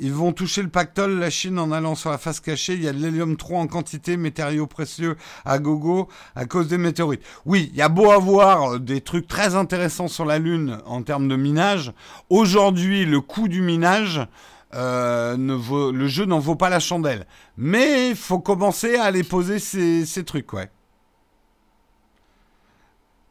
Ils 0.03 0.15
vont 0.15 0.33
toucher 0.33 0.63
le 0.63 0.71
pactole, 0.71 1.19
la 1.19 1.29
Chine, 1.29 1.59
en 1.59 1.73
allant 1.73 1.95
sur 1.95 2.09
la 2.09 2.17
face 2.17 2.41
cachée. 2.41 2.73
Il 2.73 2.83
y 2.83 2.89
a 2.89 2.93
de 2.93 2.99
l'hélium 2.99 3.37
3 3.37 3.61
en 3.61 3.67
quantité, 3.67 4.17
matériaux 4.17 4.67
précieux 4.67 5.17
à 5.45 5.59
gogo 5.59 6.09
à 6.35 6.47
cause 6.47 6.69
des 6.69 6.79
météorites. 6.79 7.23
Oui, 7.45 7.69
il 7.75 7.79
y 7.79 7.83
a 7.83 7.91
beau 7.91 8.11
avoir 8.11 8.81
des 8.81 9.03
trucs 9.03 9.29
très 9.29 9.55
intéressants 9.55 10.09
sur 10.09 10.25
la 10.25 10.39
Lune 10.39 10.79
en 10.87 11.03
termes 11.03 11.29
de 11.29 11.37
minage. 11.37 11.93
Aujourd'hui, 12.31 13.05
le 13.05 13.21
coût 13.21 13.47
du 13.47 13.61
minage, 13.61 14.27
euh, 14.73 15.37
le 15.37 16.07
jeu 16.07 16.25
n'en 16.25 16.39
vaut 16.39 16.57
pas 16.57 16.71
la 16.71 16.81
chandelle. 16.81 17.27
Mais 17.59 18.09
il 18.09 18.17
faut 18.17 18.39
commencer 18.39 18.97
à 18.97 19.05
aller 19.05 19.23
poser 19.23 19.59
ces, 19.59 20.25
trucs, 20.25 20.51
ouais. 20.55 20.71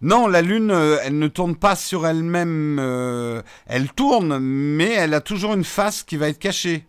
Non, 0.01 0.27
la 0.27 0.41
Lune, 0.41 0.71
euh, 0.71 0.97
elle 1.03 1.19
ne 1.19 1.27
tourne 1.27 1.55
pas 1.55 1.75
sur 1.75 2.07
elle-même. 2.07 2.77
Euh, 2.79 3.41
elle 3.65 3.91
tourne, 3.91 4.39
mais 4.39 4.93
elle 4.93 5.13
a 5.13 5.21
toujours 5.21 5.53
une 5.53 5.65
face 5.65 6.03
qui 6.03 6.15
va 6.15 6.29
être 6.29 6.39
cachée. 6.39 6.85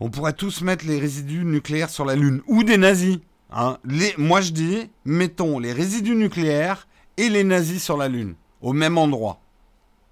On 0.00 0.10
pourrait 0.10 0.32
tous 0.32 0.62
mettre 0.62 0.86
les 0.86 1.00
résidus 1.00 1.44
nucléaires 1.44 1.90
sur 1.90 2.04
la 2.04 2.14
Lune. 2.14 2.40
Ou 2.46 2.62
des 2.62 2.76
nazis. 2.76 3.18
Hein. 3.50 3.78
moi 4.18 4.42
je 4.42 4.52
dis, 4.52 4.90
mettons 5.06 5.58
les 5.58 5.72
résidus 5.72 6.14
nucléaires 6.14 6.86
et 7.16 7.30
les 7.30 7.44
nazis 7.44 7.82
sur 7.82 7.96
la 7.96 8.08
Lune 8.08 8.34
au 8.60 8.72
même 8.72 8.98
endroit. 8.98 9.40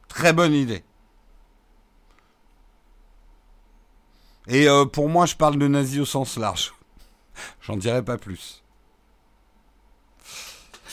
Très 0.09 0.33
bonne 0.33 0.55
idée. 0.55 0.83
Et 4.49 4.69
euh, 4.69 4.85
pour 4.85 5.09
moi, 5.09 5.27
je 5.27 5.35
parle 5.35 5.59
de 5.59 5.67
nazis 5.67 6.01
au 6.01 6.05
sens 6.05 6.37
large. 6.37 6.76
J'en 7.63 7.77
dirai 7.77 8.05
pas 8.05 8.19
plus. 8.19 8.63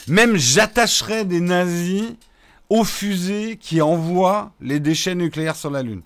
Même 0.08 0.36
j'attacherai 0.36 1.24
des 1.24 1.40
nazis 1.40 2.12
aux 2.68 2.84
fusées 2.84 3.56
qui 3.56 3.80
envoient 3.80 4.52
les 4.60 4.80
déchets 4.80 5.14
nucléaires 5.14 5.56
sur 5.56 5.70
la 5.70 5.82
Lune. 5.82 6.02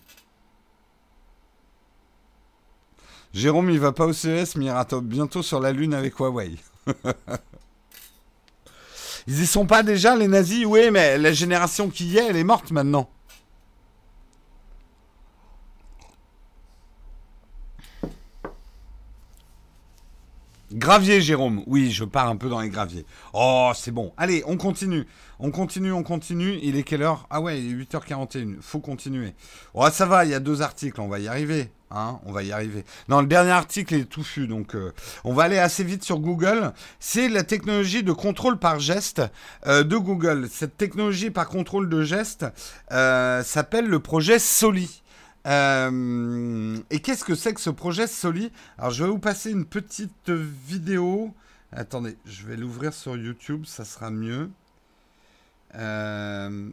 Jérôme, 3.34 3.70
il 3.70 3.78
va 3.78 3.92
pas 3.92 4.06
au 4.06 4.12
CES, 4.12 4.56
mais 4.56 4.66
il 4.66 4.68
ira 4.68 4.86
bientôt 5.02 5.42
sur 5.42 5.60
la 5.60 5.72
Lune 5.72 5.94
avec 5.94 6.18
Huawei. 6.18 6.56
Ils 9.26 9.42
y 9.42 9.46
sont 9.46 9.66
pas 9.66 9.82
déjà, 9.82 10.16
les 10.16 10.26
nazis? 10.26 10.64
Oui, 10.64 10.90
mais 10.90 11.18
la 11.18 11.34
génération 11.34 11.90
qui 11.90 12.06
y 12.06 12.16
est, 12.16 12.28
elle 12.28 12.36
est 12.36 12.44
morte 12.44 12.70
maintenant. 12.70 13.10
Gravier, 20.72 21.22
Jérôme. 21.22 21.62
Oui, 21.66 21.90
je 21.90 22.04
pars 22.04 22.28
un 22.28 22.36
peu 22.36 22.50
dans 22.50 22.60
les 22.60 22.68
graviers. 22.68 23.06
Oh, 23.32 23.72
c'est 23.74 23.90
bon. 23.90 24.12
Allez, 24.18 24.42
on 24.46 24.58
continue. 24.58 25.06
On 25.38 25.50
continue, 25.50 25.92
on 25.92 26.02
continue. 26.02 26.58
Il 26.62 26.76
est 26.76 26.82
quelle 26.82 27.02
heure? 27.02 27.26
Ah 27.30 27.40
ouais, 27.40 27.58
il 27.58 27.70
est 27.70 27.84
8h41. 27.84 28.56
Faut 28.60 28.80
continuer. 28.80 29.34
Oh, 29.72 29.86
ça 29.90 30.04
va, 30.04 30.26
il 30.26 30.30
y 30.30 30.34
a 30.34 30.40
deux 30.40 30.60
articles, 30.60 31.00
on 31.00 31.08
va 31.08 31.20
y 31.20 31.28
arriver. 31.28 31.70
Hein, 31.90 32.20
on 32.26 32.32
va 32.32 32.42
y 32.42 32.52
arriver. 32.52 32.84
Non, 33.08 33.22
le 33.22 33.26
dernier 33.26 33.52
article 33.52 33.94
est 33.94 34.04
touffu, 34.04 34.46
donc 34.46 34.74
euh, 34.74 34.92
on 35.24 35.32
va 35.32 35.44
aller 35.44 35.56
assez 35.56 35.84
vite 35.84 36.04
sur 36.04 36.18
Google. 36.18 36.74
C'est 37.00 37.30
la 37.30 37.44
technologie 37.44 38.02
de 38.02 38.12
contrôle 38.12 38.58
par 38.58 38.78
geste 38.78 39.22
euh, 39.66 39.84
de 39.84 39.96
Google. 39.96 40.48
Cette 40.50 40.76
technologie 40.76 41.30
par 41.30 41.48
contrôle 41.48 41.88
de 41.88 42.02
geste 42.02 42.44
euh, 42.92 43.42
s'appelle 43.42 43.86
le 43.86 44.00
projet 44.00 44.38
Soli. 44.38 45.02
Et 45.44 47.00
qu'est-ce 47.00 47.24
que 47.24 47.34
c'est 47.34 47.54
que 47.54 47.60
ce 47.60 47.70
projet 47.70 48.06
Soli? 48.06 48.52
Alors, 48.76 48.90
je 48.90 49.04
vais 49.04 49.10
vous 49.10 49.18
passer 49.18 49.50
une 49.50 49.64
petite 49.64 50.30
vidéo. 50.30 51.34
Attendez, 51.72 52.16
je 52.26 52.46
vais 52.46 52.56
l'ouvrir 52.56 52.92
sur 52.92 53.16
YouTube, 53.16 53.64
ça 53.66 53.84
sera 53.84 54.10
mieux. 54.10 54.50
je 55.74 56.70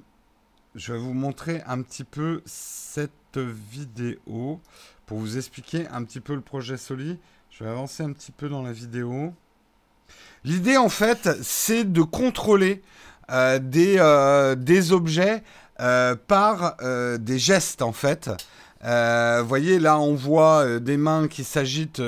vais 0.76 0.98
vous 0.98 1.14
montrer 1.14 1.62
un 1.66 1.82
petit 1.82 2.04
peu 2.04 2.42
cette 2.46 3.38
vidéo 3.38 4.60
pour 5.06 5.20
vous 5.20 5.38
expliquer 5.38 5.88
un 5.88 6.04
petit 6.04 6.20
peu 6.20 6.36
le 6.36 6.42
projet 6.42 6.78
Soli. 6.78 7.20
Je 7.52 7.64
vais 7.64 7.70
avancer 7.70 8.04
un 8.04 8.12
petit 8.12 8.32
peu 8.32 8.50
dans 8.50 8.62
la 8.62 8.74
vidéo. 8.74 9.34
L'idée, 10.44 10.78
en 10.78 10.90
fait, 10.90 11.30
c'est 11.42 11.84
de 11.92 12.02
contrôler 12.02 12.82
euh, 13.32 13.60
des, 13.60 13.96
euh, 13.98 14.56
des, 14.56 14.92
objets 14.92 15.42
euh, 15.80 16.16
par 16.28 16.78
des 17.20 17.40
gestes, 17.40 17.82
en 17.82 17.92
fait. 17.92 18.30
Vous 18.82 19.48
voyez, 19.48 19.80
là, 19.80 20.00
on 20.00 20.14
voit 20.14 20.80
des 20.80 20.98
mains 20.98 21.28
qui 21.28 21.44
s'agitent 21.44 22.02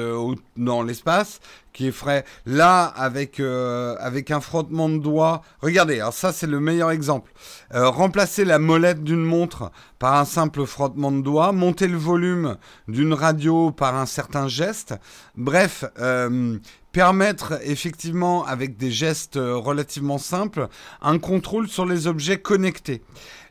dans 0.55 0.83
l'espace 0.83 1.39
qui 1.77 1.87
est 1.87 1.91
frais. 1.91 2.25
Là, 2.47 2.85
avec, 2.85 3.39
euh, 3.39 3.95
avec 3.99 4.31
un 4.31 4.41
frottement 4.41 4.89
de 4.89 4.97
doigts, 4.97 5.43
regardez, 5.61 5.99
alors 5.99 6.13
ça 6.13 6.33
c'est 6.33 6.47
le 6.47 6.59
meilleur 6.59 6.89
exemple. 6.89 7.31
Euh, 7.75 7.89
remplacer 7.89 8.45
la 8.45 8.57
molette 8.57 9.03
d'une 9.03 9.23
montre 9.23 9.71
par 9.99 10.15
un 10.15 10.25
simple 10.25 10.65
frottement 10.65 11.11
de 11.11 11.21
doigts, 11.21 11.51
monter 11.51 11.87
le 11.87 11.97
volume 11.97 12.57
d'une 12.87 13.13
radio 13.13 13.69
par 13.69 13.95
un 13.95 14.07
certain 14.07 14.47
geste, 14.47 14.95
bref, 15.35 15.85
euh, 15.99 16.57
permettre 16.91 17.59
effectivement 17.63 18.43
avec 18.43 18.75
des 18.77 18.89
gestes 18.89 19.35
relativement 19.35 20.17
simples 20.17 20.69
un 21.01 21.19
contrôle 21.19 21.67
sur 21.67 21.85
les 21.85 22.07
objets 22.07 22.39
connectés. 22.39 23.03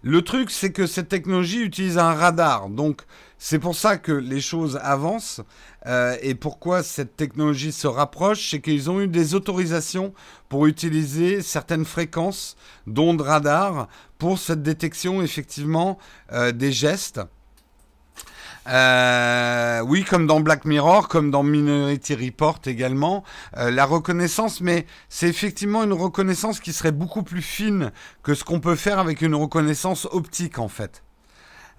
Le 0.03 0.22
truc, 0.22 0.51
c'est 0.51 0.72
que 0.72 0.87
cette 0.87 1.09
technologie 1.09 1.62
utilise 1.62 1.99
un 1.99 2.12
radar, 2.12 2.70
donc 2.70 3.03
c'est 3.39 3.59
pour 3.59 3.76
ça 3.76 3.99
que 3.99 4.12
les 4.12 4.41
choses 4.41 4.78
avancent. 4.82 5.41
Euh, 5.87 6.16
et 6.22 6.34
pourquoi 6.34 6.82
cette 6.82 7.16
technologie 7.16 7.72
se 7.72 7.87
rapproche, 7.87 8.51
c'est 8.51 8.61
qu'ils 8.61 8.91
ont 8.91 9.01
eu 9.01 9.09
des 9.09 9.34
autorisations 9.34 10.12
pour 10.49 10.66
utiliser 10.66 11.43
certaines 11.43 11.84
fréquences 11.84 12.57
d'ondes 12.87 13.20
radar 13.20 13.89
pour 14.18 14.39
cette 14.39 14.62
détection 14.62 15.22
effectivement 15.22 15.99
euh, 16.32 16.53
des 16.53 16.72
gestes. 16.72 17.20
Euh, 18.68 19.80
oui, 19.82 20.03
comme 20.03 20.26
dans 20.26 20.41
Black 20.41 20.64
Mirror, 20.64 21.07
comme 21.07 21.30
dans 21.30 21.45
Minority 21.45 22.16
Report 22.16 22.59
également, 22.66 23.22
la 23.55 23.84
reconnaissance, 23.84 24.61
mais 24.61 24.87
c'est 25.09 25.28
effectivement 25.28 25.84
une 25.84 25.93
reconnaissance 25.93 26.59
qui 26.59 26.72
serait 26.72 26.91
beaucoup 26.91 27.22
plus 27.22 27.43
fine 27.43 27.93
que 28.24 28.34
ce 28.34 28.43
qu'on 28.43 28.59
peut 28.59 28.74
faire 28.74 28.99
avec 28.99 29.22
une 29.22 29.37
reconnaissance 29.37 30.09
optique 30.11 30.59
en 30.59 30.66
fait. 30.66 31.05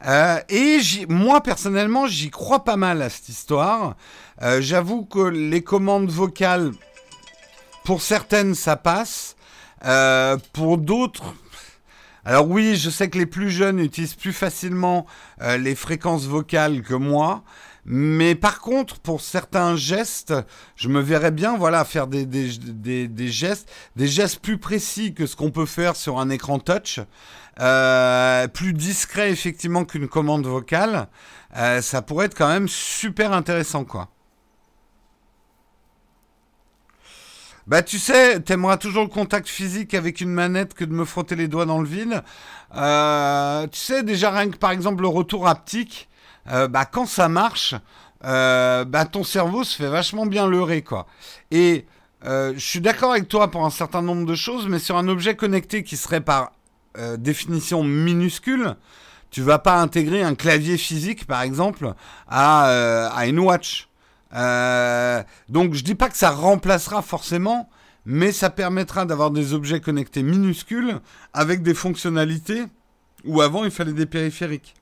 Euh, 0.05 0.39
et 0.49 0.79
moi 1.09 1.41
personnellement, 1.41 2.07
j'y 2.07 2.29
crois 2.29 2.63
pas 2.63 2.77
mal 2.77 3.01
à 3.01 3.09
cette 3.09 3.29
histoire. 3.29 3.95
Euh, 4.41 4.61
j'avoue 4.61 5.05
que 5.05 5.19
les 5.19 5.63
commandes 5.63 6.09
vocales, 6.09 6.71
pour 7.83 8.01
certaines, 8.01 8.55
ça 8.55 8.75
passe. 8.75 9.35
Euh, 9.85 10.37
pour 10.53 10.77
d'autres, 10.77 11.35
alors 12.25 12.47
oui, 12.47 12.75
je 12.75 12.89
sais 12.89 13.09
que 13.09 13.17
les 13.17 13.25
plus 13.25 13.49
jeunes 13.49 13.79
utilisent 13.79 14.15
plus 14.15 14.33
facilement 14.33 15.05
les 15.39 15.75
fréquences 15.75 16.25
vocales 16.25 16.81
que 16.81 16.95
moi. 16.95 17.43
Mais 17.89 18.35
par 18.35 18.59
contre, 18.59 18.99
pour 18.99 19.21
certains 19.21 19.77
gestes, 19.77 20.33
je 20.75 20.89
me 20.89 20.99
verrais 20.99 21.31
bien, 21.31 21.55
voilà, 21.55 21.85
faire 21.85 22.07
des, 22.07 22.27
gestes, 23.29 23.69
des 23.95 24.07
gestes 24.07 24.39
plus 24.39 24.57
précis 24.57 25.13
que 25.13 25.25
ce 25.25 25.37
qu'on 25.37 25.51
peut 25.51 25.65
faire 25.65 25.95
sur 25.95 26.19
un 26.19 26.29
écran 26.29 26.59
touch. 26.59 26.99
Euh, 27.59 28.47
plus 28.47 28.73
discret 28.73 29.31
effectivement 29.31 29.83
qu'une 29.83 30.07
commande 30.07 30.45
vocale, 30.45 31.07
euh, 31.55 31.81
ça 31.81 32.03
pourrait 32.03 32.27
être 32.27 32.37
quand 32.37 32.47
même 32.47 32.67
super 32.67 33.33
intéressant 33.33 33.83
quoi. 33.83 34.09
Bah 37.65 37.81
tu 37.81 37.97
sais, 37.99 38.39
t'aimeras 38.41 38.77
toujours 38.77 39.03
le 39.03 39.09
contact 39.09 39.47
physique 39.47 39.93
avec 39.93 40.21
une 40.21 40.29
manette 40.29 40.73
que 40.73 40.85
de 40.85 40.93
me 40.93 41.03
frotter 41.03 41.35
les 41.35 41.47
doigts 41.47 41.65
dans 41.65 41.79
le 41.81 41.87
vide. 41.87 42.23
Euh, 42.75 43.67
tu 43.67 43.79
sais 43.79 44.03
déjà 44.03 44.31
rien 44.31 44.49
que 44.49 44.57
par 44.57 44.71
exemple 44.71 45.01
le 45.01 45.09
retour 45.09 45.47
haptique, 45.47 46.07
bah 46.45 46.85
quand 46.85 47.05
ça 47.07 47.27
marche, 47.27 47.75
bah 48.21 49.05
ton 49.11 49.23
cerveau 49.23 49.63
se 49.65 49.75
fait 49.75 49.89
vachement 49.89 50.25
bien 50.25 50.47
leurrer 50.47 50.81
quoi. 50.81 51.07
Et 51.51 51.85
je 52.23 52.53
suis 52.57 52.79
d'accord 52.79 53.11
avec 53.11 53.27
toi 53.27 53.51
pour 53.51 53.65
un 53.65 53.69
certain 53.69 54.01
nombre 54.01 54.25
de 54.25 54.35
choses, 54.35 54.67
mais 54.67 54.79
sur 54.79 54.95
un 54.95 55.09
objet 55.09 55.35
connecté 55.35 55.83
qui 55.83 55.97
serait 55.97 56.21
par 56.21 56.51
euh, 56.97 57.17
définition 57.17 57.83
minuscule, 57.83 58.75
tu 59.29 59.41
vas 59.41 59.59
pas 59.59 59.79
intégrer 59.79 60.23
un 60.23 60.35
clavier 60.35 60.77
physique, 60.77 61.27
par 61.27 61.41
exemple, 61.41 61.93
à, 62.27 62.69
euh, 62.69 63.09
à 63.13 63.27
une 63.27 63.39
watch. 63.39 63.89
Euh, 64.33 65.23
donc 65.47 65.73
je 65.73 65.83
dis 65.83 65.95
pas 65.95 66.09
que 66.09 66.17
ça 66.17 66.31
remplacera 66.31 67.01
forcément, 67.01 67.69
mais 68.05 68.31
ça 68.31 68.49
permettra 68.49 69.05
d'avoir 69.05 69.31
des 69.31 69.53
objets 69.53 69.79
connectés 69.79 70.23
minuscules 70.23 70.99
avec 71.33 71.61
des 71.61 71.73
fonctionnalités 71.73 72.63
où 73.25 73.41
avant 73.41 73.63
il 73.63 73.71
fallait 73.71 73.93
des 73.93 74.05
périphériques. 74.05 74.73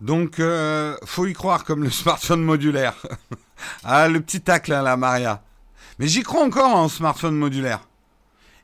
Donc, 0.00 0.40
faut 1.04 1.26
y 1.26 1.32
croire 1.32 1.64
comme 1.64 1.82
le 1.82 1.90
smartphone 2.02 2.42
modulaire. 2.42 2.94
ah, 3.84 4.08
le 4.08 4.20
petit 4.20 4.40
tacle 4.40 4.72
là, 4.72 4.96
Maria. 4.96 5.42
Mais 5.98 6.08
j'y 6.08 6.22
crois 6.22 6.42
encore 6.42 6.74
en 6.74 6.88
smartphone 6.88 7.36
modulaire. 7.36 7.80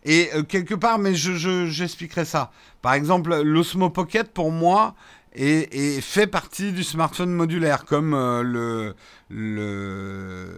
Et 0.05 0.31
euh, 0.35 0.43
quelque 0.43 0.75
part, 0.75 0.99
mais 0.99 1.15
je, 1.15 1.67
j'expliquerai 1.67 2.25
ça. 2.25 2.51
Par 2.83 2.95
exemple, 2.95 3.43
l'Osmo 3.43 3.91
Pocket, 3.91 4.33
pour 4.33 4.51
moi, 4.51 4.95
est, 5.35 6.01
fait 6.01 6.27
partie 6.27 6.73
du 6.73 6.83
smartphone 6.83 7.33
modulaire, 7.33 7.85
comme 7.85 8.15
euh, 8.15 8.43
le, 8.43 8.95
le... 9.29 10.49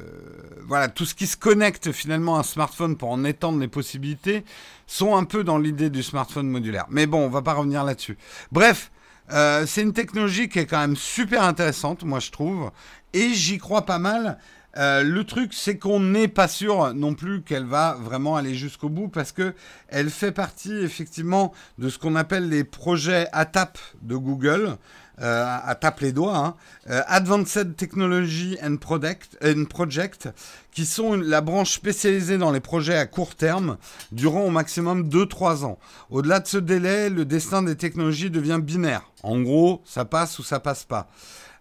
Voilà, 0.67 0.89
tout 0.89 1.05
ce 1.05 1.15
qui 1.15 1.27
se 1.27 1.37
connecte 1.37 1.93
finalement 1.93 2.37
à 2.37 2.41
un 2.41 2.45
smartphone 2.45 2.97
pour 2.97 3.11
en 3.11 3.25
étendre 3.25 3.59
les 3.59 3.69
possibilités, 3.69 4.45
sont 4.87 5.17
un 5.17 5.25
peu 5.25 5.45
dans 5.45 5.59
l'idée 5.59 5.91
du 5.91 6.03
smartphone 6.03 6.49
modulaire. 6.49 6.87
Mais 6.89 7.07
bon, 7.07 7.19
on 7.27 7.29
va 7.29 7.43
pas 7.43 7.55
revenir 7.55 7.85
là-dessus. 7.85 8.17
Bref, 8.51 8.91
euh, 9.33 9.67
c'est 9.67 9.83
une 9.83 9.93
technologie 9.93 10.49
qui 10.49 10.59
est 10.59 10.67
quand 10.67 10.81
même 10.81 10.97
super 10.97 11.43
intéressante, 11.43 12.05
moi 12.05 12.21
je 12.21 12.31
trouve, 12.31 12.71
et 13.13 13.35
j'y 13.35 13.59
crois 13.59 13.83
pas 13.83 13.99
mal. 13.99 14.39
Euh, 14.77 15.03
le 15.03 15.25
truc, 15.25 15.53
c'est 15.53 15.77
qu'on 15.77 16.01
n'est 16.01 16.29
pas 16.29 16.49
sûr 16.49 16.95
non 16.95 17.15
plus 17.15 17.43
qu'elle 17.43 17.67
va 17.67 17.97
vraiment 18.01 18.37
aller 18.37 18.55
jusqu'au 18.55 18.89
bout 18.89 19.09
parce 19.09 19.33
que 19.33 19.55
elle 19.89 20.11
fait 20.11 20.33
partie 20.33 20.73
effectivement 20.73 21.53
de 21.79 21.89
ce 21.89 21.99
qu'on 21.99 22.17
appelle 22.17 22.49
les 22.49 22.65
projets 22.65 23.29
ATAP 23.33 23.79
de 24.03 24.17
Google. 24.17 24.77
Euh, 25.21 25.59
à 25.63 25.75
tape 25.75 26.01
les 26.01 26.11
doigts, 26.11 26.37
hein. 26.37 26.55
euh, 26.89 27.03
Advanced 27.07 27.77
Technology 27.77 28.57
and 28.63 28.79
Project, 28.79 29.37
and 29.45 29.67
Project, 29.67 30.31
qui 30.73 30.87
sont 30.87 31.15
la 31.15 31.43
branche 31.43 31.73
spécialisée 31.73 32.39
dans 32.39 32.51
les 32.51 32.61
projets 32.61 32.97
à 32.97 33.05
court 33.05 33.35
terme, 33.35 33.77
durant 34.11 34.41
au 34.43 34.51
maximum 34.51 35.09
2-3 35.09 35.65
ans. 35.65 35.79
Au-delà 36.09 36.41
de 36.41 36.49
ce 36.49 36.57
délai, 36.57 37.11
le 37.11 37.27
destin 37.27 37.63
des 37.63 37.77
technologies 37.77 38.31
devient 38.31 38.59
binaire. 38.61 39.03
En 39.23 39.39
gros, 39.41 39.83
ça 39.85 40.07
passe 40.07 40.39
ou 40.39 40.43
ça 40.43 40.61
passe 40.61 40.85
pas. 40.85 41.09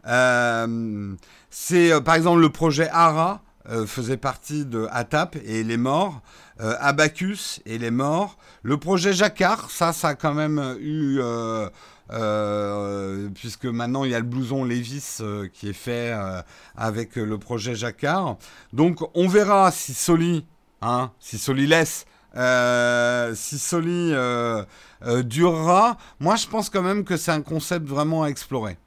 Euh, 0.07 1.15
c'est 1.49 2.01
par 2.01 2.15
exemple 2.15 2.41
le 2.41 2.49
projet 2.49 2.89
ARA, 2.89 3.41
faisait 3.85 4.17
partie 4.17 4.65
de 4.65 4.87
ATAP 4.91 5.37
et 5.45 5.61
il 5.61 5.71
est 5.71 5.77
mort. 5.77 6.21
Abacus 6.59 7.61
et 7.65 7.75
il 7.75 7.83
est 7.83 7.91
mort. 7.91 8.37
Le 8.63 8.77
projet 8.77 9.13
Jacquard, 9.13 9.69
ça, 9.71 9.93
ça 9.93 10.09
a 10.09 10.15
quand 10.15 10.33
même 10.33 10.77
eu 10.79 11.19
euh, 12.13 13.29
puisque 13.35 13.65
maintenant 13.65 14.03
il 14.03 14.11
y 14.11 14.15
a 14.15 14.19
le 14.19 14.25
blouson 14.25 14.65
Levis 14.65 15.19
euh, 15.21 15.47
qui 15.47 15.69
est 15.69 15.73
fait 15.73 16.11
euh, 16.13 16.41
avec 16.75 17.15
le 17.15 17.37
projet 17.37 17.73
Jacquard. 17.73 18.37
Donc 18.73 18.99
on 19.15 19.27
verra 19.27 19.71
si 19.71 19.93
Soli, 19.93 20.45
hein, 20.81 21.11
si 21.19 21.37
Soli 21.37 21.67
laisse, 21.67 22.05
si 23.35 23.59
Soli 23.59 24.13
durera. 25.23 25.97
Moi 26.19 26.35
je 26.35 26.47
pense 26.47 26.69
quand 26.69 26.81
même 26.81 27.05
que 27.05 27.15
c'est 27.15 27.31
un 27.31 27.41
concept 27.41 27.87
vraiment 27.87 28.23
à 28.23 28.27
explorer. 28.27 28.77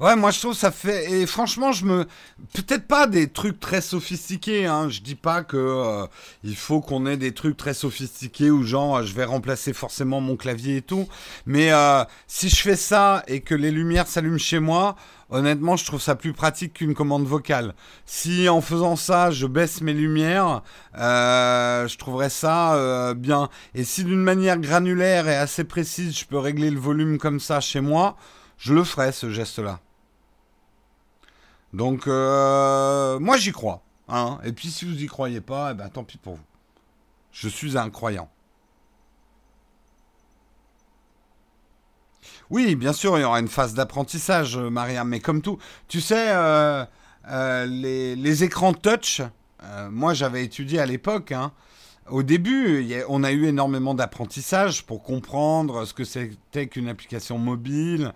Ouais, 0.00 0.14
moi 0.14 0.30
je 0.30 0.38
trouve 0.38 0.54
ça 0.54 0.70
fait 0.70 1.10
et 1.10 1.26
franchement 1.26 1.72
je 1.72 1.84
me 1.84 2.06
peut-être 2.54 2.86
pas 2.86 3.08
des 3.08 3.26
trucs 3.28 3.58
très 3.58 3.80
sophistiqués. 3.80 4.64
Hein. 4.64 4.88
Je 4.88 5.00
dis 5.00 5.16
pas 5.16 5.42
que 5.42 5.56
euh, 5.56 6.06
il 6.44 6.54
faut 6.54 6.80
qu'on 6.80 7.04
ait 7.04 7.16
des 7.16 7.34
trucs 7.34 7.56
très 7.56 7.74
sophistiqués 7.74 8.52
ou 8.52 8.62
genre 8.62 9.02
je 9.02 9.12
vais 9.12 9.24
remplacer 9.24 9.72
forcément 9.72 10.20
mon 10.20 10.36
clavier 10.36 10.76
et 10.76 10.82
tout. 10.82 11.08
Mais 11.46 11.72
euh, 11.72 12.04
si 12.28 12.48
je 12.48 12.62
fais 12.62 12.76
ça 12.76 13.24
et 13.26 13.40
que 13.40 13.56
les 13.56 13.72
lumières 13.72 14.06
s'allument 14.06 14.38
chez 14.38 14.60
moi, 14.60 14.94
honnêtement 15.30 15.74
je 15.74 15.84
trouve 15.84 16.00
ça 16.00 16.14
plus 16.14 16.32
pratique 16.32 16.74
qu'une 16.74 16.94
commande 16.94 17.26
vocale. 17.26 17.74
Si 18.06 18.48
en 18.48 18.60
faisant 18.60 18.94
ça 18.94 19.32
je 19.32 19.48
baisse 19.48 19.80
mes 19.80 19.94
lumières, 19.94 20.62
euh, 20.96 21.88
je 21.88 21.98
trouverais 21.98 22.30
ça 22.30 23.14
bien. 23.14 23.48
Et 23.74 23.82
si 23.82 24.04
d'une 24.04 24.22
manière 24.22 24.58
granulaire 24.58 25.28
et 25.28 25.34
assez 25.34 25.64
précise 25.64 26.16
je 26.16 26.24
peux 26.24 26.38
régler 26.38 26.70
le 26.70 26.78
volume 26.78 27.18
comme 27.18 27.40
ça 27.40 27.58
chez 27.60 27.80
moi, 27.80 28.16
je 28.58 28.74
le 28.74 28.84
ferai 28.84 29.10
ce 29.10 29.28
geste-là. 29.28 29.80
Donc, 31.72 32.06
euh, 32.06 33.18
moi, 33.18 33.36
j'y 33.36 33.52
crois. 33.52 33.82
Hein. 34.08 34.38
Et 34.44 34.52
puis, 34.52 34.70
si 34.70 34.84
vous 34.84 34.92
n'y 34.92 35.06
croyez 35.06 35.40
pas, 35.40 35.72
eh 35.72 35.74
ben, 35.74 35.88
tant 35.88 36.04
pis 36.04 36.18
pour 36.18 36.36
vous. 36.36 36.44
Je 37.32 37.48
suis 37.48 37.76
un 37.76 37.90
croyant. 37.90 38.30
Oui, 42.50 42.74
bien 42.74 42.94
sûr, 42.94 43.18
il 43.18 43.20
y 43.20 43.24
aura 43.24 43.40
une 43.40 43.48
phase 43.48 43.74
d'apprentissage, 43.74 44.56
euh, 44.56 44.70
Maria, 44.70 45.04
mais 45.04 45.20
comme 45.20 45.42
tout, 45.42 45.58
tu 45.86 46.00
sais, 46.00 46.28
euh, 46.30 46.86
les, 47.66 48.44
écrans 48.44 48.72
touch, 48.72 49.20
moi 49.90 50.14
j'avais 50.14 50.44
étudié 50.44 50.78
à 50.78 50.86
l'époque, 50.86 51.32
hein. 51.32 51.52
au 52.08 52.22
début, 52.22 52.90
on 53.08 53.22
a 53.22 53.32
eu 53.32 53.44
énormément 53.46 53.92
d'apprentissage 53.92 54.86
pour 54.86 55.02
comprendre 55.02 55.84
ce 55.84 55.92
que 55.92 56.04
c'était 56.04 56.68
qu'une 56.68 56.88
application 56.88 57.36
mobile, 57.36 58.14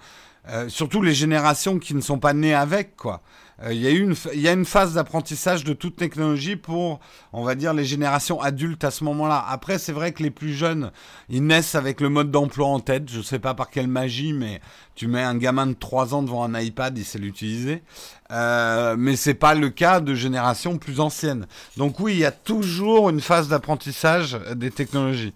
surtout 0.69 1.03
les 1.03 1.13
générations 1.13 1.79
qui 1.79 1.95
ne 1.95 2.01
sont 2.01 2.19
pas 2.19 2.33
nées 2.33 2.55
avec, 2.55 2.97
quoi. 2.97 3.21
Euh, 3.63 3.73
il 3.73 3.81
y, 3.81 3.87
a 3.87 3.91
une, 3.91 4.15
y 4.35 4.49
a 4.49 4.53
une 4.53 4.65
phase 4.65 4.95
d'apprentissage 4.95 5.65
de 5.65 5.73
toute 5.73 5.97
technologie 5.97 6.57
pour, 6.57 7.01
on 7.33 7.45
va 7.45 7.55
dire, 7.55 7.75
les 7.75 7.85
générations 7.85 8.41
adultes 8.41 8.85
à 8.85 8.91
ce 8.91 9.05
moment-là. 9.05 9.45
Après, 9.49 9.79
c'est 9.79 9.93
vrai 9.93 10.13
que 10.13 10.23
les 10.23 10.31
plus 10.31 10.53
jeunes, 10.53 10.91
ils 11.29 11.45
naissent 11.45 11.75
avec 11.75 12.01
le 12.01 12.09
mode 12.09 12.31
d'emploi 12.31 12.67
en 12.67 12.81
tête. 12.81 13.11
Je 13.11 13.19
ne 13.19 13.23
sais 13.23 13.39
pas 13.39 13.55
par 13.55 13.71
quelle 13.71 13.89
magie, 13.89 14.33
mais 14.33 14.61
tu 14.95 15.07
mets 15.07 15.23
un 15.23 15.37
gamin 15.37 15.67
de 15.67 15.75
3 15.75 16.15
ans 16.15 16.23
devant 16.23 16.45
un 16.45 16.59
iPad, 16.59 16.97
il 16.97 17.05
sait 17.05 17.19
l'utiliser. 17.19 17.83
Euh, 18.31 18.97
mais 18.99 19.17
c'est 19.17 19.35
pas 19.35 19.55
le 19.55 19.69
cas 19.69 20.01
de 20.01 20.15
générations 20.15 20.79
plus 20.79 21.01
anciennes. 21.01 21.47
Donc 21.77 22.01
oui, 22.01 22.15
il 22.15 22.19
y 22.19 22.25
a 22.25 22.33
toujours 22.33 23.11
une 23.11 23.21
phase 23.21 23.49
d'apprentissage 23.49 24.39
des 24.55 24.71
technologies. 24.71 25.35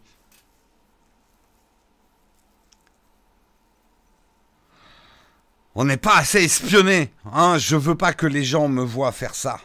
On 5.79 5.85
n'est 5.85 5.99
pas 5.99 6.17
assez 6.17 6.43
espionné. 6.43 7.13
Hein 7.31 7.59
Je 7.59 7.77
veux 7.77 7.95
pas 7.95 8.15
que 8.15 8.27
les 8.27 8.45
gens 8.45 8.67
me 8.67 8.83
voient 8.83 9.13
faire 9.13 9.35
ça. 9.35 9.59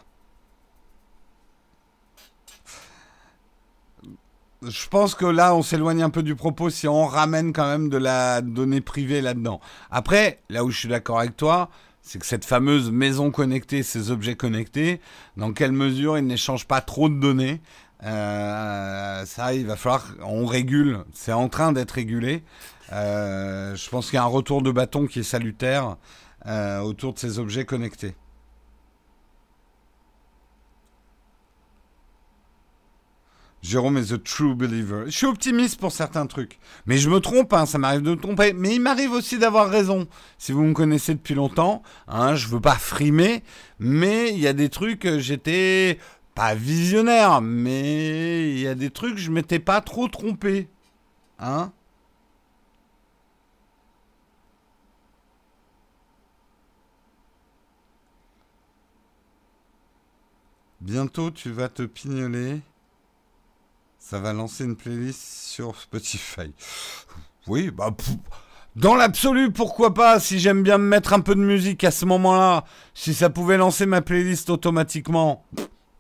Je 4.62 4.88
pense 4.89 5.16
que 5.16 5.26
là, 5.26 5.55
on 5.55 5.64
s'éloigne 5.64 6.03
un 6.03 6.09
peu 6.09 6.22
du 6.22 6.36
propos 6.36 6.70
si 6.70 6.86
on 6.86 7.05
ramène 7.05 7.53
quand 7.53 7.66
même 7.66 7.88
de 7.88 7.95
la 7.95 8.41
donnée 8.41 8.82
privée 8.82 9.22
là-dedans. 9.22 9.62
Après, 9.89 10.41
là 10.49 10.66
où 10.66 10.70
je 10.70 10.80
suis 10.80 10.89
d'accord 10.89 11.20
avec 11.20 11.38
toi, 11.38 11.70
c'est 12.01 12.20
que 12.20 12.26
cette 12.26 12.43
fameuse 12.43 12.91
maison 12.91 13.32
connectée, 13.32 13.82
ces 13.82 14.12
objets 14.12 14.36
connectés, 14.36 14.99
dans 15.38 15.53
quelle 15.53 15.72
mesure 15.72 16.18
ils 16.18 16.28
n'échangent 16.28 16.68
pas 16.68 16.82
trop 16.82 17.07
de 17.07 17.16
données 17.16 17.62
euh, 18.03 19.26
Ça, 19.26 19.53
il 19.53 19.66
va 19.66 19.78
falloir, 19.78 20.14
on 20.24 20.45
régule. 20.45 21.05
C'est 21.14 21.32
en 21.32 21.47
train 21.47 21.72
d'être 21.72 21.91
régulé. 21.91 22.43
Euh, 22.92 23.76
je 23.76 23.89
pense 23.89 24.08
qu'il 24.08 24.16
y 24.16 24.20
a 24.20 24.24
un 24.24 24.28
retour 24.28 24.62
de 24.62 24.72
bâton 24.72 25.08
qui 25.08 25.20
est 25.20 25.24
salutaire 25.24 25.98
euh, 26.46 26.80
autour 26.80 27.14
de 27.14 27.20
ces 27.20 27.39
objets 27.39 27.66
connectés. 27.66 28.16
Jérôme 33.62 33.98
est 33.98 34.12
the 34.12 34.22
true 34.22 34.56
believer. 34.56 35.04
Je 35.06 35.12
suis 35.12 35.28
optimiste 35.28 35.80
pour 35.80 35.92
certains 35.92 36.26
trucs. 36.26 36.60
Mais 36.88 36.98
je 36.98 37.10
me 37.10 37.20
trompe, 37.20 37.54
hein, 37.54 37.68
ça 37.68 37.78
m'arrive 37.78 38.02
de 38.02 38.12
me 38.12 38.20
tromper. 38.20 38.54
Mais 38.54 38.76
il 38.76 38.82
m'arrive 38.82 39.12
aussi 39.12 39.38
d'avoir 39.38 39.70
raison. 39.70 40.08
Si 40.39 40.52
vous 40.52 40.64
me 40.64 40.74
connaissez 40.74 41.14
depuis 41.14 41.36
longtemps, 41.36 41.84
hein, 42.08 42.36
je 42.36 42.48
veux 42.48 42.60
pas 42.60 42.76
frimer, 42.76 43.44
mais 43.80 44.32
il 44.32 44.39
y 44.39 44.48
a 44.48 44.54
des 44.54 44.70
trucs, 44.70 45.06
euh, 45.06 45.20
j'étais 45.20 46.00
pas 46.34 46.56
visionnaire, 46.56 47.42
mais 47.42 48.50
il 48.52 48.60
y 48.60 48.68
a 48.68 48.74
des 48.74 48.89
trucs, 48.89 49.18
je 49.18 49.30
m'étais 49.30 49.60
pas 49.60 49.82
trop 49.82 50.08
trompé. 50.08 50.68
Hein 51.38 51.72
Bientôt, 60.82 61.29
tu 61.29 61.51
vas 61.51 61.69
te 61.69 61.84
pignoler. 61.84 62.59
Ça 63.99 64.19
va 64.19 64.34
lancer 64.34 64.63
une 64.63 64.75
playlist 64.75 65.21
sur 65.21 65.79
Spotify. 65.79 66.55
Oui, 67.45 67.69
bah. 67.69 67.95
dans 68.75 68.95
l'absolu, 68.95 69.51
pourquoi 69.51 69.93
pas 69.93 70.19
Si 70.19 70.39
j'aime 70.39 70.63
bien 70.63 70.79
me 70.79 70.88
mettre 70.88 71.13
un 71.13 71.19
peu 71.19 71.36
de 71.36 71.41
musique 71.41 71.84
à 71.84 71.91
ce 71.91 72.05
moment-là, 72.05 72.65
si 72.95 73.13
ça 73.13 73.29
pouvait 73.29 73.57
lancer 73.57 73.86
ma 73.86 74.01
playlist 74.01 74.49
automatiquement, 74.49 75.45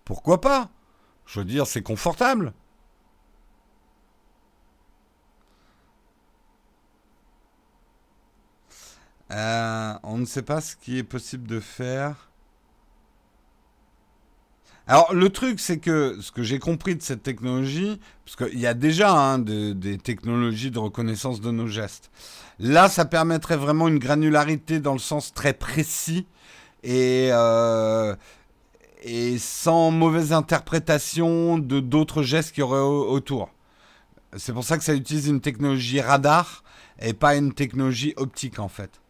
pourquoi 0.03 0.41
pas 0.41 0.71
Je 1.27 1.39
veux 1.39 1.45
dire, 1.45 1.67
c'est 1.67 1.83
confortable. 1.83 2.51
Euh, 9.31 9.93
on 10.01 10.17
ne 10.17 10.25
sait 10.25 10.41
pas 10.41 10.59
ce 10.59 10.75
qui 10.75 10.97
est 10.97 11.03
possible 11.03 11.47
de 11.47 11.59
faire. 11.59 12.30
Alors 14.87 15.13
le 15.13 15.29
truc, 15.29 15.59
c'est 15.59 15.77
que 15.77 16.17
ce 16.21 16.31
que 16.31 16.43
j'ai 16.43 16.59
compris 16.59 16.95
de 16.95 17.01
cette 17.01 17.23
technologie, 17.23 17.99
parce 18.25 18.35
qu'il 18.35 18.59
y 18.59 18.67
a 18.67 18.73
déjà 18.73 19.11
hein, 19.11 19.39
des 19.39 19.97
technologies 19.97 20.71
de 20.71 20.79
reconnaissance 20.79 21.39
de 21.39 21.51
nos 21.51 21.67
gestes. 21.67 22.09
Là, 22.59 22.89
ça 22.89 23.05
permettrait 23.05 23.57
vraiment 23.57 23.87
une 23.87 23.99
granularité 23.99 24.79
dans 24.79 24.93
le 24.93 24.99
sens 24.99 25.33
très 25.33 25.53
précis 25.53 26.27
et, 26.83 27.29
euh, 27.31 28.15
et 29.03 29.37
sans 29.37 29.91
mauvaise 29.91 30.33
interprétation 30.33 31.57
de 31.57 31.79
d'autres 31.79 32.23
gestes 32.23 32.51
qu'il 32.51 32.61
y 32.61 32.63
aurait 32.63 32.79
autour. 32.79 33.49
C'est 34.37 34.53
pour 34.53 34.63
ça 34.63 34.77
que 34.77 34.83
ça 34.83 34.93
utilise 34.93 35.27
une 35.27 35.41
technologie 35.41 36.01
radar 36.01 36.63
et 36.99 37.13
pas 37.13 37.35
une 37.35 37.53
technologie 37.53 38.13
optique 38.15 38.59
en 38.59 38.69
fait. 38.69 39.00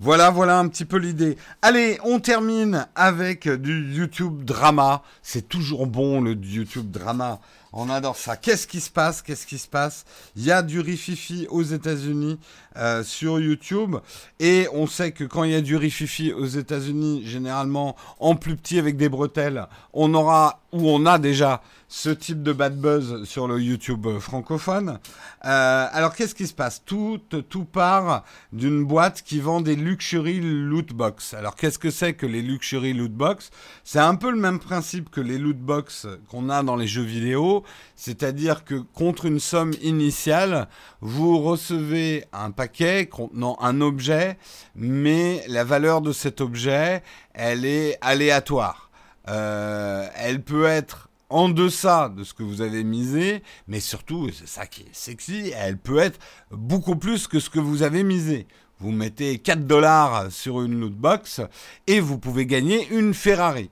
Voilà, 0.00 0.30
voilà 0.30 0.60
un 0.60 0.68
petit 0.68 0.84
peu 0.84 0.96
l'idée. 0.96 1.36
Allez, 1.60 1.98
on 2.04 2.20
termine 2.20 2.86
avec 2.94 3.48
du 3.48 3.96
YouTube 3.96 4.44
drama. 4.44 5.02
C'est 5.22 5.48
toujours 5.48 5.88
bon 5.88 6.20
le 6.20 6.34
YouTube 6.34 6.92
drama. 6.92 7.40
On 7.72 7.90
adore 7.90 8.16
ça. 8.16 8.36
Qu'est-ce 8.36 8.66
qui 8.66 8.80
se 8.80 8.90
passe? 8.90 9.22
Qu'est-ce 9.22 9.46
qui 9.46 9.58
se 9.58 9.68
passe? 9.68 10.04
Il 10.36 10.44
y 10.44 10.50
a 10.50 10.62
du 10.62 10.80
rififi 10.80 11.46
aux 11.50 11.62
États-Unis 11.62 12.38
euh, 12.76 13.02
sur 13.02 13.40
YouTube. 13.40 13.96
Et 14.40 14.68
on 14.72 14.86
sait 14.86 15.12
que 15.12 15.24
quand 15.24 15.44
il 15.44 15.52
y 15.52 15.54
a 15.54 15.60
du 15.60 15.76
rififi 15.76 16.32
aux 16.32 16.46
États-Unis, 16.46 17.22
généralement 17.24 17.96
en 18.20 18.36
plus 18.36 18.56
petit 18.56 18.78
avec 18.78 18.96
des 18.96 19.08
bretelles, 19.08 19.66
on 19.92 20.14
aura 20.14 20.60
ou 20.72 20.88
on 20.88 21.06
a 21.06 21.18
déjà 21.18 21.62
ce 21.90 22.10
type 22.10 22.42
de 22.42 22.52
bad 22.52 22.78
buzz 22.78 23.24
sur 23.24 23.48
le 23.48 23.58
YouTube 23.58 24.06
francophone. 24.18 24.98
Euh, 25.46 25.86
alors 25.90 26.14
qu'est-ce 26.14 26.34
qui 26.34 26.46
se 26.46 26.52
passe? 26.52 26.82
Tout, 26.84 27.18
tout 27.48 27.64
part 27.64 28.24
d'une 28.52 28.84
boîte 28.84 29.22
qui 29.22 29.40
vend 29.40 29.62
des 29.62 29.74
luxury 29.74 30.40
loot 30.40 30.92
box. 30.92 31.32
Alors 31.32 31.56
qu'est-ce 31.56 31.78
que 31.78 31.90
c'est 31.90 32.12
que 32.12 32.26
les 32.26 32.42
luxury 32.42 32.92
loot 32.92 33.12
box? 33.12 33.50
C'est 33.84 34.00
un 34.00 34.14
peu 34.16 34.30
le 34.30 34.36
même 34.36 34.58
principe 34.58 35.08
que 35.08 35.22
les 35.22 35.38
loot 35.38 35.56
box 35.56 36.06
qu'on 36.28 36.50
a 36.50 36.62
dans 36.62 36.76
les 36.76 36.86
jeux 36.86 37.02
vidéo, 37.02 37.57
c'est-à-dire 37.96 38.64
que 38.64 38.74
contre 38.74 39.26
une 39.26 39.40
somme 39.40 39.72
initiale, 39.82 40.68
vous 41.00 41.38
recevez 41.40 42.24
un 42.32 42.50
paquet 42.50 43.06
contenant 43.06 43.56
un 43.60 43.80
objet, 43.80 44.38
mais 44.74 45.44
la 45.48 45.64
valeur 45.64 46.00
de 46.00 46.12
cet 46.12 46.40
objet, 46.40 47.02
elle 47.34 47.64
est 47.64 47.98
aléatoire. 48.00 48.90
Euh, 49.28 50.08
elle 50.16 50.42
peut 50.42 50.64
être 50.64 51.08
en 51.30 51.48
deçà 51.48 52.08
de 52.08 52.24
ce 52.24 52.32
que 52.32 52.42
vous 52.42 52.62
avez 52.62 52.84
misé, 52.84 53.42
mais 53.66 53.80
surtout, 53.80 54.30
c'est 54.32 54.48
ça 54.48 54.66
qui 54.66 54.82
est 54.82 54.94
sexy, 54.94 55.52
elle 55.54 55.76
peut 55.76 55.98
être 55.98 56.18
beaucoup 56.50 56.96
plus 56.96 57.26
que 57.26 57.38
ce 57.38 57.50
que 57.50 57.58
vous 57.58 57.82
avez 57.82 58.02
misé. 58.02 58.46
Vous 58.80 58.92
mettez 58.92 59.38
4 59.38 59.66
dollars 59.66 60.30
sur 60.30 60.62
une 60.62 60.78
loot 60.78 60.94
box 60.94 61.40
et 61.86 62.00
vous 62.00 62.18
pouvez 62.18 62.46
gagner 62.46 62.88
une 62.90 63.12
Ferrari. 63.12 63.70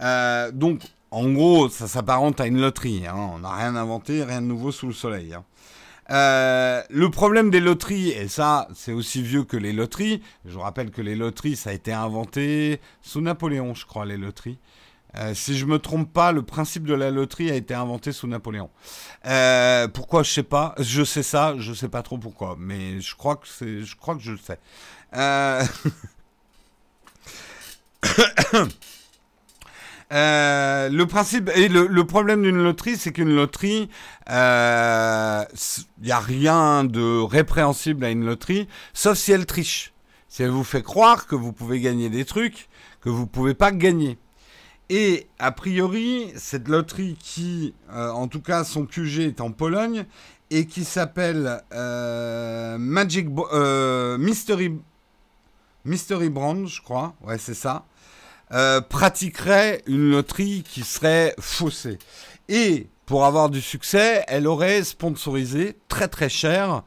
Euh, 0.00 0.50
donc, 0.50 0.80
en 1.12 1.30
gros, 1.30 1.68
ça 1.68 1.86
s'apparente 1.86 2.40
à 2.40 2.46
une 2.46 2.58
loterie. 2.60 3.06
Hein. 3.06 3.14
On 3.34 3.40
n'a 3.40 3.54
rien 3.54 3.76
inventé, 3.76 4.24
rien 4.24 4.40
de 4.40 4.46
nouveau 4.46 4.72
sous 4.72 4.86
le 4.86 4.94
soleil. 4.94 5.34
Hein. 5.34 5.44
Euh, 6.10 6.82
le 6.90 7.10
problème 7.10 7.50
des 7.50 7.60
loteries, 7.60 8.08
et 8.10 8.28
ça 8.28 8.66
c'est 8.74 8.92
aussi 8.92 9.22
vieux 9.22 9.44
que 9.44 9.56
les 9.56 9.72
loteries, 9.72 10.20
je 10.44 10.54
vous 10.54 10.60
rappelle 10.60 10.90
que 10.90 11.00
les 11.00 11.14
loteries 11.14 11.54
ça 11.54 11.70
a 11.70 11.72
été 11.72 11.92
inventé 11.92 12.80
sous 13.02 13.20
Napoléon 13.20 13.72
je 13.72 13.86
crois 13.86 14.04
les 14.04 14.16
loteries. 14.16 14.58
Euh, 15.16 15.34
si 15.34 15.56
je 15.56 15.66
me 15.66 15.78
trompe 15.78 16.12
pas, 16.12 16.32
le 16.32 16.42
principe 16.42 16.84
de 16.84 16.94
la 16.94 17.10
loterie 17.10 17.50
a 17.50 17.54
été 17.54 17.74
inventé 17.74 18.12
sous 18.12 18.26
Napoléon. 18.26 18.70
Euh, 19.26 19.86
pourquoi 19.88 20.22
je 20.22 20.32
sais 20.32 20.42
pas. 20.42 20.74
Je 20.78 21.04
sais 21.04 21.22
ça, 21.22 21.54
je 21.58 21.74
sais 21.74 21.88
pas 21.88 22.02
trop 22.02 22.16
pourquoi, 22.18 22.56
mais 22.58 23.00
je 23.00 23.14
crois 23.14 23.36
que 23.36 23.46
je 23.48 24.30
le 24.32 24.38
sais. 24.38 24.58
Euh, 30.12 30.88
le 30.88 31.06
principe 31.06 31.50
et 31.54 31.68
le, 31.68 32.04
problème 32.04 32.42
d'une 32.42 32.62
loterie, 32.62 32.96
c'est 32.96 33.12
qu'une 33.12 33.34
loterie, 33.34 33.88
il 34.28 34.32
n'y 34.32 36.10
a 36.10 36.20
rien 36.20 36.84
de 36.84 37.20
répréhensible 37.22 38.04
à 38.04 38.10
une 38.10 38.24
loterie, 38.24 38.68
sauf 38.92 39.16
si 39.16 39.32
elle 39.32 39.46
triche. 39.46 39.92
Si 40.28 40.42
elle 40.42 40.50
vous 40.50 40.64
fait 40.64 40.82
croire 40.82 41.26
que 41.26 41.34
vous 41.34 41.52
pouvez 41.52 41.80
gagner 41.80 42.08
des 42.08 42.24
trucs 42.24 42.68
que 43.02 43.10
vous 43.10 43.26
pouvez 43.26 43.54
pas 43.54 43.72
gagner. 43.72 44.18
Et 44.88 45.26
a 45.38 45.52
priori, 45.52 46.32
cette 46.36 46.68
loterie 46.68 47.16
qui, 47.18 47.74
euh, 47.92 48.10
en 48.10 48.28
tout 48.28 48.40
cas, 48.40 48.64
son 48.64 48.86
QG 48.86 49.20
est 49.20 49.40
en 49.40 49.50
Pologne 49.50 50.04
et 50.50 50.66
qui 50.66 50.84
s'appelle 50.84 51.62
euh, 51.72 52.76
Magic 52.78 53.28
euh, 53.52 54.18
Mystery 54.18 54.78
Mystery 55.84 56.28
Brand, 56.28 56.66
je 56.66 56.82
crois. 56.82 57.14
Ouais, 57.22 57.38
c'est 57.38 57.54
ça. 57.54 57.84
Pratiquerait 58.88 59.82
une 59.86 60.10
loterie 60.10 60.62
qui 60.62 60.82
serait 60.82 61.34
faussée. 61.40 61.98
Et 62.48 62.88
pour 63.06 63.24
avoir 63.24 63.48
du 63.48 63.60
succès, 63.60 64.24
elle 64.28 64.46
aurait 64.46 64.84
sponsorisé 64.84 65.78
très 65.88 66.08
très 66.08 66.28
cher 66.28 66.82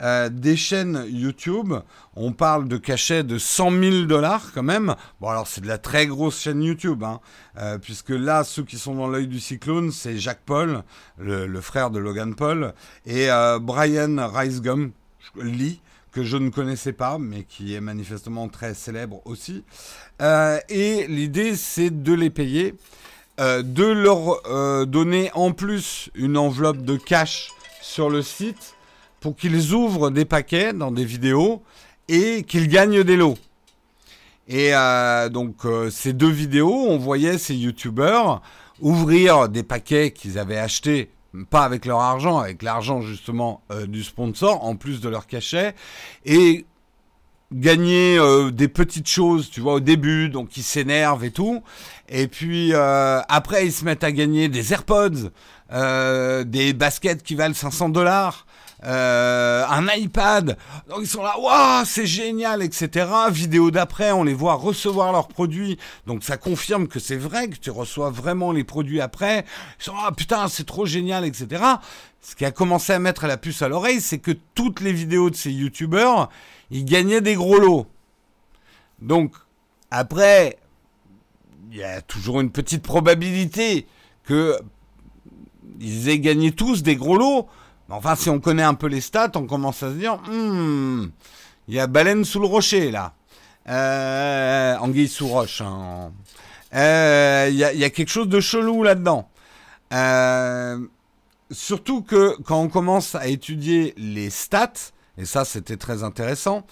euh, 0.00 0.28
des 0.28 0.56
chaînes 0.56 1.04
YouTube, 1.08 1.74
on 2.14 2.32
parle 2.32 2.68
de 2.68 2.76
cachets 2.76 3.24
de 3.24 3.36
100 3.36 3.70
000 3.70 4.04
dollars 4.04 4.52
quand 4.52 4.62
même. 4.62 4.94
Bon, 5.20 5.28
alors 5.28 5.48
c'est 5.48 5.60
de 5.60 5.66
la 5.66 5.78
très 5.78 6.06
grosse 6.06 6.40
chaîne 6.40 6.62
YouTube, 6.62 7.02
hein, 7.02 7.20
euh, 7.58 7.78
puisque 7.78 8.10
là, 8.10 8.44
ceux 8.44 8.62
qui 8.62 8.78
sont 8.78 8.94
dans 8.94 9.08
l'œil 9.08 9.26
du 9.26 9.40
cyclone, 9.40 9.90
c'est 9.90 10.16
Jacques 10.18 10.44
Paul, 10.46 10.84
le, 11.18 11.60
frère 11.60 11.90
de 11.90 11.98
Logan 11.98 12.34
Paul, 12.36 12.74
et 13.06 13.30
euh, 13.30 13.58
Brian 13.58 14.28
Ricegum 14.32 14.92
Lee, 15.36 15.80
que 16.12 16.24
je 16.24 16.36
ne 16.36 16.50
connaissais 16.50 16.92
pas, 16.92 17.18
mais 17.18 17.44
qui 17.44 17.74
est 17.74 17.80
manifestement 17.80 18.48
très 18.48 18.74
célèbre 18.74 19.20
aussi. 19.24 19.64
et 20.20 21.06
l'idée, 21.08 21.56
c'est 21.56 22.02
de 22.02 22.12
les 22.12 22.30
payer. 22.30 22.74
de 23.38 23.84
leur 23.84 24.86
donner 24.86 25.30
en 25.34 25.52
plus 25.52 26.10
une 26.14 26.36
enveloppe 26.36 26.82
de 26.82 26.96
cash 26.96 27.50
sur 27.80 28.10
le 28.10 28.22
site 28.22 28.74
pour 29.20 29.36
qu'ils 29.36 29.72
ouvrent 29.72 30.10
des 30.10 30.24
paquets 30.24 30.72
dans 30.72 30.90
des 30.90 31.04
vidéos 31.04 31.62
et 32.08 32.42
qu'ils 32.42 32.68
gagnent 32.68 33.04
des 33.04 33.16
lots. 33.16 33.36
Et 34.48 34.70
euh, 34.72 35.28
donc 35.28 35.64
euh, 35.64 35.90
ces 35.90 36.12
deux 36.12 36.30
vidéos, 36.30 36.86
on 36.88 36.96
voyait 36.96 37.38
ces 37.38 37.54
youtubeurs 37.54 38.40
ouvrir 38.80 39.48
des 39.48 39.62
paquets 39.62 40.10
qu'ils 40.12 40.38
avaient 40.38 40.58
achetés, 40.58 41.10
pas 41.50 41.64
avec 41.64 41.84
leur 41.84 42.00
argent, 42.00 42.38
avec 42.38 42.62
l'argent 42.62 43.00
justement 43.00 43.62
euh, 43.70 43.86
du 43.86 44.02
sponsor, 44.02 44.64
en 44.64 44.76
plus 44.76 45.00
de 45.00 45.08
leur 45.08 45.26
cachet, 45.26 45.74
et 46.24 46.66
gagner 47.50 48.18
des 48.52 48.68
petites 48.68 49.08
choses, 49.08 49.48
tu 49.48 49.62
vois, 49.62 49.72
au 49.74 49.80
début, 49.80 50.28
donc 50.28 50.58
ils 50.58 50.62
s'énervent 50.62 51.24
et 51.24 51.30
tout. 51.30 51.62
Et 52.10 52.28
puis 52.28 52.74
après, 52.74 53.64
ils 53.64 53.72
se 53.72 53.86
mettent 53.86 54.04
à 54.04 54.12
gagner 54.12 54.50
des 54.50 54.74
AirPods, 54.74 55.30
des 56.44 56.74
baskets 56.74 57.22
qui 57.22 57.34
valent 57.34 57.54
500 57.54 57.88
dollars. 57.88 58.46
Euh, 58.84 59.64
un 59.68 59.88
iPad. 59.88 60.56
Donc 60.88 61.00
ils 61.00 61.08
sont 61.08 61.22
là, 61.22 61.38
waouh, 61.38 61.84
c'est 61.84 62.06
génial, 62.06 62.62
etc. 62.62 63.06
Vidéo 63.30 63.72
d'après, 63.72 64.12
on 64.12 64.22
les 64.22 64.34
voit 64.34 64.54
recevoir 64.54 65.12
leurs 65.12 65.26
produits. 65.26 65.78
Donc 66.06 66.22
ça 66.22 66.36
confirme 66.36 66.86
que 66.86 67.00
c'est 67.00 67.16
vrai 67.16 67.48
que 67.48 67.56
tu 67.56 67.70
reçois 67.70 68.10
vraiment 68.10 68.52
les 68.52 68.62
produits 68.62 69.00
après. 69.00 69.44
Ils 69.80 69.84
sont 69.84 69.94
ah 69.96 70.12
putain, 70.12 70.46
c'est 70.48 70.66
trop 70.66 70.86
génial, 70.86 71.24
etc. 71.24 71.62
Ce 72.20 72.36
qui 72.36 72.44
a 72.44 72.52
commencé 72.52 72.92
à 72.92 73.00
mettre 73.00 73.26
la 73.26 73.36
puce 73.36 73.62
à 73.62 73.68
l'oreille, 73.68 74.00
c'est 74.00 74.18
que 74.18 74.32
toutes 74.54 74.80
les 74.80 74.92
vidéos 74.92 75.30
de 75.30 75.36
ces 75.36 75.50
youtubeurs, 75.50 76.28
ils 76.70 76.84
gagnaient 76.84 77.20
des 77.20 77.34
gros 77.34 77.58
lots. 77.58 77.86
Donc 79.00 79.34
après, 79.90 80.58
il 81.72 81.78
y 81.78 81.82
a 81.82 82.00
toujours 82.00 82.40
une 82.40 82.50
petite 82.50 82.82
probabilité 82.82 83.86
que 84.24 84.56
ils 85.80 86.08
aient 86.08 86.18
gagné 86.18 86.52
tous 86.52 86.82
des 86.82 86.96
gros 86.96 87.16
lots. 87.16 87.48
Enfin, 87.90 88.16
si 88.16 88.28
on 88.28 88.38
connaît 88.38 88.62
un 88.62 88.74
peu 88.74 88.86
les 88.86 89.00
stats, 89.00 89.32
on 89.34 89.46
commence 89.46 89.82
à 89.82 89.90
se 89.90 89.94
dire, 89.94 90.16
hmm, 90.28 91.10
il 91.68 91.74
y 91.74 91.80
a 91.80 91.86
baleine 91.86 92.24
sous 92.24 92.40
le 92.40 92.46
rocher 92.46 92.90
là. 92.90 93.14
Euh, 93.68 94.76
anguille 94.78 95.08
sous 95.08 95.28
roche. 95.28 95.60
Hein. 95.60 96.12
Euh, 96.74 97.48
il 97.50 97.56
y, 97.56 97.64
a, 97.64 97.90
quelque 97.90 98.08
chose 98.08 98.28
de 98.28 98.40
chelou 98.40 98.82
là-dedans. 98.82 99.28
Euh, 99.92 100.86
surtout 101.50 102.02
que 102.02 102.36
quand 102.42 102.60
on 102.60 102.68
commence 102.68 103.14
à 103.14 103.26
étudier 103.26 103.94
les 103.96 104.30
stats, 104.30 104.92
et 105.16 105.24
ça 105.24 105.44
c'était 105.44 105.76
très 105.76 106.02
intéressant, 106.02 106.66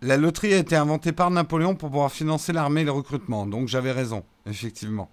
la 0.00 0.16
loterie 0.16 0.54
a 0.54 0.58
été 0.58 0.76
inventée 0.76 1.12
par 1.12 1.30
Napoléon 1.30 1.74
pour 1.74 1.90
pouvoir 1.90 2.12
financer 2.12 2.52
l'armée 2.52 2.82
et 2.82 2.84
le 2.84 2.92
recrutement. 2.92 3.46
Donc 3.46 3.66
j'avais 3.68 3.92
raison, 3.92 4.24
effectivement. 4.46 5.10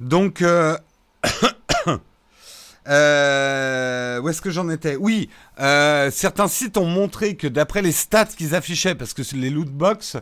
donc 0.00 0.44
Euh, 2.88 4.20
où 4.20 4.28
est-ce 4.28 4.40
que 4.40 4.50
j'en 4.50 4.68
étais? 4.68 4.96
Oui, 4.96 5.28
euh, 5.58 6.10
certains 6.12 6.48
sites 6.48 6.76
ont 6.76 6.86
montré 6.86 7.36
que 7.36 7.48
d'après 7.48 7.82
les 7.82 7.92
stats 7.92 8.26
qu'ils 8.26 8.54
affichaient, 8.54 8.94
parce 8.94 9.12
que 9.12 9.22
c'est 9.22 9.36
les 9.36 9.50
loot 9.50 9.68
box, 9.68 10.16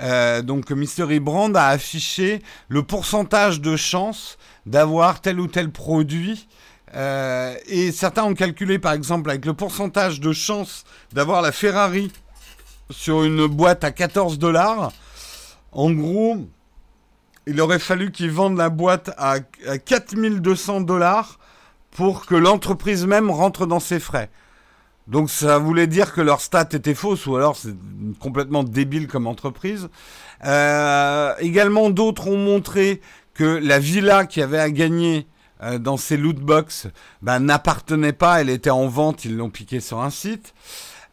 euh, 0.00 0.42
donc 0.42 0.70
Mystery 0.70 1.18
Brand 1.20 1.56
a 1.56 1.68
affiché 1.68 2.42
le 2.68 2.82
pourcentage 2.82 3.60
de 3.60 3.76
chance 3.76 4.36
d'avoir 4.66 5.20
tel 5.20 5.40
ou 5.40 5.46
tel 5.46 5.70
produit. 5.70 6.46
et 6.94 7.92
certains 7.92 8.24
ont 8.24 8.34
calculé, 8.34 8.78
par 8.78 8.92
exemple, 8.92 9.30
avec 9.30 9.46
le 9.46 9.54
pourcentage 9.54 10.20
de 10.20 10.32
chance 10.32 10.84
d'avoir 11.12 11.40
la 11.40 11.52
Ferrari 11.52 12.12
sur 12.90 13.22
une 13.22 13.46
boîte 13.46 13.84
à 13.84 13.92
14 13.92 14.38
dollars. 14.38 14.92
En 15.72 15.92
gros, 15.92 16.48
il 17.46 17.60
aurait 17.60 17.78
fallu 17.78 18.10
qu'ils 18.10 18.30
vendent 18.30 18.56
la 18.56 18.68
boîte 18.68 19.10
à, 19.18 19.40
4200 19.40 20.82
dollars 20.82 21.38
pour 21.90 22.26
que 22.26 22.34
l'entreprise 22.34 23.06
même 23.06 23.30
rentre 23.30 23.66
dans 23.66 23.80
ses 23.80 24.00
frais. 24.00 24.30
Donc 25.08 25.28
ça 25.30 25.58
voulait 25.58 25.88
dire 25.88 26.12
que 26.12 26.20
leur 26.20 26.40
stat 26.40 26.68
était 26.72 26.94
fausse 26.94 27.26
ou 27.26 27.34
alors 27.36 27.56
c'est 27.56 27.74
complètement 28.20 28.62
débile 28.62 29.08
comme 29.08 29.26
entreprise. 29.26 29.88
Euh, 30.44 31.34
également, 31.38 31.90
d'autres 31.90 32.28
ont 32.28 32.36
montré 32.36 33.00
que 33.34 33.44
la 33.44 33.78
villa 33.78 34.26
qui 34.26 34.40
avait 34.40 34.60
à 34.60 34.70
gagner 34.70 35.26
euh, 35.62 35.78
dans 35.78 35.96
ces 35.96 36.16
loot 36.16 36.36
box 36.36 36.86
ben, 37.22 37.40
n'appartenait 37.40 38.12
pas, 38.12 38.40
elle 38.40 38.50
était 38.50 38.70
en 38.70 38.86
vente, 38.86 39.24
ils 39.24 39.36
l'ont 39.36 39.50
piqué 39.50 39.80
sur 39.80 40.00
un 40.00 40.10
site. 40.10 40.54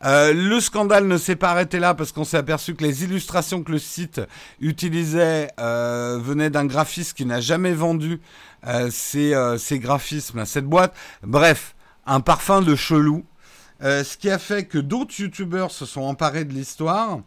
Euh, 0.05 0.33
le 0.33 0.59
scandale 0.59 1.07
ne 1.07 1.17
s'est 1.17 1.35
pas 1.35 1.49
arrêté 1.49 1.79
là 1.79 1.93
parce 1.93 2.11
qu'on 2.11 2.23
s'est 2.23 2.37
aperçu 2.37 2.75
que 2.75 2.83
les 2.83 3.03
illustrations 3.03 3.63
que 3.63 3.71
le 3.71 3.79
site 3.79 4.21
utilisait 4.59 5.49
euh, 5.59 6.19
venaient 6.21 6.51
d'un 6.51 6.65
graphiste 6.65 7.17
qui 7.17 7.25
n'a 7.25 7.41
jamais 7.41 7.73
vendu 7.73 8.21
ses, 8.89 9.33
ses, 9.57 9.79
graphismes 9.79 10.45
cette 10.45 10.65
boîte. 10.65 10.93
Bref, 11.23 11.75
un 12.05 12.19
parfum 12.19 12.61
de 12.61 12.75
chelou. 12.75 13.25
ce 13.81 14.17
qui 14.17 14.29
a 14.29 14.39
fait 14.39 14.65
que 14.65 14.77
d'autres 14.77 15.19
youtubeurs 15.19 15.71
se 15.71 15.85
sont 15.85 16.01
emparés 16.01 16.43
de 16.43 16.53
l'histoire 16.53 17.19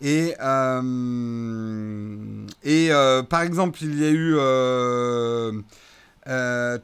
et, 0.00 0.34
euh, 0.40 0.80
euh, 2.66 3.22
par 3.22 3.42
exemple, 3.42 3.78
il 3.82 4.00
y 4.00 4.04
a 4.04 4.10
eu 4.10 4.34
euh, 6.30 6.78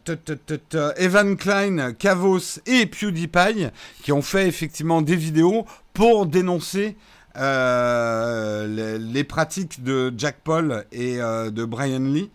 Evan 0.96 1.36
Klein, 1.36 1.92
Kavos 1.92 2.60
et 2.66 2.86
PewDiePie 2.86 3.68
qui 4.02 4.12
ont 4.12 4.22
fait 4.22 4.48
effectivement 4.48 5.02
des 5.02 5.16
vidéos 5.16 5.66
pour 5.94 6.26
dénoncer 6.26 6.96
les, 7.34 9.24
pratiques 9.24 9.82
de 9.82 10.12
Jack 10.16 10.36
Paul 10.42 10.84
et 10.90 11.16
de 11.18 11.64
Brian 11.64 12.00
Lee. 12.00 12.30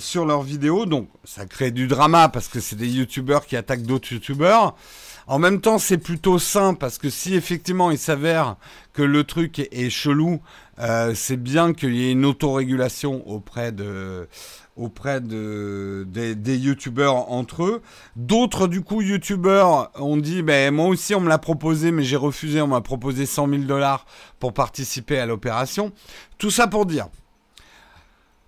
sur 0.00 0.26
leurs 0.26 0.42
vidéos, 0.42 0.86
donc 0.86 1.08
ça 1.24 1.46
crée 1.46 1.70
du 1.70 1.86
drama 1.86 2.28
parce 2.28 2.48
que 2.48 2.60
c'est 2.60 2.76
des 2.76 2.88
youtubeurs 2.88 3.46
qui 3.46 3.56
attaquent 3.56 3.82
d'autres 3.82 4.12
youtubeurs. 4.12 4.76
En 5.26 5.38
même 5.38 5.60
temps, 5.60 5.78
c'est 5.78 5.98
plutôt 5.98 6.38
sain 6.38 6.74
parce 6.74 6.98
que 6.98 7.08
si 7.08 7.34
effectivement 7.34 7.90
il 7.90 7.98
s'avère 7.98 8.56
que 8.92 9.02
le 9.02 9.24
truc 9.24 9.60
est, 9.70 9.90
chelou, 9.90 10.40
euh, 10.78 11.14
c'est 11.14 11.36
bien 11.36 11.72
qu'il 11.72 11.94
y 11.94 12.08
ait 12.08 12.12
une 12.12 12.24
autorégulation 12.24 13.26
auprès 13.28 13.72
de 13.72 14.28
auprès 14.76 15.20
de, 15.20 16.06
des, 16.08 16.56
youtubeurs 16.56 17.30
entre 17.30 17.64
eux. 17.64 17.82
D'autres, 18.16 18.66
du 18.66 18.80
coup, 18.80 19.02
youtubeurs 19.02 19.90
ont 20.00 20.16
dit, 20.16 20.42
ben, 20.42 20.74
moi 20.74 20.86
aussi, 20.86 21.14
on 21.14 21.20
me 21.20 21.28
l'a 21.28 21.38
proposé, 21.38 21.92
mais 21.92 22.02
j'ai 22.02 22.16
refusé, 22.16 22.60
on 22.62 22.68
m'a 22.68 22.80
proposé 22.80 23.26
100 23.26 23.48
000 23.48 23.62
dollars 23.62 24.06
pour 24.38 24.54
participer 24.54 25.18
à 25.18 25.26
l'opération. 25.26 25.92
Tout 26.38 26.50
ça 26.50 26.66
pour 26.66 26.86
dire. 26.86 27.08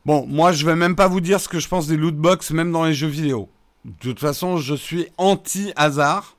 Bon, 0.06 0.26
moi, 0.26 0.52
je 0.52 0.66
vais 0.66 0.76
même 0.76 0.96
pas 0.96 1.08
vous 1.08 1.20
dire 1.20 1.40
ce 1.40 1.48
que 1.48 1.58
je 1.58 1.68
pense 1.68 1.86
des 1.86 1.96
lootbox, 1.96 2.50
même 2.50 2.72
dans 2.72 2.84
les 2.84 2.94
jeux 2.94 3.06
vidéo. 3.06 3.48
De 3.84 3.92
toute 4.00 4.20
façon, 4.20 4.56
je 4.56 4.74
suis 4.74 5.06
anti-hasard. 5.18 6.36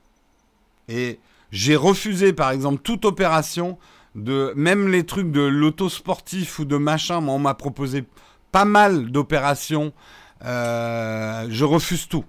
Et 0.88 1.18
j'ai 1.50 1.76
refusé, 1.76 2.32
par 2.32 2.50
exemple, 2.50 2.80
toute 2.82 3.04
opération 3.04 3.78
de 4.14 4.52
même 4.56 4.88
les 4.88 5.04
trucs 5.04 5.30
de 5.30 5.42
l'auto 5.42 5.88
sportif 5.88 6.58
ou 6.58 6.64
de 6.64 6.76
machin. 6.76 7.20
Moi, 7.20 7.34
on 7.34 7.38
m'a 7.38 7.54
proposé 7.54 8.04
pas 8.52 8.64
mal 8.64 9.10
d'opérations. 9.10 9.92
Euh, 10.44 11.46
je 11.50 11.64
refuse 11.64 12.08
tout. 12.08 12.24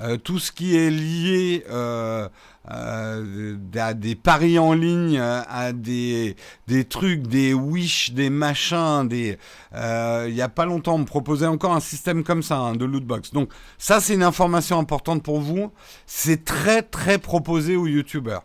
Euh, 0.00 0.16
tout 0.16 0.38
ce 0.38 0.50
qui 0.52 0.74
est 0.76 0.90
lié 0.90 1.64
euh, 1.70 2.26
à 2.66 3.94
des 3.94 4.14
paris 4.14 4.58
en 4.58 4.72
ligne, 4.72 5.18
à 5.20 5.72
des, 5.72 6.34
des 6.66 6.84
trucs, 6.84 7.26
des 7.26 7.52
wish, 7.52 8.12
des 8.12 8.30
machins. 8.30 9.06
Il 9.10 9.36
n'y 10.32 10.40
a 10.40 10.48
pas 10.48 10.64
longtemps, 10.64 10.94
on 10.94 10.98
me 10.98 11.04
proposait 11.04 11.46
encore 11.46 11.74
un 11.74 11.80
système 11.80 12.24
comme 12.24 12.42
ça, 12.42 12.56
hein, 12.56 12.74
de 12.74 12.86
lootbox. 12.86 13.32
Donc 13.32 13.50
ça, 13.78 14.00
c'est 14.00 14.14
une 14.14 14.22
information 14.22 14.78
importante 14.78 15.22
pour 15.22 15.40
vous. 15.40 15.72
C'est 16.06 16.44
très 16.44 16.82
très 16.82 17.18
proposé 17.18 17.76
aux 17.76 17.86
youtubeurs. 17.86 18.44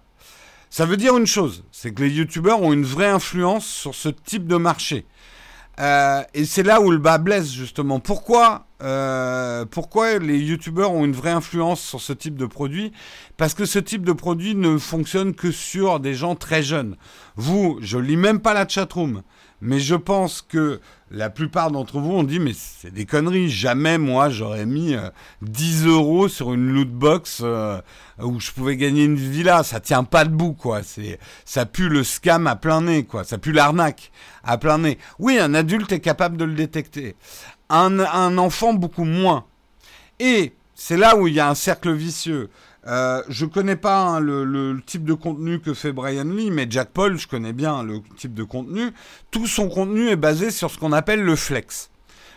Ça 0.70 0.86
veut 0.86 0.98
dire 0.98 1.16
une 1.18 1.28
chose, 1.28 1.64
c'est 1.72 1.94
que 1.94 2.04
les 2.04 2.12
youtubeurs 2.12 2.62
ont 2.62 2.74
une 2.74 2.84
vraie 2.84 3.08
influence 3.08 3.66
sur 3.66 3.96
ce 3.96 4.10
type 4.10 4.48
de 4.48 4.58
marché. 4.58 5.06
Euh, 5.80 6.24
et 6.34 6.46
c'est 6.46 6.64
là 6.64 6.82
où 6.82 6.92
le 6.92 6.98
bas 6.98 7.18
blesse 7.18 7.52
justement. 7.52 8.00
Pourquoi, 8.00 8.67
euh, 8.82 9.66
pourquoi 9.66 10.20
les 10.20 10.38
youtubeurs 10.38 10.92
ont 10.92 11.06
une 11.06 11.14
vraie 11.14 11.32
influence 11.32 11.82
sur 11.82 12.02
ce 12.02 12.14
type 12.14 12.36
de 12.36 12.46
produit? 12.46 12.92
Parce 13.36 13.54
que 13.54 13.66
ce 13.66 13.80
type 13.80 14.04
de 14.04 14.14
produit 14.14 14.56
ne 14.56 14.78
fonctionne 14.78 15.34
que 15.34 15.52
sur 15.52 16.00
des 16.00 16.14
gens 16.14 16.36
très 16.36 16.62
jeunes. 16.62 16.96
Vous, 17.36 17.80
je 17.82 17.98
lis 17.98 18.18
même 18.18 18.40
pas 18.40 18.54
la 18.54 18.68
chatroom, 18.68 19.24
mais 19.62 19.80
je 19.80 19.96
pense 19.96 20.42
que 20.42 20.80
la 21.10 21.30
plupart 21.30 21.72
d'entre 21.72 22.00
vous 22.00 22.12
ont 22.12 22.24
dit 22.24 22.40
mais 22.40 22.52
c'est 22.54 22.92
des 22.92 23.06
conneries. 23.06 23.50
Jamais 23.50 23.98
moi 23.98 24.30
j'aurais 24.30 24.66
mis 24.66 24.96
10 25.42 25.86
euh, 25.86 25.90
euros 25.90 26.28
sur 26.28 26.54
une 26.54 26.68
loot 26.68 26.92
box 26.92 27.42
euh, 27.44 27.80
où 28.22 28.40
je 28.40 28.52
pouvais 28.52 28.78
gagner 28.78 29.06
une 29.06 29.16
villa. 29.16 29.64
Ça 29.64 29.80
tient 29.80 30.04
pas 30.04 30.26
debout 30.26 30.54
quoi. 30.54 30.82
Ça 31.46 31.66
pue 31.66 31.90
le 31.90 32.04
scam 32.04 32.46
à 32.46 32.56
plein 32.56 32.82
nez 32.82 33.06
quoi. 33.06 33.24
Ça 33.24 33.38
pue 33.38 33.54
l'arnaque 33.54 34.12
à 34.44 34.58
plein 34.58 34.78
nez. 34.78 34.98
Oui, 35.18 35.40
un 35.40 35.54
adulte 35.54 35.92
est 35.92 36.00
capable 36.00 36.38
de 36.38 36.46
le 36.46 36.54
détecter. 36.54 37.16
Un, 37.70 38.38
enfant 38.38 38.74
beaucoup 38.74 39.04
moins. 39.04 39.46
Et 40.20 40.54
c'est 40.76 40.98
là 40.98 41.18
où 41.18 41.28
il 41.28 41.34
y 41.34 41.40
a 41.40 41.50
un 41.50 41.56
cercle 41.56 41.92
vicieux. 41.92 42.50
Euh, 42.88 43.22
je 43.28 43.46
connais 43.46 43.76
pas 43.76 44.00
hein, 44.04 44.20
le, 44.22 44.80
type 44.86 45.04
de 45.04 45.14
contenu 45.14 45.60
que 45.60 45.74
fait 45.74 45.92
Brian 45.92 46.24
Lee, 46.24 46.52
mais 46.52 46.68
Jack 46.70 46.90
Paul, 46.90 47.18
je 47.18 47.28
connais 47.28 47.52
bien 47.52 47.84
le 47.84 48.00
type 48.18 48.34
de 48.34 48.44
contenu. 48.44 48.92
Tout 49.32 49.48
son 49.48 49.68
contenu 49.68 50.08
est 50.08 50.16
basé 50.16 50.52
sur 50.52 50.72
ce 50.72 50.78
qu'on 50.78 50.94
appelle 50.94 51.22
le 51.22 51.36
flex. 51.36 51.90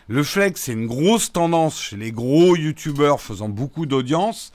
Le 0.08 0.24
flex, 0.24 0.62
c'est 0.62 0.72
une 0.72 0.88
grosse 0.88 1.32
tendance 1.32 1.80
chez 1.80 1.96
les 1.96 2.10
gros 2.10 2.56
youtubeurs 2.56 3.20
faisant 3.20 3.48
beaucoup 3.48 3.86
d'audience. 3.86 4.52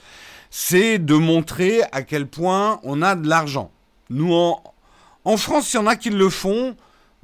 C'est 0.50 0.98
de 0.98 1.14
montrer 1.14 1.82
à 1.92 2.02
quel 2.02 2.26
point 2.26 2.78
on 2.82 3.00
a 3.00 3.16
de 3.16 3.26
l'argent. 3.26 3.70
Nous, 4.10 4.34
en, 4.34 4.62
en 5.24 5.36
France, 5.38 5.72
il 5.72 5.76
y 5.76 5.80
en 5.80 5.86
a 5.86 5.96
qui 5.96 6.10
le 6.10 6.28
font. 6.28 6.76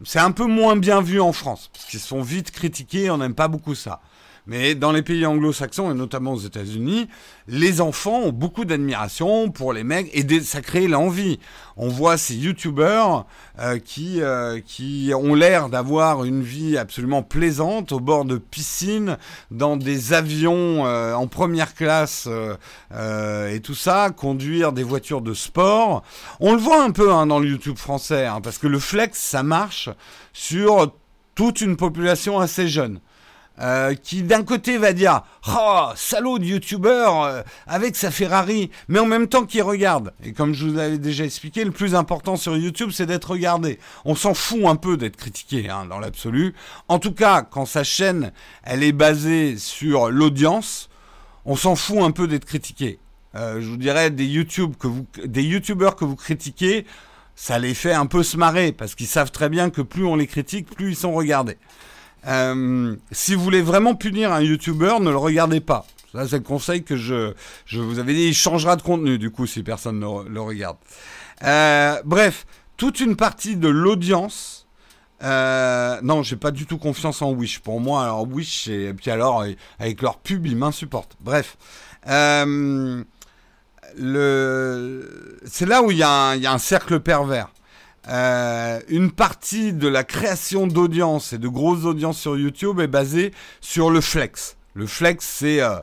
C'est 0.05 0.19
un 0.19 0.33
peu 0.33 0.47
moins 0.47 0.77
bien 0.77 1.01
vu 1.01 1.21
en 1.21 1.33
France, 1.33 1.71
parce 1.73 1.85
qu'ils 1.87 2.01
sont 2.01 2.23
vite 2.23 2.51
critiqués, 2.51 3.11
on 3.11 3.19
n'aime 3.19 3.35
pas 3.35 3.49
beaucoup 3.49 3.75
ça. 3.75 4.01
Mais 4.47 4.75
dans 4.75 4.91
les 4.91 5.03
pays 5.03 5.25
anglo-saxons 5.25 5.93
et 5.93 5.95
notamment 5.95 6.33
aux 6.33 6.41
États-Unis, 6.41 7.09
les 7.47 7.81
enfants 7.81 8.23
ont 8.23 8.33
beaucoup 8.33 8.65
d'admiration 8.65 9.51
pour 9.51 9.73
les 9.73 9.85
mecs 9.85 10.11
et 10.15 10.41
ça 10.41 10.61
crée 10.61 10.89
l'envie. 10.89 11.39
On 11.77 11.89
voit 11.89 12.17
ces 12.17 12.35
youtubeurs 12.35 13.27
euh, 13.61 13.79
qui, 13.79 14.21
euh, 14.21 14.61
qui 14.61 15.13
ont 15.15 15.35
l'air 15.35 15.69
d'avoir 15.69 16.25
une 16.25 16.43
vie 16.43 16.77
absolument 16.77 17.23
plaisante 17.23 17.93
au 17.93 18.01
bord 18.01 18.25
de 18.25 18.37
piscines, 18.37 19.17
dans 19.53 19.77
des 19.77 20.13
avions 20.13 20.87
euh, 20.87 21.15
en 21.15 21.29
première 21.29 21.75
classe 21.75 22.29
et 23.49 23.61
tout 23.61 23.75
ça, 23.75 24.11
conduire 24.11 24.73
des 24.73 24.83
voitures 24.83 25.23
de 25.23 25.35
sport. 25.35 26.03
On 26.41 26.53
le 26.53 26.59
voit 26.59 26.83
un 26.83 26.91
peu 26.91 27.13
hein, 27.13 27.27
dans 27.27 27.39
le 27.39 27.49
YouTube 27.49 27.79
français, 27.79 28.27
hein, 28.27 28.41
parce 28.43 28.59
que 28.59 28.67
le 28.67 28.79
flex, 28.79 29.19
ça 29.19 29.43
marche 29.43 29.89
sur 30.33 30.95
toute 31.35 31.61
une 31.61 31.77
population 31.77 32.41
assez 32.41 32.67
jeune. 32.69 33.01
Euh, 33.61 33.95
qui 33.95 34.23
d'un 34.23 34.45
côté 34.45 34.79
va 34.79 34.95
dire 34.95 35.23
oh 35.47 35.91
salaud 35.95 36.39
de 36.39 36.45
youtubeur 36.45 37.23
euh, 37.23 37.43
avec 37.67 37.97
sa 37.97 38.11
Ferrari, 38.11 38.71
mais 38.89 38.99
en 38.99 39.05
même 39.05 39.29
temps 39.29 39.45
qui 39.45 39.61
regarde. 39.61 40.15
Et 40.25 40.33
comme 40.33 40.55
je 40.55 40.67
vous 40.67 40.75
l'avais 40.75 40.97
déjà 40.97 41.25
expliqué, 41.25 41.63
le 41.63 41.71
plus 41.71 41.95
important 41.95 42.37
sur 42.37 42.57
YouTube, 42.57 42.91
c'est 42.93 43.05
d'être 43.05 43.31
regardé. 43.31 43.79
On 44.07 44.15
s'en 44.15 44.33
fout 44.33 44.65
un 44.65 44.77
peu 44.77 44.97
d'être 44.97 45.17
critiqué 45.17 45.69
hein, 45.69 45.85
dans 45.85 45.99
l'absolu. 45.99 46.55
En 46.89 46.99
tout 46.99 47.13
cas, 47.13 47.43
quand 47.43 47.67
sa 47.67 47.85
chaîne, 47.85 48.33
elle 48.63 48.83
est 48.83 48.93
basée 48.93 49.59
sur 49.59 50.11
l'audience, 50.11 50.89
on 51.45 51.55
s'en 51.55 51.77
fout 51.77 51.99
un 51.99 52.11
peu 52.11 52.27
d'être 52.27 52.47
critiqué. 52.47 52.99
Euh, 53.35 53.61
je 53.61 53.69
vous 53.69 53.77
dirais 53.77 54.11
des 54.11 54.27
que 54.79 54.87
vous, 54.87 55.07
des 55.25 55.43
youtubeurs 55.43 55.97
que 55.97 56.07
vous 56.07 56.17
critiquez, 56.17 56.87
ça 57.35 57.59
les 57.59 57.75
fait 57.75 57.93
un 57.93 58.07
peu 58.07 58.23
se 58.23 58.39
marrer 58.39 58.73
parce 58.73 58.95
qu'ils 58.95 59.07
savent 59.07 59.31
très 59.31 59.51
bien 59.51 59.69
que 59.69 59.83
plus 59.83 60.07
on 60.07 60.17
les 60.17 60.27
critique, 60.27 60.75
plus 60.75 60.91
ils 60.93 60.97
sont 60.97 61.13
regardés. 61.13 61.59
Euh, 62.27 62.97
si 63.11 63.35
vous 63.35 63.43
voulez 63.43 63.63
vraiment 63.63 63.95
punir 63.95 64.33
un 64.33 64.41
YouTuber, 64.41 64.97
ne 65.01 65.11
le 65.11 65.17
regardez 65.17 65.61
pas. 65.61 65.87
Ça, 66.13 66.29
c'est 66.29 66.37
le 66.37 66.43
conseil 66.43 66.85
que 66.85 66.97
je, 66.97 67.33
je 67.65 67.81
vous 67.81 67.99
avais 67.99 68.15
dit. 68.15 68.29
Il 68.29 68.35
changera 68.35 68.77
de 68.77 68.83
contenu, 68.83 69.19
du 69.19 69.31
coup, 69.31 69.47
si 69.47 69.63
personne 69.63 69.99
ne 69.99 70.29
le 70.29 70.41
regarde. 70.41 70.77
Euh, 71.43 72.01
bref, 72.05 72.47
toute 72.77 73.01
une 73.01 73.17
partie 73.17 73.57
de 73.57 73.69
l'audience. 73.69 74.67
Euh, 75.23 76.01
non, 76.03 76.23
j'ai 76.23 76.37
pas 76.37 76.51
du 76.51 76.67
tout 76.67 76.79
confiance 76.79 77.23
en 77.23 77.31
Wish. 77.33 77.61
Pour 77.61 77.81
moi, 77.81 78.05
alors 78.05 78.29
Wish, 78.29 78.69
et 78.69 78.93
puis 78.93 79.11
alors, 79.11 79.45
avec 79.79 80.03
leur 80.03 80.19
pub, 80.19 80.47
ils 80.47 80.57
m'insupportent. 80.57 81.17
Bref. 81.21 81.57
Euh, 82.09 83.03
le... 83.97 85.39
C'est 85.47 85.67
là 85.67 85.83
où 85.83 85.91
il 85.91 85.97
y, 85.97 86.01
y, 86.01 86.05
a 86.05 86.53
un 86.53 86.59
cercle 86.59 87.01
pervers. 87.01 87.49
Euh, 88.09 88.81
une 88.89 89.13
partie 89.13 89.73
de 89.73 89.87
la 89.87 90.03
création 90.03 90.67
d'audience 90.67 91.33
et 91.33 91.39
de 91.39 91.47
grosses 91.47 91.85
audiences 91.85 92.19
sur 92.19 92.37
YouTube 92.37 92.81
est 92.81 92.89
basée 92.89 93.33
sur 93.61 93.91
le 93.91 94.01
flex. 94.01 94.57
Le 94.75 94.87
flex, 94.87 95.25
c'est 95.25 95.61
euh, 95.61 95.77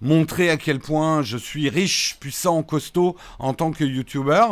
montrer 0.00 0.48
à 0.48 0.56
quel 0.56 0.78
point 0.78 1.22
je 1.22 1.36
suis 1.36 1.68
riche, 1.68 2.16
puissant, 2.18 2.62
costaud 2.62 3.16
en 3.38 3.52
tant 3.52 3.72
que 3.72 3.84
YouTuber. 3.84 4.46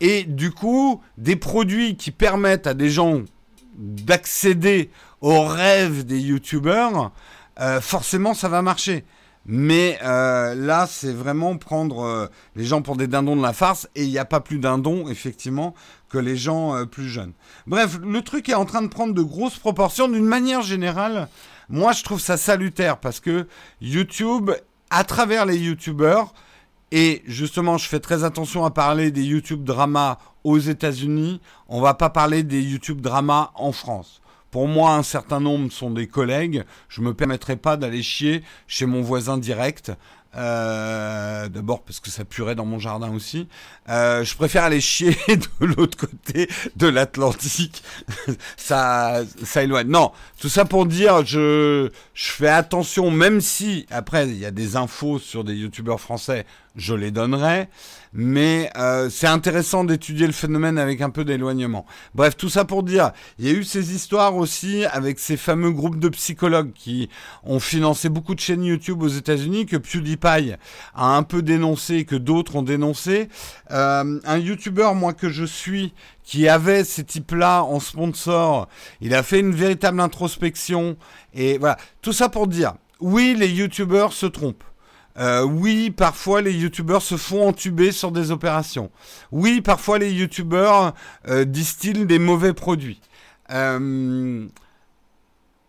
Et 0.00 0.24
du 0.24 0.50
coup, 0.50 1.00
des 1.16 1.36
produits 1.36 1.96
qui 1.96 2.10
permettent 2.10 2.66
à 2.66 2.74
des 2.74 2.90
gens 2.90 3.22
d'accéder 3.76 4.90
aux 5.20 5.44
rêves 5.44 6.04
des 6.04 6.18
YouTubers, 6.18 7.12
euh, 7.60 7.80
forcément, 7.80 8.34
ça 8.34 8.48
va 8.48 8.62
marcher. 8.62 9.04
Mais 9.50 9.98
là, 10.02 10.86
c'est 10.86 11.12
vraiment 11.12 11.56
prendre 11.56 12.28
les 12.54 12.64
gens 12.66 12.82
pour 12.82 12.96
des 12.96 13.06
dindons 13.06 13.34
de 13.34 13.40
la 13.40 13.54
farce. 13.54 13.88
Et 13.94 14.04
il 14.04 14.10
n'y 14.10 14.18
a 14.18 14.26
pas 14.26 14.40
plus 14.40 14.58
dindons, 14.58 15.08
effectivement, 15.08 15.74
que 16.08 16.18
les 16.18 16.36
gens 16.36 16.74
euh, 16.74 16.84
plus 16.84 17.08
jeunes. 17.08 17.32
Bref, 17.66 17.98
le 18.02 18.22
truc 18.22 18.48
est 18.48 18.54
en 18.54 18.64
train 18.64 18.82
de 18.82 18.88
prendre 18.88 19.14
de 19.14 19.22
grosses 19.22 19.58
proportions. 19.58 20.08
D'une 20.08 20.24
manière 20.24 20.62
générale, 20.62 21.28
moi, 21.68 21.92
je 21.92 22.02
trouve 22.02 22.20
ça 22.20 22.36
salutaire 22.36 22.98
parce 22.98 23.20
que 23.20 23.46
YouTube, 23.80 24.50
à 24.90 25.04
travers 25.04 25.44
les 25.46 25.58
YouTubeurs, 25.58 26.32
et 26.90 27.22
justement, 27.26 27.76
je 27.76 27.86
fais 27.86 28.00
très 28.00 28.24
attention 28.24 28.64
à 28.64 28.70
parler 28.70 29.10
des 29.10 29.22
YouTube 29.22 29.62
dramas 29.64 30.18
aux 30.44 30.58
États-Unis. 30.58 31.40
On 31.68 31.80
va 31.80 31.92
pas 31.92 32.08
parler 32.08 32.42
des 32.42 32.62
YouTube 32.62 33.00
dramas 33.02 33.50
en 33.54 33.72
France. 33.72 34.22
Pour 34.50 34.66
moi, 34.66 34.94
un 34.94 35.02
certain 35.02 35.40
nombre 35.40 35.70
sont 35.70 35.90
des 35.90 36.06
collègues. 36.06 36.64
Je 36.88 37.02
me 37.02 37.12
permettrai 37.12 37.56
pas 37.56 37.76
d'aller 37.76 38.02
chier 38.02 38.42
chez 38.66 38.86
mon 38.86 39.02
voisin 39.02 39.36
direct. 39.36 39.92
Euh, 40.38 41.48
D'abord 41.48 41.82
parce 41.82 42.00
que 42.00 42.10
ça 42.10 42.24
purait 42.24 42.54
dans 42.54 42.64
mon 42.64 42.78
jardin 42.78 43.10
aussi. 43.12 43.48
Euh, 43.88 44.24
je 44.24 44.34
préfère 44.36 44.64
aller 44.64 44.80
chier 44.80 45.16
de 45.28 45.66
l'autre 45.66 45.98
côté 45.98 46.48
de 46.76 46.86
l'Atlantique. 46.86 47.82
ça, 48.56 49.22
ça 49.42 49.62
éloigne. 49.62 49.88
Non, 49.88 50.12
tout 50.40 50.48
ça 50.48 50.64
pour 50.64 50.86
dire, 50.86 51.24
je, 51.26 51.90
je 52.14 52.30
fais 52.30 52.48
attention, 52.48 53.10
même 53.10 53.40
si 53.40 53.86
après 53.90 54.28
il 54.28 54.38
y 54.38 54.46
a 54.46 54.50
des 54.50 54.76
infos 54.76 55.18
sur 55.18 55.42
des 55.42 55.54
youtubeurs 55.54 56.00
français, 56.00 56.46
je 56.76 56.94
les 56.94 57.10
donnerai 57.10 57.68
mais 58.12 58.70
euh, 58.76 59.08
c'est 59.10 59.26
intéressant 59.26 59.84
d'étudier 59.84 60.26
le 60.26 60.32
phénomène 60.32 60.78
avec 60.78 61.00
un 61.00 61.10
peu 61.10 61.24
d'éloignement. 61.24 61.86
Bref, 62.14 62.36
tout 62.36 62.48
ça 62.48 62.64
pour 62.64 62.82
dire, 62.82 63.12
il 63.38 63.46
y 63.46 63.48
a 63.48 63.52
eu 63.52 63.64
ces 63.64 63.94
histoires 63.94 64.36
aussi 64.36 64.84
avec 64.86 65.18
ces 65.18 65.36
fameux 65.36 65.70
groupes 65.70 65.98
de 65.98 66.08
psychologues 66.08 66.72
qui 66.74 67.08
ont 67.44 67.60
financé 67.60 68.08
beaucoup 68.08 68.34
de 68.34 68.40
chaînes 68.40 68.64
YouTube 68.64 69.02
aux 69.02 69.08
États-Unis, 69.08 69.66
que 69.66 69.76
PewDiePie 69.76 70.54
a 70.94 71.16
un 71.16 71.22
peu 71.22 71.42
dénoncé, 71.42 72.04
que 72.04 72.16
d'autres 72.16 72.56
ont 72.56 72.62
dénoncé. 72.62 73.28
Euh, 73.70 74.20
un 74.24 74.38
YouTuber, 74.38 74.90
moi 74.94 75.12
que 75.12 75.28
je 75.28 75.44
suis, 75.44 75.92
qui 76.24 76.48
avait 76.48 76.84
ces 76.84 77.04
types-là 77.04 77.62
en 77.62 77.80
sponsor, 77.80 78.68
il 79.00 79.14
a 79.14 79.22
fait 79.22 79.40
une 79.40 79.52
véritable 79.52 80.00
introspection. 80.00 80.96
Et 81.34 81.58
voilà, 81.58 81.78
tout 82.02 82.12
ça 82.12 82.28
pour 82.28 82.46
dire, 82.46 82.74
oui, 83.00 83.34
les 83.38 83.48
YouTubers 83.48 84.12
se 84.12 84.26
trompent. 84.26 84.64
Euh, 85.18 85.42
oui, 85.42 85.90
parfois 85.90 86.42
les 86.42 86.52
youtubeurs 86.52 87.02
se 87.02 87.16
font 87.16 87.48
entuber 87.48 87.90
sur 87.92 88.12
des 88.12 88.30
opérations. 88.30 88.90
Oui, 89.32 89.60
parfois 89.60 89.98
les 89.98 90.12
youtubeurs 90.12 90.94
euh, 91.28 91.44
distillent 91.44 92.06
des 92.06 92.18
mauvais 92.18 92.52
produits. 92.52 93.00
Euh, 93.50 94.46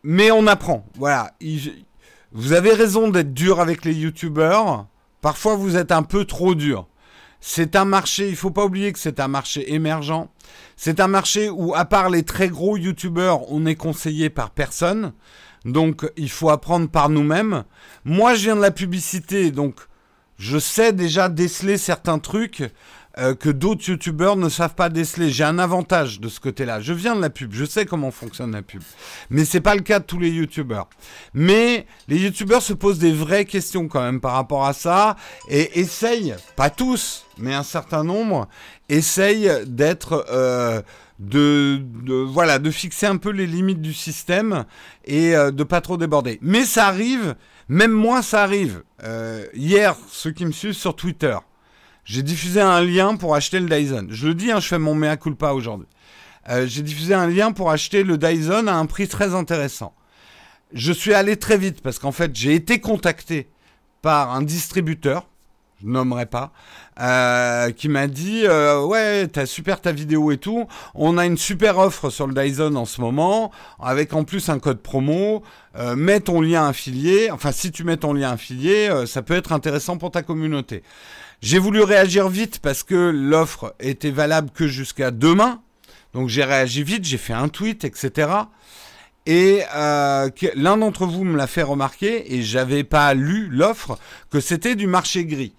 mais 0.04 0.32
on 0.32 0.46
apprend. 0.48 0.86
Voilà. 0.96 1.34
vous 2.32 2.54
avez 2.54 2.74
raison 2.74 3.10
d'être 3.10 3.34
dur 3.34 3.60
avec 3.60 3.86
les 3.86 3.94
youtubeurs. 3.94 4.86
Parfois 5.22 5.56
vous 5.56 5.76
êtes 5.76 5.92
un 5.92 6.04
peu 6.04 6.26
trop 6.26 6.54
dur. 6.54 6.88
C'est 7.42 7.76
un 7.78 7.86
marché, 7.86 8.28
il 8.28 8.36
faut 8.36 8.52
pas 8.52 8.66
oublier 8.66 8.92
que 8.92 9.00
c'est 9.00 9.20
un 9.20 9.30
marché 9.30 9.74
émergent. 9.74 10.28
C'est 10.76 11.00
un 11.00 11.08
marché 11.08 11.50
où, 11.50 11.74
à 11.74 11.86
part 11.86 12.10
les 12.10 12.24
très 12.24 12.50
gros 12.50 12.76
youtubeurs, 12.78 13.50
on 13.52 13.66
est 13.66 13.76
conseillé 13.76 14.30
par 14.30 14.52
personne. 14.52 15.14
Donc 15.66 16.10
il 16.18 16.30
faut 16.30 16.50
apprendre 16.50 16.90
par 16.90 17.10
nous-mêmes. 17.10 17.64
Moi, 18.06 18.36
je 18.36 18.46
viens 18.46 18.56
de 18.56 18.62
la 18.62 18.72
publicité, 18.72 19.52
donc 19.52 19.76
je 20.38 20.58
sais 20.58 20.94
déjà 20.94 21.30
déceler 21.30 21.78
certains 21.78 22.20
trucs 22.20 22.64
euh, 23.20 23.36
que 23.36 23.50
d'autres 23.50 23.90
youtubeurs 23.90 24.36
ne 24.36 24.50
savent 24.50 24.76
pas 24.76 24.90
déceler. 24.90 25.30
J'ai 25.30 25.44
un 25.44 25.60
avantage 25.60 26.20
de 26.20 26.30
ce 26.30 26.40
côté-là. 26.40 26.80
Je 26.80 26.94
viens 26.94 27.16
de 27.16 27.22
la 27.22 27.30
pub, 27.30 27.54
je 27.54 27.66
sais 27.66 27.86
comment 27.86 28.12
fonctionne 28.12 28.52
la 28.52 28.62
pub. 28.62 28.82
Mais 29.30 29.46
c'est 29.46 29.62
pas 29.62 29.76
le 29.76 29.82
cas 29.82 30.00
de 30.00 30.06
tous 30.06 30.20
les 30.20 30.30
youtubeurs. 30.30 30.90
Mais 31.34 31.86
les 32.08 32.18
youtubeurs 32.18 32.62
se 32.62 32.74
posent 32.74 33.00
des 33.00 33.14
vraies 33.14 33.46
questions 33.46 33.88
quand 33.88 34.02
même 34.02 34.22
par 34.22 34.34
rapport 34.34 34.66
à 34.66 34.74
ça 34.74 35.16
et 35.50 35.80
essayent, 35.80 36.36
pas 36.56 36.70
tous, 36.70 37.26
mais 37.38 37.54
un 37.54 37.64
certain 37.64 38.04
nombre, 38.04 38.48
essayent 38.90 39.52
d'être 39.66 40.26
euh, 40.32 40.82
de, 41.20 41.82
voilà, 42.28 42.60
de 42.60 42.72
fixer 42.72 43.06
un 43.06 43.18
peu 43.18 43.32
les 43.32 43.46
limites 43.46 43.82
du 43.82 43.94
système 43.94 44.66
et 45.06 45.36
euh, 45.36 45.52
de 45.52 45.64
pas 45.64 45.82
trop 45.82 45.98
déborder. 45.98 46.40
Mais 46.42 46.64
ça 46.64 46.88
arrive, 46.88 47.36
même 47.68 47.92
moi 47.92 48.22
ça 48.22 48.44
arrive. 48.44 48.84
Euh, 49.04 49.46
hier, 49.54 49.96
ceux 50.10 50.32
qui 50.32 50.46
me 50.46 50.52
suivent 50.52 50.74
sur 50.74 50.96
Twitter, 50.96 51.38
j'ai 52.06 52.24
diffusé 52.24 52.62
un 52.62 52.82
lien 52.82 53.16
pour 53.16 53.36
acheter 53.36 53.60
le 53.60 53.68
Dyson. 53.68 54.08
Je 54.10 54.28
le 54.28 54.34
dis, 54.34 54.52
hein, 54.52 54.60
je 54.60 54.68
fais 54.68 54.80
mon 54.80 54.96
mea 54.96 55.18
culpa 55.18 55.54
aujourd'hui. 55.54 55.88
Euh, 56.50 56.66
j'ai 56.68 56.82
diffusé 56.82 57.14
un 57.14 57.28
lien 57.28 57.52
pour 57.52 57.70
acheter 57.70 58.04
le 58.04 58.18
Dyson 58.18 58.68
à 58.68 58.74
un 58.74 58.86
prix 58.86 59.08
très 59.08 59.36
intéressant. 59.36 59.94
Je 60.74 60.92
suis 60.92 61.14
allé 61.14 61.38
très 61.38 61.58
vite 61.58 61.82
parce 61.82 62.00
qu'en 62.00 62.12
fait, 62.12 62.36
j'ai 62.36 62.56
été 62.56 62.80
contacté 62.80 63.50
par 64.02 64.34
un 64.34 64.42
distributeur 64.42 65.28
je 65.82 65.88
nommerai 65.88 66.26
pas, 66.26 66.52
euh, 67.00 67.72
qui 67.72 67.88
m'a 67.88 68.08
dit 68.08 68.42
euh, 68.44 68.84
ouais 68.84 69.28
t'as 69.28 69.46
super 69.46 69.80
ta 69.80 69.94
vidéo 69.94 70.30
et 70.34 70.38
tout, 70.38 70.68
on 70.94 71.18
a 71.18 71.26
une 71.26 71.38
super 71.38 71.78
offre 71.78 72.10
sur 72.10 72.28
le 72.28 72.34
Dyson 72.34 72.76
en 72.76 72.84
ce 72.84 73.00
moment, 73.00 73.50
avec 73.80 74.14
en 74.14 74.26
plus 74.26 74.50
un 74.50 74.60
code 74.60 74.82
promo, 74.82 75.42
mets 75.96 76.20
ton 76.20 76.42
lien 76.42 76.68
affilié, 76.68 77.32
enfin 77.32 77.54
si 77.54 77.72
tu 77.72 77.86
mets 77.86 77.96
ton 77.96 78.12
lien 78.12 78.32
affilié, 78.32 78.90
ça 79.06 79.22
peut 79.22 79.36
être 79.36 79.54
intéressant 79.54 79.98
pour 79.98 80.12
ta 80.12 80.22
communauté. 80.22 80.84
J'ai 81.42 81.58
voulu 81.58 81.82
réagir 81.82 82.28
vite 82.28 82.60
parce 82.60 82.84
que 82.84 82.96
l'offre 82.96 83.74
était 83.80 84.12
valable 84.12 84.50
que 84.54 84.68
jusqu'à 84.68 85.10
demain, 85.10 85.62
donc 86.14 86.28
j'ai 86.28 86.44
réagi 86.44 86.84
vite, 86.84 87.06
j'ai 87.06 87.18
fait 87.18 87.34
un 87.34 87.48
tweet, 87.48 87.86
etc. 87.86 88.30
Et 89.26 89.62
euh, 89.76 90.30
l'un 90.56 90.78
d'entre 90.78 91.06
vous 91.06 91.24
me 91.24 91.38
l'a 91.38 91.48
fait 91.48 91.64
remarquer, 91.64 92.34
et 92.34 92.42
j'avais 92.42 92.84
pas 92.84 93.14
lu 93.14 93.48
l'offre, 93.50 93.98
que 94.30 94.40
c'était 94.40 94.76
du 94.76 94.88
marché 94.88 95.26
gris. 95.26 95.54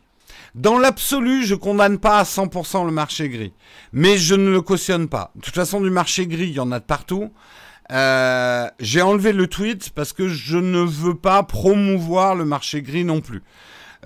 Dans 0.55 0.79
l'absolu, 0.79 1.45
je 1.47 1.55
condamne 1.55 1.99
pas 1.99 2.19
à 2.19 2.25
100% 2.25 2.85
le 2.85 2.93
marché 2.93 3.29
gris, 3.29 3.53
mais 3.93 4.19
je 4.19 4.35
ne 4.35 4.51
le 4.51 4.61
cautionne 4.61 5.09
pas. 5.09 5.31
De 5.37 5.41
toute 5.41 5.55
façon, 5.55 5.81
du 5.81 5.91
marché 5.91 6.27
gris, 6.27 6.49
il 6.49 6.55
y 6.55 6.61
en 6.61 6.73
a 6.73 6.81
de 6.81 6.85
partout. 6.85 7.31
Euh, 7.93 8.69
j'ai 8.81 9.03
enlevé 9.03 9.33
le 9.33 9.47
tweet 9.47 9.91
parce 9.91 10.13
que 10.13 10.29
je 10.29 10.59
ne 10.59 10.81
veux 10.81 11.15
pas 11.15 11.43
promouvoir 11.43 12.35
le 12.35 12.45
marché 12.45 12.83
gris 12.83 13.05
non 13.05 13.21
plus. 13.21 13.43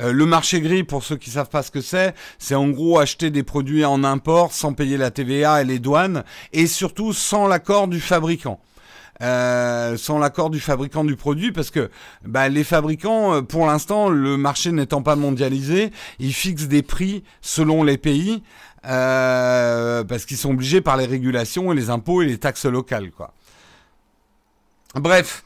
Euh, 0.01 0.13
le 0.13 0.27
marché 0.27 0.61
gris, 0.61 0.83
pour 0.83 1.05
ceux 1.05 1.17
qui 1.17 1.31
savent 1.31 1.49
pas 1.49 1.63
ce 1.63 1.71
que 1.71 1.81
c'est, 1.81 2.15
c'est 2.39 2.55
en 2.55 2.69
gros 2.69 2.99
acheter 2.99 3.31
des 3.31 3.43
produits 3.43 3.85
en 3.85 4.03
import 4.05 4.53
sans 4.53 4.73
payer 4.73 4.97
la 4.97 5.11
TVA 5.11 5.63
et 5.63 5.65
les 5.65 5.79
douanes, 5.79 6.25
et 6.53 6.67
surtout 6.67 7.13
sans 7.13 7.47
l'accord 7.47 7.89
du 7.89 8.01
fabricant. 8.01 8.61
Euh, 9.23 9.97
sans 9.97 10.19
l'accord 10.19 10.51
du 10.51 10.59
fabricant 10.59 11.05
du 11.05 11.15
produit, 11.15 11.53
parce 11.53 11.71
que 11.71 11.89
bah, 12.25 12.49
les 12.49 12.65
fabricants, 12.65 13.35
euh, 13.35 13.43
pour 13.43 13.67
l'instant, 13.67 14.09
le 14.09 14.37
marché 14.37 14.73
n'étant 14.73 15.03
pas 15.03 15.15
mondialisé, 15.15 15.93
ils 16.19 16.35
fixent 16.35 16.67
des 16.67 16.83
prix 16.83 17.23
selon 17.41 17.85
les 17.85 17.97
pays, 17.97 18.43
euh, 18.87 20.03
parce 20.03 20.27
qu'ils 20.27 20.37
sont 20.37 20.51
obligés 20.51 20.81
par 20.81 20.97
les 20.97 21.07
régulations 21.07 21.73
et 21.73 21.77
les 21.77 21.91
impôts 21.91 22.23
et 22.23 22.27
les 22.27 22.39
taxes 22.39 22.67
locales, 22.67 23.13
quoi. 23.13 23.33
Bref. 24.97 25.44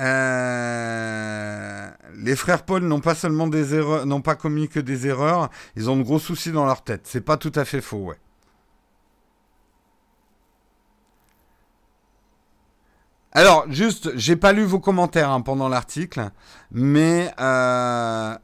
Euh, 0.00 1.90
les 2.16 2.36
frères 2.36 2.64
Paul 2.64 2.84
n'ont 2.84 3.00
pas 3.00 3.14
seulement 3.14 3.48
des 3.48 3.74
erreurs, 3.74 4.06
n'ont 4.06 4.20
pas 4.20 4.36
commis 4.36 4.68
que 4.68 4.80
des 4.80 5.06
erreurs, 5.06 5.50
ils 5.76 5.90
ont 5.90 5.96
de 5.96 6.02
gros 6.02 6.18
soucis 6.18 6.52
dans 6.52 6.64
leur 6.64 6.82
tête. 6.82 7.02
C'est 7.04 7.20
pas 7.20 7.36
tout 7.36 7.52
à 7.54 7.64
fait 7.64 7.80
faux, 7.80 7.98
ouais. 7.98 8.18
Alors, 13.32 13.66
juste, 13.70 14.10
j'ai 14.16 14.36
pas 14.36 14.52
lu 14.52 14.64
vos 14.64 14.80
commentaires 14.80 15.30
hein, 15.30 15.42
pendant 15.42 15.68
l'article, 15.68 16.30
mais 16.72 17.30
euh, 17.38 18.36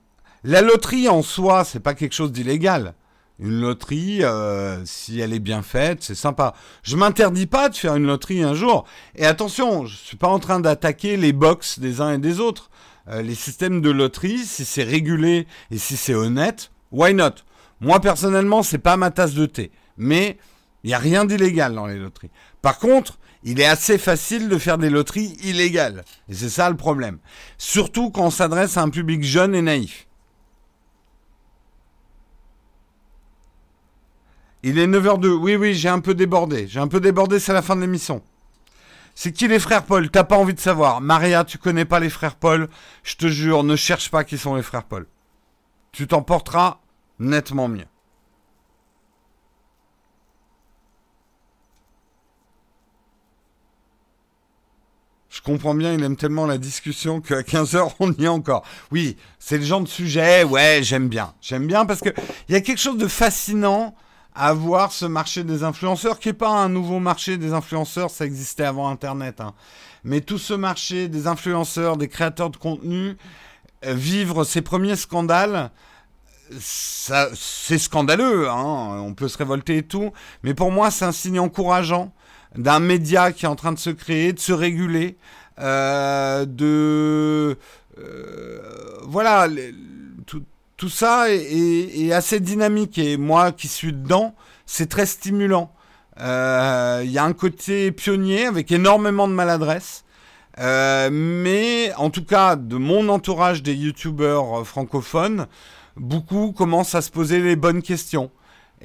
la 0.45 0.63
loterie 0.63 1.09
en 1.09 1.23
soi, 1.23 1.65
c'est 1.65 1.81
pas 1.81 1.95
quelque 1.95 2.13
chose 2.13 2.33
d'illégal. 2.33 2.95
Une 3.41 3.61
loterie, 3.61 4.23
euh, 4.23 4.85
si 4.85 5.19
elle 5.19 5.33
est 5.33 5.41
bien 5.41 5.63
faite, 5.63 6.03
c'est 6.03 6.15
sympa. 6.15 6.55
Je 6.85 6.97
m'interdis 6.97 7.47
pas 7.47 7.69
de 7.69 7.75
faire 7.75 7.97
une 7.97 8.07
loterie 8.07 8.45
un 8.45 8.55
jour. 8.55 8.85
Et 9.17 9.27
attention, 9.27 9.87
je 9.87 9.97
suis 9.97 10.17
pas 10.17 10.29
en 10.29 10.39
train 10.39 10.61
d'attaquer 10.61 11.17
les 11.17 11.33
box 11.33 11.81
des 11.81 12.01
uns 12.01 12.13
et 12.13 12.19
des 12.19 12.39
autres. 12.39 12.71
Euh, 13.09 13.23
les 13.23 13.35
systèmes 13.35 13.81
de 13.81 13.91
loterie, 13.91 14.39
si 14.39 14.65
c'est 14.65 14.85
régulé 14.85 15.47
et 15.71 15.79
si 15.79 15.97
c'est 15.97 16.15
honnête, 16.15 16.71
why 16.93 17.13
not? 17.13 17.43
Moi 17.81 18.01
personnellement, 18.01 18.63
c'est 18.63 18.79
pas 18.79 18.97
ma 18.97 19.11
tasse 19.11 19.35
de 19.35 19.47
thé, 19.47 19.73
mais 19.99 20.39
il 20.85 20.91
y 20.91 20.95
a 20.95 20.99
rien 20.99 21.25
d'illégal 21.25 21.75
dans 21.75 21.87
les 21.87 21.99
loteries. 21.99 22.31
Par 22.63 22.79
contre, 22.79 23.19
il 23.43 23.61
est 23.61 23.67
assez 23.67 23.99
facile 23.99 24.49
de 24.49 24.57
faire 24.59 24.79
des 24.79 24.91
loteries 24.91 25.37
illégales. 25.43 26.05
Et 26.29 26.35
c'est 26.35 26.49
ça 26.49 26.71
le 26.71 26.77
problème. 26.77 27.19
Surtout 27.59 28.11
quand 28.11 28.27
on 28.27 28.31
s'adresse 28.31 28.77
à 28.77 28.83
un 28.83 28.89
public 28.89 29.23
jeune 29.23 29.55
et 29.55 29.61
naïf. 29.61 30.07
Il 34.65 34.79
est 34.79 34.87
9h02. 34.87 35.29
Oui, 35.29 35.55
oui, 35.55 35.75
j'ai 35.75 35.89
un 35.89 36.01
peu 36.01 36.15
débordé. 36.15 36.67
J'ai 36.67 36.81
un 36.81 36.89
peu 36.89 36.99
débordé, 36.99 37.39
c'est 37.39 37.53
la 37.53 37.63
fin 37.63 37.77
de 37.77 37.83
l'émission. 37.83 38.23
C'est 39.15 39.31
qui 39.31 39.47
les 39.47 39.61
frères 39.61 39.85
Paul? 39.85 40.11
T'as 40.11 40.25
pas 40.25 40.37
envie 40.37 40.55
de 40.55 40.61
savoir. 40.61 41.01
Maria, 41.01 41.45
tu 41.45 41.59
connais 41.59 41.85
pas 41.85 42.01
les 42.01 42.11
frères 42.11 42.35
Paul. 42.35 42.69
Je 43.05 43.15
te 43.15 43.29
jure, 43.29 43.63
ne 43.63 43.77
cherche 43.77 44.11
pas 44.11 44.25
qui 44.25 44.39
sont 44.39 44.57
les 44.57 44.63
frères 44.63 44.85
Paul. 44.85 45.07
Tu 45.93 46.09
t'en 46.09 46.23
porteras 46.23 46.81
nettement 47.21 47.69
mieux. 47.69 47.85
comprends 55.45 55.75
bien, 55.75 55.93
il 55.93 56.03
aime 56.03 56.17
tellement 56.17 56.47
la 56.47 56.59
discussion 56.59 57.21
qu'à 57.21 57.43
15h, 57.43 57.93
on 58.01 58.13
y 58.13 58.25
est 58.25 58.29
encore. 58.29 58.65
Oui, 58.91 59.17
c'est 59.39 59.59
le 59.59 59.65
genre 59.65 59.83
de 59.83 59.89
sujet, 59.89 60.43
ouais, 60.43 60.81
j'aime 60.83 61.09
bien. 61.09 61.35
J'aime 61.41 61.67
bien 61.67 61.85
parce 61.85 62.01
qu'il 62.01 62.15
y 62.49 62.55
a 62.55 62.61
quelque 62.61 62.81
chose 62.81 62.97
de 62.97 63.07
fascinant 63.07 63.95
à 64.35 64.53
voir 64.53 64.93
ce 64.93 65.07
marché 65.07 65.45
des 65.45 65.63
influenceurs, 65.63 66.19
qui 66.19 66.29
n'est 66.29 66.35
pas 66.35 66.51
un 66.51 66.69
nouveau 66.69 66.99
marché 66.99 67.37
des 67.37 67.53
influenceurs, 67.53 68.11
ça 68.11 68.25
existait 68.25 68.65
avant 68.65 68.89
Internet. 68.89 69.41
Hein. 69.41 69.55
Mais 70.03 70.21
tout 70.21 70.39
ce 70.39 70.55
marché 70.55 71.09
des 71.09 71.27
influenceurs, 71.27 71.97
des 71.97 72.09
créateurs 72.09 72.51
de 72.51 72.57
contenu, 72.57 73.17
euh, 73.87 73.95
vivre 73.95 74.45
ses 74.45 74.63
premiers 74.63 74.97
scandales, 74.97 75.71
c'est 76.51 77.79
scandaleux, 77.79 78.51
hein. 78.51 79.01
on 79.01 79.15
peut 79.15 79.29
se 79.29 79.39
révolter 79.39 79.79
et 79.79 79.83
tout, 79.83 80.13
mais 80.43 80.53
pour 80.53 80.71
moi 80.71 80.91
c'est 80.91 81.07
un 81.07 81.13
signe 81.13 81.41
encourageant 81.41 82.13
d'un 82.55 82.81
média 82.81 83.33
qui 83.33 83.47
est 83.47 83.49
en 83.49 83.57
train 83.57 83.73
de 83.73 83.79
se 83.79 83.91
créer, 83.91 84.33
de 84.33 84.41
se 84.41 84.53
réguler, 84.53 85.17
euh, 85.59 86.45
de 86.45 87.57
euh, 87.99 88.59
voilà, 89.05 89.49
tout 90.77 90.89
ça 90.89 91.27
est, 91.31 92.13
assez 92.13 92.41
dynamique 92.41 92.99
et 92.99 93.17
moi 93.17 93.53
qui 93.53 93.69
suis 93.69 93.93
dedans, 93.93 94.35
c'est 94.67 94.89
très 94.89 95.07
stimulant. 95.07 95.73
Euh, 96.21 97.03
il 97.05 97.11
y 97.11 97.19
a 97.19 97.25
un 97.25 97.33
côté 97.33 97.93
pionnier 97.93 98.47
avec 98.47 98.71
énormément 98.73 99.29
de 99.29 99.33
maladresse. 99.33 100.05
mais 100.59 101.93
en 101.97 102.11
tout 102.11 102.25
cas, 102.25 102.57
de 102.57 102.77
mon 102.77 103.09
entourage 103.09 103.63
des 103.63 103.75
youtubeurs 103.75 104.67
francophones, 104.67 105.47
beaucoup 105.97 106.53
commencent 106.53 106.95
à 106.95 107.03
se 107.03 107.11
poser 107.11 107.41
les 107.41 107.57
bonnes 107.57 107.83
questions. 107.83 108.31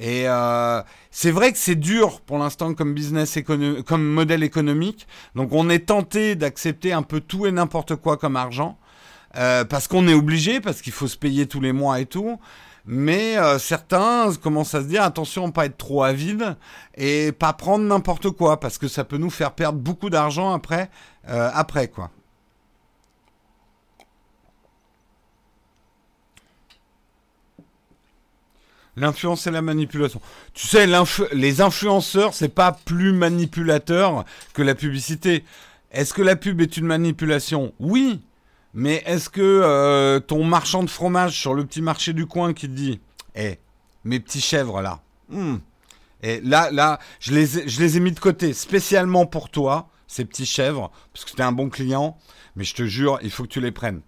Et 0.00 0.26
euh, 0.26 0.82
c'est 1.10 1.30
vrai 1.30 1.52
que 1.52 1.58
c'est 1.58 1.74
dur 1.74 2.22
pour 2.22 2.38
l'instant 2.38 2.72
comme 2.72 2.94
business 2.94 3.38
comme 3.44 4.02
modèle 4.02 4.42
économique. 4.42 5.06
Donc 5.34 5.52
on 5.52 5.68
est 5.68 5.86
tenté 5.86 6.36
d'accepter 6.36 6.92
un 6.92 7.02
peu 7.02 7.20
tout 7.20 7.46
et 7.46 7.52
n'importe 7.52 7.96
quoi 7.96 8.16
comme 8.16 8.36
argent 8.36 8.78
euh, 9.36 9.64
parce 9.64 9.88
qu'on 9.88 10.08
est 10.08 10.14
obligé, 10.14 10.60
parce 10.60 10.82
qu'il 10.82 10.92
faut 10.92 11.08
se 11.08 11.16
payer 11.16 11.46
tous 11.46 11.60
les 11.60 11.72
mois 11.72 12.00
et 12.00 12.06
tout. 12.06 12.38
Mais 12.86 13.36
euh, 13.36 13.58
certains 13.58 14.32
commencent 14.34 14.74
à 14.74 14.82
se 14.82 14.86
dire 14.86 15.02
attention, 15.02 15.50
pas 15.52 15.66
être 15.66 15.76
trop 15.76 16.02
avide 16.02 16.56
et 16.96 17.32
pas 17.32 17.52
prendre 17.52 17.84
n'importe 17.84 18.30
quoi 18.30 18.58
parce 18.58 18.78
que 18.78 18.88
ça 18.88 19.04
peut 19.04 19.18
nous 19.18 19.30
faire 19.30 19.52
perdre 19.52 19.78
beaucoup 19.78 20.10
d'argent 20.10 20.52
après, 20.52 20.90
après 21.26 21.88
quoi. 21.88 22.10
L'influence 28.96 29.46
et 29.46 29.50
la 29.50 29.62
manipulation. 29.62 30.20
Tu 30.52 30.66
sais, 30.66 30.86
les 31.32 31.60
influenceurs, 31.60 32.34
c'est 32.34 32.48
pas 32.48 32.72
plus 32.72 33.12
manipulateur 33.12 34.24
que 34.52 34.62
la 34.62 34.74
publicité. 34.74 35.44
Est-ce 35.92 36.12
que 36.12 36.22
la 36.22 36.36
pub 36.36 36.60
est 36.60 36.76
une 36.76 36.86
manipulation? 36.86 37.72
Oui. 37.78 38.20
Mais 38.74 39.02
est-ce 39.06 39.28
que 39.28 39.40
euh, 39.40 40.20
ton 40.20 40.44
marchand 40.44 40.82
de 40.82 40.90
fromage 40.90 41.38
sur 41.38 41.54
le 41.54 41.64
petit 41.64 41.82
marché 41.82 42.12
du 42.12 42.26
coin 42.26 42.52
qui 42.52 42.68
te 42.68 42.72
dit 42.72 43.00
Eh, 43.34 43.58
mes 44.04 44.20
petits 44.20 44.40
chèvres 44.40 44.80
là. 44.80 45.00
Hmm. 45.28 45.56
Et 46.22 46.40
là, 46.42 46.70
là, 46.70 46.98
je 47.18 47.32
les, 47.32 47.58
ai, 47.58 47.68
je 47.68 47.80
les 47.80 47.96
ai 47.96 48.00
mis 48.00 48.12
de 48.12 48.20
côté 48.20 48.52
spécialement 48.52 49.26
pour 49.26 49.48
toi, 49.48 49.88
ces 50.06 50.24
petits 50.24 50.46
chèvres, 50.46 50.90
parce 51.12 51.24
que 51.24 51.34
tu 51.34 51.42
un 51.42 51.52
bon 51.52 51.70
client. 51.70 52.16
Mais 52.56 52.64
je 52.64 52.74
te 52.74 52.84
jure, 52.84 53.18
il 53.22 53.30
faut 53.30 53.44
que 53.44 53.48
tu 53.48 53.60
les 53.60 53.72
prennes. 53.72 54.02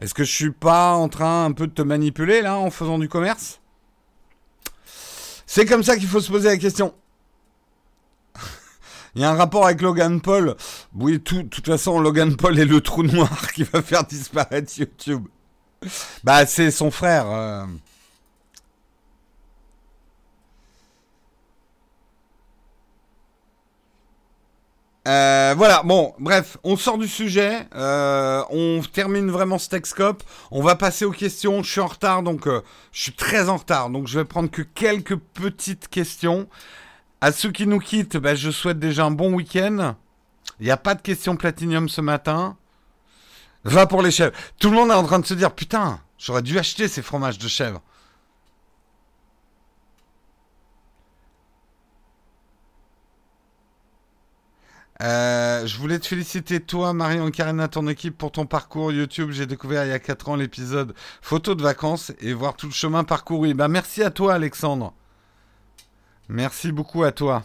Est-ce 0.00 0.14
que 0.14 0.24
je 0.24 0.32
suis 0.32 0.50
pas 0.50 0.94
en 0.94 1.08
train 1.08 1.44
un 1.44 1.52
peu 1.52 1.66
de 1.66 1.72
te 1.72 1.82
manipuler 1.82 2.42
là 2.42 2.56
en 2.56 2.70
faisant 2.70 2.98
du 2.98 3.08
commerce? 3.08 3.60
C'est 5.46 5.66
comme 5.66 5.82
ça 5.82 5.96
qu'il 5.96 6.08
faut 6.08 6.20
se 6.20 6.30
poser 6.30 6.48
la 6.48 6.56
question. 6.56 6.94
Il 9.14 9.22
y 9.22 9.24
a 9.24 9.30
un 9.30 9.36
rapport 9.36 9.64
avec 9.64 9.80
Logan 9.80 10.20
Paul. 10.20 10.56
Oui, 10.94 11.12
de 11.18 11.42
toute 11.42 11.66
façon, 11.66 12.00
Logan 12.00 12.36
Paul 12.36 12.58
est 12.58 12.64
le 12.64 12.80
trou 12.80 13.02
noir 13.02 13.52
qui 13.54 13.62
va 13.64 13.82
faire 13.82 14.04
disparaître 14.04 14.72
YouTube. 14.78 15.26
Bah, 16.24 16.46
c'est 16.46 16.70
son 16.70 16.90
frère. 16.90 17.26
Euh. 17.28 17.66
Euh, 25.06 25.54
voilà, 25.54 25.82
bon, 25.84 26.14
bref, 26.18 26.56
on 26.64 26.78
sort 26.78 26.96
du 26.96 27.08
sujet, 27.08 27.66
euh, 27.74 28.42
on 28.48 28.80
termine 28.90 29.30
vraiment 29.30 29.58
ce 29.58 29.68
Texcope, 29.68 30.22
on 30.50 30.62
va 30.62 30.76
passer 30.76 31.04
aux 31.04 31.10
questions, 31.10 31.62
je 31.62 31.70
suis 31.70 31.80
en 31.82 31.88
retard, 31.88 32.22
donc 32.22 32.46
euh, 32.46 32.62
je 32.90 33.02
suis 33.02 33.12
très 33.12 33.50
en 33.50 33.58
retard, 33.58 33.90
donc 33.90 34.08
je 34.08 34.18
vais 34.18 34.24
prendre 34.24 34.50
que 34.50 34.62
quelques 34.62 35.16
petites 35.16 35.88
questions. 35.88 36.48
À 37.24 37.32
ceux 37.32 37.50
qui 37.50 37.66
nous 37.66 37.78
quittent, 37.78 38.18
bah, 38.18 38.34
je 38.34 38.50
souhaite 38.50 38.78
déjà 38.78 39.06
un 39.06 39.10
bon 39.10 39.32
week-end. 39.32 39.96
Il 40.60 40.66
n'y 40.66 40.70
a 40.70 40.76
pas 40.76 40.94
de 40.94 41.00
questions 41.00 41.36
Platinium 41.36 41.88
ce 41.88 42.02
matin. 42.02 42.58
Va 43.64 43.86
pour 43.86 44.02
les 44.02 44.10
chèvres. 44.10 44.36
Tout 44.60 44.68
le 44.68 44.76
monde 44.76 44.90
est 44.90 44.92
en 44.92 45.04
train 45.04 45.20
de 45.20 45.24
se 45.24 45.32
dire, 45.32 45.54
putain, 45.54 46.00
j'aurais 46.18 46.42
dû 46.42 46.58
acheter 46.58 46.86
ces 46.86 47.00
fromages 47.00 47.38
de 47.38 47.48
chèvre. 47.48 47.80
Euh, 55.00 55.66
je 55.66 55.78
voulais 55.78 55.98
te 55.98 56.06
féliciter, 56.06 56.60
toi, 56.60 56.92
Marion 56.92 57.30
Karina, 57.30 57.68
ton 57.68 57.88
équipe, 57.88 58.18
pour 58.18 58.32
ton 58.32 58.44
parcours 58.44 58.92
YouTube. 58.92 59.30
J'ai 59.30 59.46
découvert 59.46 59.86
il 59.86 59.88
y 59.88 59.92
a 59.92 59.98
4 59.98 60.28
ans 60.28 60.36
l'épisode 60.36 60.94
photo 61.22 61.54
de 61.54 61.62
vacances 61.62 62.12
et 62.20 62.34
voir 62.34 62.54
tout 62.54 62.66
le 62.66 62.74
chemin 62.74 63.02
parcouru. 63.02 63.54
Bah, 63.54 63.68
merci 63.68 64.02
à 64.02 64.10
toi, 64.10 64.34
Alexandre. 64.34 64.92
Merci 66.28 66.72
beaucoup 66.72 67.04
à 67.04 67.12
toi. 67.12 67.44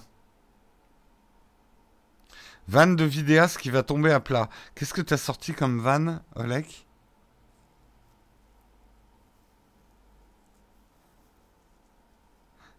Van 2.68 2.88
de 2.88 3.04
vidéaste 3.04 3.58
qui 3.58 3.72
va 3.72 3.84
tomber 3.84 4.12
à 4.12 4.20
plat. 4.20 4.50
Qu'est-ce 4.76 4.94
que 4.94 5.02
tu 5.02 5.14
as 5.14 5.18
sorti 5.18 5.54
comme 5.54 5.80
van, 5.80 6.20
Oleg? 6.36 6.66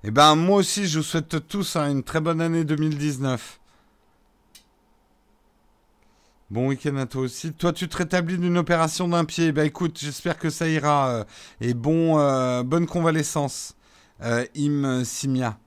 Eh 0.02 0.10
ben, 0.10 0.34
moi 0.34 0.56
aussi, 0.58 0.86
je 0.86 0.98
vous 1.00 1.04
souhaite 1.04 1.46
tous 1.46 1.76
hein, 1.76 1.90
une 1.90 2.02
très 2.02 2.20
bonne 2.20 2.40
année 2.40 2.64
2019. 2.64 3.60
Bon 6.50 6.68
week-end 6.68 6.96
à 6.96 7.06
toi 7.06 7.22
aussi. 7.22 7.52
Toi, 7.52 7.72
tu 7.72 7.88
te 7.88 7.96
rétablis 7.96 8.38
d'une 8.38 8.58
opération 8.58 9.06
d'un 9.08 9.24
pied. 9.24 9.52
Bah 9.52 9.64
écoute, 9.64 9.98
j'espère 10.00 10.38
que 10.38 10.50
ça 10.50 10.68
ira. 10.68 11.10
Euh, 11.10 11.24
et 11.60 11.74
bon, 11.74 12.18
euh, 12.18 12.62
bonne 12.62 12.86
convalescence, 12.86 13.76
euh, 14.22 14.44
Im 14.56 15.04
Simia. 15.04 15.58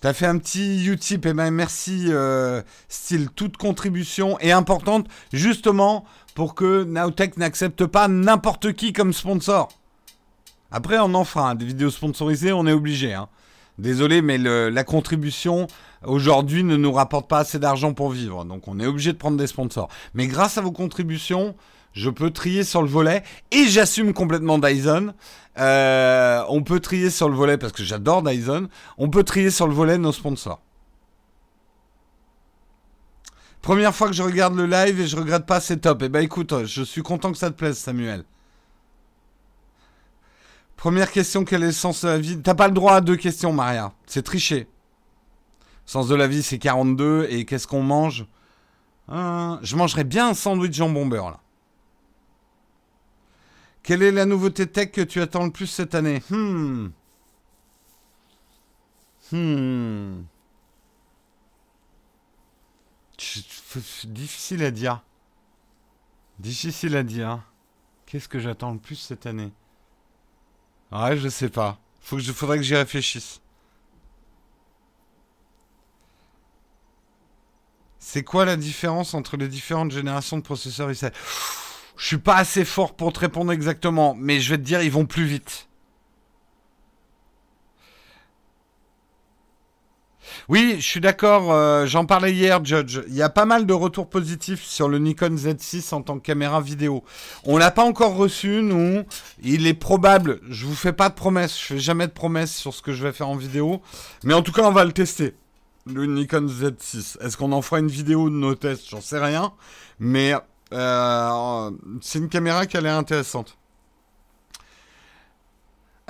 T'as 0.00 0.12
fait 0.12 0.26
un 0.26 0.38
petit 0.38 0.86
Utip, 0.86 1.26
et 1.26 1.30
eh 1.30 1.32
ben 1.32 1.50
merci, 1.50 2.10
style. 2.88 3.28
Toute 3.34 3.56
contribution 3.56 4.38
est 4.38 4.52
importante, 4.52 5.08
justement, 5.32 6.04
pour 6.34 6.54
que 6.54 6.84
Nowtech 6.84 7.36
n'accepte 7.36 7.84
pas 7.84 8.06
n'importe 8.06 8.72
qui 8.74 8.92
comme 8.92 9.12
sponsor. 9.12 9.68
Après, 10.70 10.98
on 10.98 11.14
en 11.14 11.24
fera 11.24 11.50
hein, 11.50 11.54
des 11.54 11.64
vidéos 11.64 11.90
sponsorisées, 11.90 12.52
on 12.52 12.66
est 12.66 12.72
obligé. 12.72 13.14
Hein. 13.14 13.28
Désolé, 13.78 14.22
mais 14.22 14.38
la 14.38 14.84
contribution 14.84 15.66
aujourd'hui 16.04 16.64
ne 16.64 16.76
nous 16.76 16.92
rapporte 16.92 17.28
pas 17.28 17.40
assez 17.40 17.58
d'argent 17.58 17.92
pour 17.92 18.10
vivre. 18.10 18.44
Donc 18.44 18.68
on 18.68 18.78
est 18.80 18.86
obligé 18.86 19.12
de 19.12 19.18
prendre 19.18 19.36
des 19.36 19.46
sponsors. 19.46 19.88
Mais 20.14 20.26
grâce 20.26 20.58
à 20.58 20.60
vos 20.60 20.72
contributions, 20.72 21.54
je 21.98 22.10
peux 22.10 22.30
trier 22.30 22.62
sur 22.62 22.80
le 22.80 22.88
volet 22.88 23.24
et 23.50 23.66
j'assume 23.66 24.12
complètement 24.12 24.58
Dyson. 24.58 25.14
Euh, 25.58 26.44
on 26.48 26.62
peut 26.62 26.78
trier 26.78 27.10
sur 27.10 27.28
le 27.28 27.34
volet 27.34 27.58
parce 27.58 27.72
que 27.72 27.82
j'adore 27.82 28.22
Dyson. 28.22 28.68
On 28.98 29.10
peut 29.10 29.24
trier 29.24 29.50
sur 29.50 29.66
le 29.66 29.74
volet 29.74 29.98
nos 29.98 30.12
sponsors. 30.12 30.62
Première 33.62 33.92
fois 33.92 34.06
que 34.06 34.12
je 34.14 34.22
regarde 34.22 34.54
le 34.54 34.66
live 34.66 35.00
et 35.00 35.08
je 35.08 35.16
regrette 35.16 35.44
pas, 35.44 35.58
c'est 35.58 35.78
top. 35.78 36.02
Eh 36.04 36.08
ben 36.08 36.20
écoute, 36.20 36.64
je 36.66 36.82
suis 36.84 37.02
content 37.02 37.32
que 37.32 37.38
ça 37.38 37.50
te 37.50 37.56
plaise, 37.56 37.76
Samuel. 37.76 38.22
Première 40.76 41.10
question, 41.10 41.44
quel 41.44 41.64
est 41.64 41.66
le 41.66 41.72
sens 41.72 42.04
de 42.04 42.08
la 42.08 42.18
vie? 42.18 42.40
T'as 42.40 42.54
pas 42.54 42.68
le 42.68 42.74
droit 42.74 42.94
à 42.94 43.00
deux 43.00 43.16
questions, 43.16 43.52
Maria. 43.52 43.92
C'est 44.06 44.22
tricher. 44.22 44.68
Sens 45.84 46.06
de 46.06 46.14
la 46.14 46.28
vie, 46.28 46.44
c'est 46.44 46.58
42. 46.58 47.26
Et 47.30 47.44
qu'est-ce 47.44 47.66
qu'on 47.66 47.82
mange? 47.82 48.26
Hein, 49.08 49.58
Je 49.62 49.74
mangerais 49.74 50.04
bien 50.04 50.28
un 50.28 50.34
sandwich 50.34 50.74
jambon 50.74 51.06
beurre, 51.06 51.32
là. 51.32 51.40
Quelle 53.88 54.02
est 54.02 54.12
la 54.12 54.26
nouveauté 54.26 54.66
tech 54.66 54.90
que 54.90 55.00
tu 55.00 55.18
attends 55.22 55.46
le 55.46 55.50
plus 55.50 55.66
cette 55.66 55.94
année? 55.94 56.22
Hmm. 56.28 56.88
Hmm. 59.32 60.24
Difficile 64.04 64.62
à 64.62 64.70
dire. 64.70 65.02
Difficile 66.38 66.96
à 66.96 67.02
dire. 67.02 67.40
Qu'est-ce 68.04 68.28
que 68.28 68.38
j'attends 68.38 68.72
le 68.74 68.78
plus 68.78 68.96
cette 68.96 69.24
année? 69.24 69.54
Ouais, 70.92 71.16
je 71.16 71.30
sais 71.30 71.48
pas. 71.48 71.78
Faut 72.02 72.18
je, 72.18 72.30
faudrait 72.30 72.58
que 72.58 72.64
j'y 72.64 72.76
réfléchisse. 72.76 73.40
C'est 77.98 78.22
quoi 78.22 78.44
la 78.44 78.58
différence 78.58 79.14
entre 79.14 79.38
les 79.38 79.48
différentes 79.48 79.92
générations 79.92 80.36
de 80.36 80.42
processeurs 80.42 80.90
Je 81.98 82.06
suis 82.06 82.18
pas 82.18 82.36
assez 82.36 82.64
fort 82.64 82.94
pour 82.94 83.12
te 83.12 83.20
répondre 83.20 83.52
exactement, 83.52 84.14
mais 84.18 84.40
je 84.40 84.50
vais 84.50 84.56
te 84.58 84.62
dire, 84.62 84.80
ils 84.82 84.90
vont 84.90 85.04
plus 85.04 85.24
vite. 85.24 85.68
Oui, 90.48 90.76
je 90.78 90.86
suis 90.86 91.00
d'accord. 91.00 91.52
euh, 91.52 91.86
J'en 91.86 92.04
parlais 92.06 92.32
hier, 92.32 92.64
Judge. 92.64 93.00
Il 93.08 93.14
y 93.14 93.22
a 93.22 93.28
pas 93.28 93.44
mal 93.44 93.66
de 93.66 93.72
retours 93.72 94.08
positifs 94.08 94.62
sur 94.62 94.88
le 94.88 94.98
Nikon 94.98 95.30
Z6 95.34 95.92
en 95.94 96.02
tant 96.02 96.18
que 96.18 96.24
caméra 96.24 96.60
vidéo. 96.60 97.02
On 97.44 97.56
l'a 97.58 97.70
pas 97.70 97.82
encore 97.84 98.14
reçu, 98.14 98.62
nous. 98.62 99.02
Il 99.42 99.66
est 99.66 99.74
probable. 99.74 100.40
Je 100.48 100.66
vous 100.66 100.74
fais 100.74 100.92
pas 100.92 101.08
de 101.08 101.14
promesses. 101.14 101.58
Je 101.58 101.64
fais 101.64 101.78
jamais 101.78 102.06
de 102.06 102.12
promesses 102.12 102.54
sur 102.54 102.72
ce 102.74 102.82
que 102.82 102.92
je 102.92 103.02
vais 103.02 103.12
faire 103.12 103.28
en 103.28 103.36
vidéo. 103.36 103.82
Mais 104.24 104.34
en 104.34 104.42
tout 104.42 104.52
cas, 104.52 104.62
on 104.62 104.72
va 104.72 104.84
le 104.84 104.92
tester. 104.92 105.34
Le 105.86 106.06
Nikon 106.06 106.46
Z6. 106.46 107.18
Est-ce 107.22 107.36
qu'on 107.36 107.52
en 107.52 107.62
fera 107.62 107.80
une 107.80 107.88
vidéo 107.88 108.28
de 108.30 108.34
nos 108.34 108.54
tests 108.54 108.88
J'en 108.90 109.00
sais 109.00 109.18
rien. 109.18 109.52
Mais 109.98 110.34
euh, 110.72 111.70
c'est 112.00 112.18
une 112.18 112.28
caméra 112.28 112.66
qui 112.66 112.76
a 112.76 112.80
l'air 112.80 112.96
intéressante. 112.96 113.56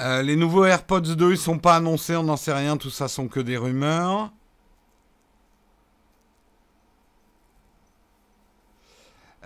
Euh, 0.00 0.22
les 0.22 0.36
nouveaux 0.36 0.64
AirPods 0.64 1.00
2, 1.00 1.32
ils 1.32 1.38
sont 1.38 1.58
pas 1.58 1.76
annoncés, 1.76 2.16
on 2.16 2.22
n'en 2.22 2.36
sait 2.36 2.52
rien, 2.52 2.76
tout 2.76 2.90
ça 2.90 3.08
sont 3.08 3.28
que 3.28 3.40
des 3.40 3.56
rumeurs. 3.56 4.30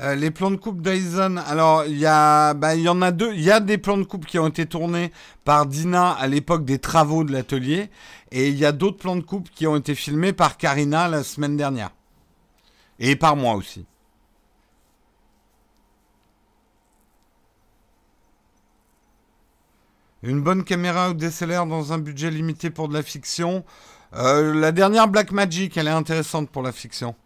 Euh, 0.01 0.15
les 0.15 0.31
plans 0.31 0.51
de 0.51 0.57
coupe 0.57 0.81
Dyson, 0.83 1.37
alors 1.47 1.85
il 1.85 1.99
y 1.99 2.03
bah, 2.03 2.75
y 2.75 2.89
en 2.89 3.03
a 3.03 3.13
deux. 3.13 3.33
Il 3.35 3.43
y 3.43 3.51
a 3.51 3.61
des 3.61 3.79
plans 3.79 3.99
de 3.99 4.05
coupe 4.05 4.27
qui 4.27 4.39
ont 4.39 4.49
été 4.49 4.67
tournés 4.67 5.13
par 5.45 5.67
Dina 5.67 6.13
à 6.13 6.27
l'époque 6.27 6.65
des 6.65 6.79
travaux 6.79 7.25
de 7.25 7.33
l'atelier, 7.33 7.91
et 8.31 8.49
il 8.49 8.57
y 8.57 8.65
a 8.65 8.73
d'autres 8.73 8.99
plans 8.99 9.17
de 9.17 9.23
coupe 9.23 9.51
qui 9.51 9.67
ont 9.67 9.77
été 9.77 9.95
filmés 9.95 10.33
par 10.33 10.57
Karina 10.57 11.09
la 11.09 11.23
semaine 11.23 11.57
dernière, 11.57 11.91
et 12.99 13.17
par 13.17 13.37
moi 13.37 13.55
aussi. 13.55 13.87
Une 20.23 20.41
bonne 20.41 20.63
caméra 20.63 21.11
ou 21.11 21.15
DSLR 21.15 21.67
dans 21.67 21.93
un 21.93 21.99
budget 21.99 22.31
limité 22.31 22.71
pour 22.71 22.89
de 22.89 22.95
la 22.95 23.03
fiction. 23.03 23.65
Euh, 24.15 24.55
la 24.55 24.71
dernière 24.71 25.09
Blackmagic, 25.09 25.77
elle 25.77 25.89
est 25.89 25.91
intéressante 25.91 26.49
pour 26.49 26.63
la 26.63 26.71
fiction. 26.71 27.17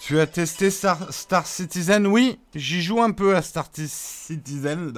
Tu 0.00 0.18
as 0.18 0.26
testé 0.26 0.72
Star, 0.72 1.12
Star 1.12 1.46
Citizen? 1.46 2.04
Oui, 2.08 2.40
j'y 2.56 2.82
joue 2.82 3.00
un 3.00 3.12
peu 3.12 3.36
à 3.36 3.42
Star 3.42 3.68
Citizen. 3.72 4.92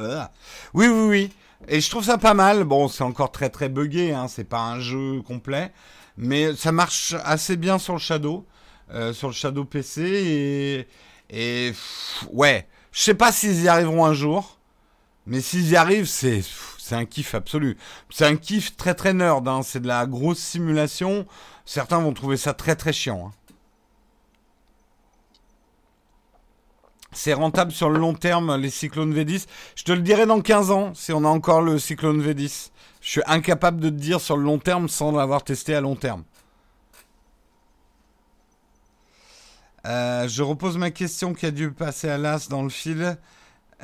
Oui, 0.72 0.86
oui, 0.86 1.08
oui. 1.08 1.32
Et 1.68 1.82
je 1.82 1.90
trouve 1.90 2.04
ça 2.04 2.16
pas 2.16 2.32
mal. 2.32 2.64
Bon, 2.64 2.88
c'est 2.88 3.04
encore 3.04 3.30
très 3.30 3.50
très 3.50 3.68
buggé, 3.68 4.14
hein. 4.14 4.28
c'est 4.28 4.44
pas 4.44 4.60
un 4.60 4.80
jeu 4.80 5.20
complet. 5.20 5.70
Mais 6.16 6.54
ça 6.56 6.72
marche 6.72 7.14
assez 7.24 7.58
bien 7.58 7.78
sur 7.78 7.92
le 7.92 7.98
Shadow. 7.98 8.46
Euh, 8.90 9.12
sur 9.12 9.28
le 9.28 9.34
Shadow 9.34 9.64
PC 9.64 10.02
et, 11.30 11.68
et 11.68 11.72
ouais, 12.30 12.66
je 12.92 13.00
sais 13.00 13.14
pas 13.14 13.32
s'ils 13.32 13.62
y 13.62 13.68
arriveront 13.68 14.04
un 14.04 14.12
jour, 14.12 14.58
mais 15.26 15.40
s'ils 15.40 15.70
y 15.70 15.76
arrivent, 15.76 16.08
c'est 16.08 16.42
c'est 16.78 16.96
un 16.96 17.06
kiff 17.06 17.34
absolu. 17.34 17.78
C'est 18.10 18.26
un 18.26 18.36
kiff 18.36 18.76
très 18.76 18.94
très 18.94 19.14
nerd, 19.14 19.46
hein. 19.48 19.62
c'est 19.62 19.80
de 19.80 19.86
la 19.88 20.04
grosse 20.06 20.40
simulation. 20.40 21.26
Certains 21.64 22.00
vont 22.00 22.12
trouver 22.12 22.36
ça 22.36 22.52
très 22.54 22.76
très 22.76 22.92
chiant. 22.92 23.28
hein. 23.28 23.32
C'est 27.12 27.34
rentable 27.34 27.72
sur 27.72 27.90
le 27.90 27.98
long 27.98 28.14
terme, 28.14 28.56
les 28.56 28.70
cyclones 28.70 29.14
V10. 29.14 29.46
Je 29.74 29.84
te 29.84 29.92
le 29.92 30.00
dirai 30.00 30.26
dans 30.26 30.40
15 30.40 30.70
ans, 30.70 30.92
si 30.94 31.12
on 31.12 31.24
a 31.24 31.28
encore 31.28 31.60
le 31.62 31.78
cyclone 31.78 32.22
V10. 32.22 32.70
Je 33.00 33.08
suis 33.10 33.22
incapable 33.26 33.80
de 33.80 33.90
te 33.90 33.94
dire 33.94 34.20
sur 34.20 34.36
le 34.36 34.44
long 34.44 34.58
terme 34.58 34.88
sans 34.88 35.12
l'avoir 35.12 35.44
testé 35.44 35.74
à 35.74 35.80
long 35.80 35.94
terme. 35.96 36.24
Euh, 39.86 40.28
je 40.28 40.42
repose 40.42 40.78
ma 40.78 40.90
question 40.90 41.34
qui 41.34 41.46
a 41.46 41.50
dû 41.50 41.70
passer 41.70 42.08
à 42.08 42.18
l'as 42.18 42.48
dans 42.48 42.62
le 42.62 42.68
fil. 42.68 43.16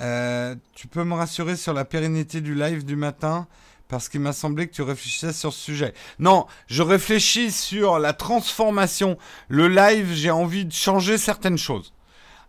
Euh, 0.00 0.54
tu 0.74 0.86
peux 0.86 1.04
me 1.04 1.14
rassurer 1.14 1.56
sur 1.56 1.74
la 1.74 1.84
pérennité 1.84 2.40
du 2.40 2.54
live 2.54 2.84
du 2.84 2.96
matin? 2.96 3.46
Parce 3.88 4.08
qu'il 4.08 4.20
m'a 4.20 4.34
semblé 4.34 4.68
que 4.68 4.74
tu 4.74 4.82
réfléchissais 4.82 5.32
sur 5.32 5.52
ce 5.52 5.60
sujet. 5.60 5.94
Non, 6.18 6.46
je 6.66 6.82
réfléchis 6.82 7.50
sur 7.50 7.98
la 7.98 8.12
transformation. 8.12 9.16
Le 9.48 9.66
live, 9.66 10.12
j'ai 10.12 10.30
envie 10.30 10.66
de 10.66 10.72
changer 10.72 11.16
certaines 11.16 11.56
choses. 11.56 11.94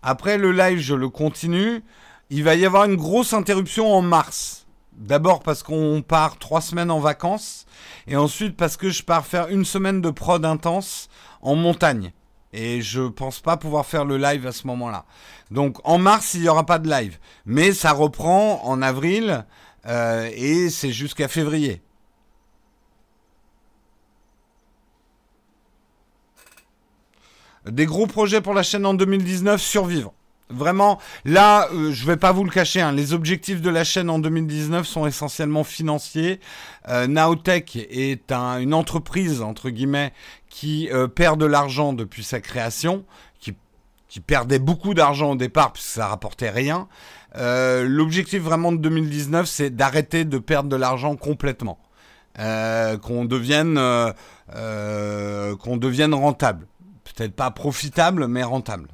Après 0.03 0.37
le 0.37 0.51
live, 0.51 0.79
je 0.79 0.95
le 0.95 1.09
continue. 1.09 1.81
Il 2.29 2.43
va 2.43 2.55
y 2.55 2.65
avoir 2.65 2.83
une 2.83 2.97
grosse 2.97 3.33
interruption 3.33 3.91
en 3.91 4.01
mars. 4.01 4.67
D'abord 4.91 5.41
parce 5.41 5.63
qu'on 5.63 6.03
part 6.05 6.37
trois 6.39 6.59
semaines 6.59 6.91
en 6.91 6.99
vacances 6.99 7.65
et 8.05 8.17
ensuite 8.17 8.57
parce 8.57 8.75
que 8.75 8.89
je 8.89 9.01
pars 9.01 9.25
faire 9.25 9.47
une 9.47 9.63
semaine 9.63 10.01
de 10.01 10.09
prod 10.09 10.43
intense 10.43 11.07
en 11.41 11.55
montagne. 11.55 12.11
Et 12.51 12.81
je 12.81 13.01
pense 13.01 13.39
pas 13.39 13.57
pouvoir 13.57 13.85
faire 13.85 14.05
le 14.05 14.17
live 14.17 14.47
à 14.47 14.51
ce 14.51 14.65
moment-là. 14.67 15.05
Donc 15.51 15.77
en 15.83 15.97
mars, 15.97 16.33
il 16.33 16.41
n'y 16.41 16.49
aura 16.49 16.65
pas 16.65 16.79
de 16.79 16.89
live. 16.89 17.19
Mais 17.45 17.73
ça 17.73 17.91
reprend 17.91 18.63
en 18.63 18.81
avril 18.81 19.45
euh, 19.85 20.29
et 20.33 20.69
c'est 20.69 20.91
jusqu'à 20.91 21.27
février. 21.27 21.81
Des 27.65 27.85
gros 27.85 28.07
projets 28.07 28.41
pour 28.41 28.53
la 28.53 28.63
chaîne 28.63 28.85
en 28.85 28.93
2019, 28.93 29.61
survivre. 29.61 30.13
Vraiment, 30.51 30.99
là, 31.25 31.67
euh, 31.73 31.91
je 31.91 32.05
vais 32.07 32.17
pas 32.17 32.31
vous 32.31 32.43
le 32.43 32.49
cacher, 32.49 32.81
hein, 32.81 32.91
les 32.91 33.13
objectifs 33.13 33.61
de 33.61 33.69
la 33.69 33.83
chaîne 33.83 34.09
en 34.09 34.17
2019 34.17 34.87
sont 34.87 35.05
essentiellement 35.05 35.63
financiers. 35.63 36.39
Euh, 36.87 37.05
Naotech 37.05 37.75
est 37.75 38.31
un- 38.31 38.57
une 38.59 38.73
entreprise, 38.73 39.43
entre 39.43 39.69
guillemets, 39.69 40.11
qui 40.49 40.89
euh, 40.91 41.07
perd 41.07 41.39
de 41.39 41.45
l'argent 41.45 41.93
depuis 41.93 42.23
sa 42.23 42.39
création, 42.41 43.05
qui, 43.39 43.55
perdait 44.21 44.57
beaucoup 44.57 44.95
d'argent 44.95 45.33
au 45.33 45.35
départ 45.35 45.71
puisque 45.71 45.89
ça 45.89 46.07
rapportait 46.07 46.49
rien. 46.49 46.87
Euh, 47.35 47.85
L'objectif 47.87 48.41
vraiment 48.41 48.71
de 48.71 48.77
2019, 48.77 49.45
c'est 49.47 49.69
d'arrêter 49.69 50.25
de 50.25 50.39
perdre 50.39 50.67
de 50.67 50.75
l'argent 50.75 51.15
complètement. 51.15 51.77
Euh, 52.39 52.97
qu'on 52.97 53.23
devienne, 53.25 53.75
qu'on 54.51 55.77
devienne 55.77 56.13
rentable. 56.15 56.65
Peut-être 57.03 57.35
pas 57.35 57.51
profitable, 57.51 58.25
mais 58.27 58.41
rentable. 58.43 58.87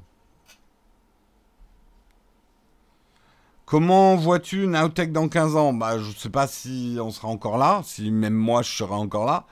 Comment 3.66 4.16
vois-tu 4.16 4.68
Nowtech 4.68 5.12
dans 5.12 5.28
15 5.28 5.56
ans? 5.56 5.74
Bah, 5.74 5.98
je 5.98 6.12
sais 6.16 6.30
pas 6.30 6.46
si 6.46 6.98
on 7.02 7.10
sera 7.10 7.30
encore 7.30 7.58
là, 7.58 7.82
si 7.84 8.12
même 8.12 8.36
moi 8.36 8.62
je 8.62 8.70
serai 8.70 8.94
encore 8.94 9.26
là. 9.26 9.46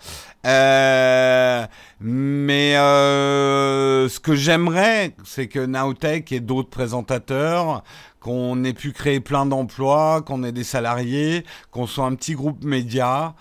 Euh, 0.45 1.65
mais 1.99 2.77
euh, 2.77 4.07
ce 4.07 4.19
que 4.19 4.35
j'aimerais, 4.35 5.15
c'est 5.25 5.47
que 5.47 5.65
Nowtech 5.65 6.31
et 6.31 6.41
d'autres 6.41 6.69
présentateurs, 6.69 7.83
qu'on 8.19 8.63
ait 8.63 8.73
pu 8.73 8.91
créer 8.91 9.19
plein 9.19 9.47
d'emplois, 9.47 10.21
qu'on 10.21 10.43
ait 10.43 10.51
des 10.51 10.63
salariés, 10.63 11.43
qu'on 11.71 11.87
soit 11.87 12.05
un 12.05 12.13
petit 12.13 12.35
groupe 12.35 12.63
média. 12.63 13.33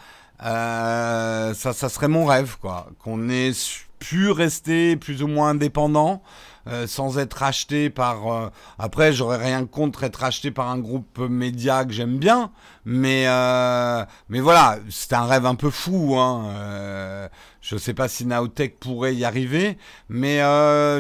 Euh, 0.43 1.53
ça, 1.53 1.74
ça 1.74 1.90
serait 1.90 2.09
mon 2.09 2.24
rêve, 2.24 2.57
quoi. 2.59 2.86
Qu'on 2.99 3.28
ait 3.28 3.53
pu 3.99 4.31
rester 4.31 4.97
plus 4.97 5.23
ou 5.23 5.28
moins 5.28 5.51
indépendant. 5.51 6.23
Euh, 6.69 6.87
sans 6.87 7.19
être 7.19 7.35
racheté 7.35 7.91
par. 7.91 8.27
euh, 8.33 8.51
après, 8.79 9.13
j'aurais 9.13 9.37
rien 9.37 9.67
contre 9.67 10.05
être 10.05 10.17
racheté 10.17 10.51
par 10.51 10.69
un 10.69 10.79
groupe 10.79 11.19
média 11.19 11.85
que 11.85 11.93
j'aime 11.93 12.19
bien, 12.19 12.51
mais 12.85 13.25
euh, 13.27 14.05
mais 14.29 14.41
voilà, 14.41 14.79
c'est 14.91 15.13
un 15.13 15.25
rêve 15.27 15.47
un 15.47 15.55
peu 15.55 15.71
fou. 15.71 16.17
Hein. 16.19 16.47
Euh, 16.55 17.29
je 17.61 17.77
sais 17.77 17.95
pas 17.95 18.09
si 18.09 18.27
Naotech 18.27 18.79
pourrait 18.79 19.15
y 19.15 19.25
arriver, 19.25 19.79
mais 20.09 20.39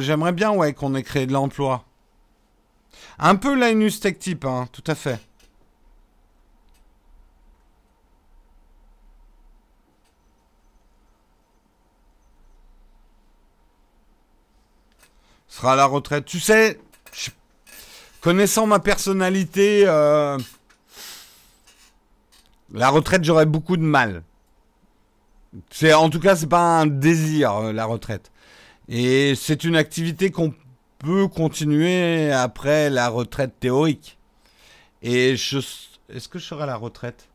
j'aimerais 0.00 0.32
bien 0.32 0.50
ouais 0.52 0.72
qu'on 0.72 0.94
ait 0.94 1.02
créé 1.02 1.26
de 1.26 1.32
l'emploi. 1.32 1.84
Un 3.18 3.36
peu 3.36 3.54
Linus 3.54 4.00
Tech 4.00 4.18
Type, 4.18 4.44
hein, 4.44 4.68
tout 4.72 4.84
à 4.86 4.94
fait. 4.94 5.20
Sera 15.52 15.76
la 15.76 15.84
retraite. 15.84 16.24
Tu 16.24 16.40
sais, 16.40 16.80
connaissant 18.22 18.66
ma 18.66 18.78
personnalité, 18.78 19.84
euh, 19.86 20.38
la 22.72 22.88
retraite, 22.88 23.22
j'aurais 23.22 23.46
beaucoup 23.46 23.76
de 23.76 23.82
mal. 23.82 24.22
En 25.94 26.08
tout 26.08 26.20
cas, 26.20 26.36
c'est 26.36 26.46
pas 26.46 26.80
un 26.80 26.86
désir 26.86 27.54
euh, 27.54 27.72
la 27.72 27.84
retraite. 27.84 28.32
Et 28.88 29.34
c'est 29.34 29.64
une 29.64 29.76
activité 29.76 30.30
qu'on 30.30 30.54
peut 30.98 31.28
continuer 31.28 32.32
après 32.32 32.88
la 32.88 33.08
retraite 33.08 33.60
théorique. 33.60 34.18
Et 35.02 35.36
je, 35.36 35.58
est-ce 36.08 36.28
que 36.28 36.38
je 36.38 36.46
serai 36.46 36.62
à 36.62 36.66
la 36.66 36.76
retraite? 36.76 37.28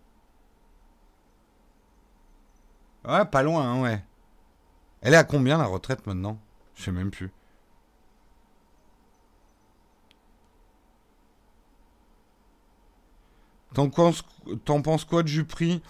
Ouais, 3.07 3.25
pas 3.25 3.43
loin, 3.43 3.63
hein, 3.63 3.81
ouais. 3.81 4.03
Elle 5.01 5.13
est 5.13 5.17
à 5.17 5.23
combien 5.23 5.59
la 5.59 5.65
retraite 5.65 6.07
maintenant? 6.07 6.39
Je 6.75 6.83
sais 6.83 6.91
même 6.91 7.11
plus. 7.11 7.31
T'en 13.77 14.81
penses, 14.81 15.03
quoi 15.05 15.21
de 15.21 15.27
Jupri 15.27 15.83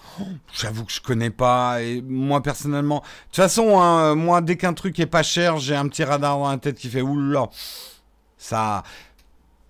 J'avoue 0.52 0.84
que 0.84 0.92
je 0.92 1.00
connais 1.00 1.30
pas. 1.30 1.80
Et 1.82 2.02
moi 2.02 2.42
personnellement, 2.42 2.98
de 3.00 3.26
toute 3.26 3.36
façon, 3.36 3.80
hein, 3.80 4.14
moi 4.14 4.42
dès 4.42 4.58
qu'un 4.58 4.74
truc 4.74 5.00
est 5.00 5.06
pas 5.06 5.22
cher, 5.22 5.56
j'ai 5.56 5.74
un 5.74 5.88
petit 5.88 6.04
radar 6.04 6.38
dans 6.38 6.50
la 6.50 6.58
tête 6.58 6.76
qui 6.76 6.90
fait 6.90 7.00
oula. 7.00 7.48
Ça. 8.36 8.82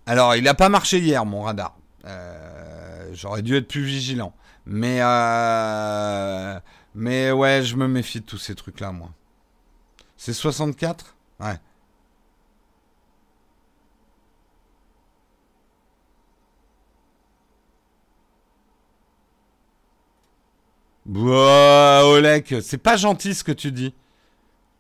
Alors, 0.05 0.35
il 0.35 0.49
a 0.49 0.55
pas 0.55 0.69
marché 0.69 0.99
hier 0.99 1.25
mon 1.25 1.43
radar. 1.43 1.77
Euh, 2.07 3.11
j'aurais 3.13 3.43
dû 3.43 3.57
être 3.57 3.69
plus 3.69 3.85
vigilant. 3.85 4.33
Mais, 4.67 4.99
euh, 5.01 6.59
mais 6.97 7.31
ouais, 7.31 7.63
je 7.63 7.77
me 7.77 7.87
méfie 7.87 8.21
de 8.21 8.27
tous 8.27 8.39
ces 8.39 8.57
trucs-là, 8.57 8.91
moi. 8.91 9.11
C'est 10.17 10.33
64 10.33 11.15
Ouais. 11.41 11.55
Bah, 21.09 22.03
Olek, 22.05 22.57
c'est 22.63 22.79
pas 22.79 22.99
gentil 22.99 23.35
ce 23.35 23.43
que 23.43 23.53
tu 23.53 23.73
dis. 23.73 23.95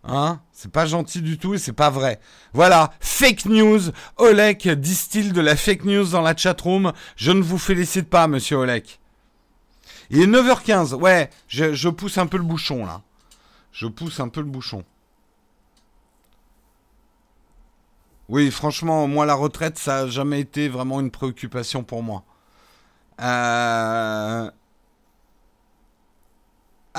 Hein? 0.05 0.40
C'est 0.52 0.70
pas 0.70 0.84
gentil 0.84 1.22
du 1.22 1.38
tout 1.38 1.55
et 1.55 1.59
c'est 1.59 1.72
pas 1.72 1.88
vrai. 1.88 2.20
Voilà, 2.52 2.92
fake 3.00 3.46
news. 3.46 3.80
Olek 4.18 4.68
distille 4.68 5.32
de 5.32 5.40
la 5.40 5.56
fake 5.56 5.84
news 5.84 6.05
dans 6.10 6.20
la 6.20 6.36
chatroom. 6.36 6.92
Je 7.16 7.32
ne 7.32 7.42
vous 7.42 7.59
félicite 7.59 8.10
pas, 8.10 8.28
monsieur 8.28 8.59
Olek. 8.59 9.00
Il 10.10 10.20
est 10.20 10.26
9h15. 10.26 10.94
Ouais, 10.94 11.30
je, 11.48 11.72
je 11.72 11.88
pousse 11.88 12.18
un 12.18 12.26
peu 12.26 12.36
le 12.36 12.44
bouchon 12.44 12.84
là. 12.84 13.00
Je 13.72 13.86
pousse 13.86 14.20
un 14.20 14.28
peu 14.28 14.40
le 14.40 14.46
bouchon. 14.46 14.84
Oui, 18.28 18.50
franchement, 18.50 19.09
moi, 19.09 19.24
la 19.24 19.34
retraite, 19.34 19.78
ça 19.78 20.05
n'a 20.05 20.10
jamais 20.10 20.40
été 20.40 20.68
vraiment 20.68 21.00
une 21.00 21.10
préoccupation 21.10 21.82
pour 21.82 22.02
moi. 22.02 22.24
Euh... 23.22 24.50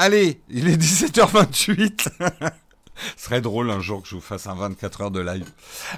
Allez, 0.01 0.39
il 0.49 0.69
est 0.69 0.77
17h28. 0.77 2.07
Ce 3.17 3.25
serait 3.25 3.41
drôle 3.41 3.69
un 3.69 3.81
jour 3.81 4.01
que 4.01 4.07
je 4.07 4.15
vous 4.15 4.21
fasse 4.21 4.47
un 4.47 4.55
24 4.55 5.01
heures 5.01 5.11
de 5.11 5.19
live. 5.19 5.45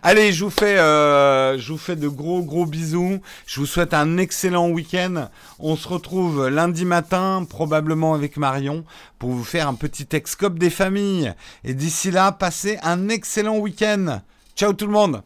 Allez, 0.02 0.34
je 0.34 0.44
vous 0.44 0.50
fais, 0.50 0.80
euh, 0.80 1.60
je 1.60 1.72
vous 1.72 1.78
fais 1.78 1.96
de 1.96 2.08
gros 2.08 2.42
gros 2.42 2.66
bisous. 2.66 3.22
Je 3.46 3.60
vous 3.60 3.68
souhaite 3.68 3.94
un 3.94 4.18
excellent 4.18 4.70
week-end. 4.70 5.30
On 5.60 5.76
se 5.76 5.88
retrouve 5.88 6.48
lundi 6.48 6.84
matin, 6.84 7.46
probablement 7.48 8.16
avec 8.16 8.38
Marion, 8.38 8.86
pour 9.20 9.30
vous 9.30 9.44
faire 9.44 9.68
un 9.68 9.76
petit 9.76 10.08
excop 10.14 10.58
des 10.58 10.72
familles. 10.72 11.36
Et 11.64 11.76
d'ici 11.76 12.10
là, 12.10 12.32
passez 12.32 12.80
un 12.82 13.08
excellent 13.08 13.60
week-end. 13.60 14.22
Ciao 14.56 14.74
tout 14.74 14.88
le 14.88 14.94
monde 14.94 15.22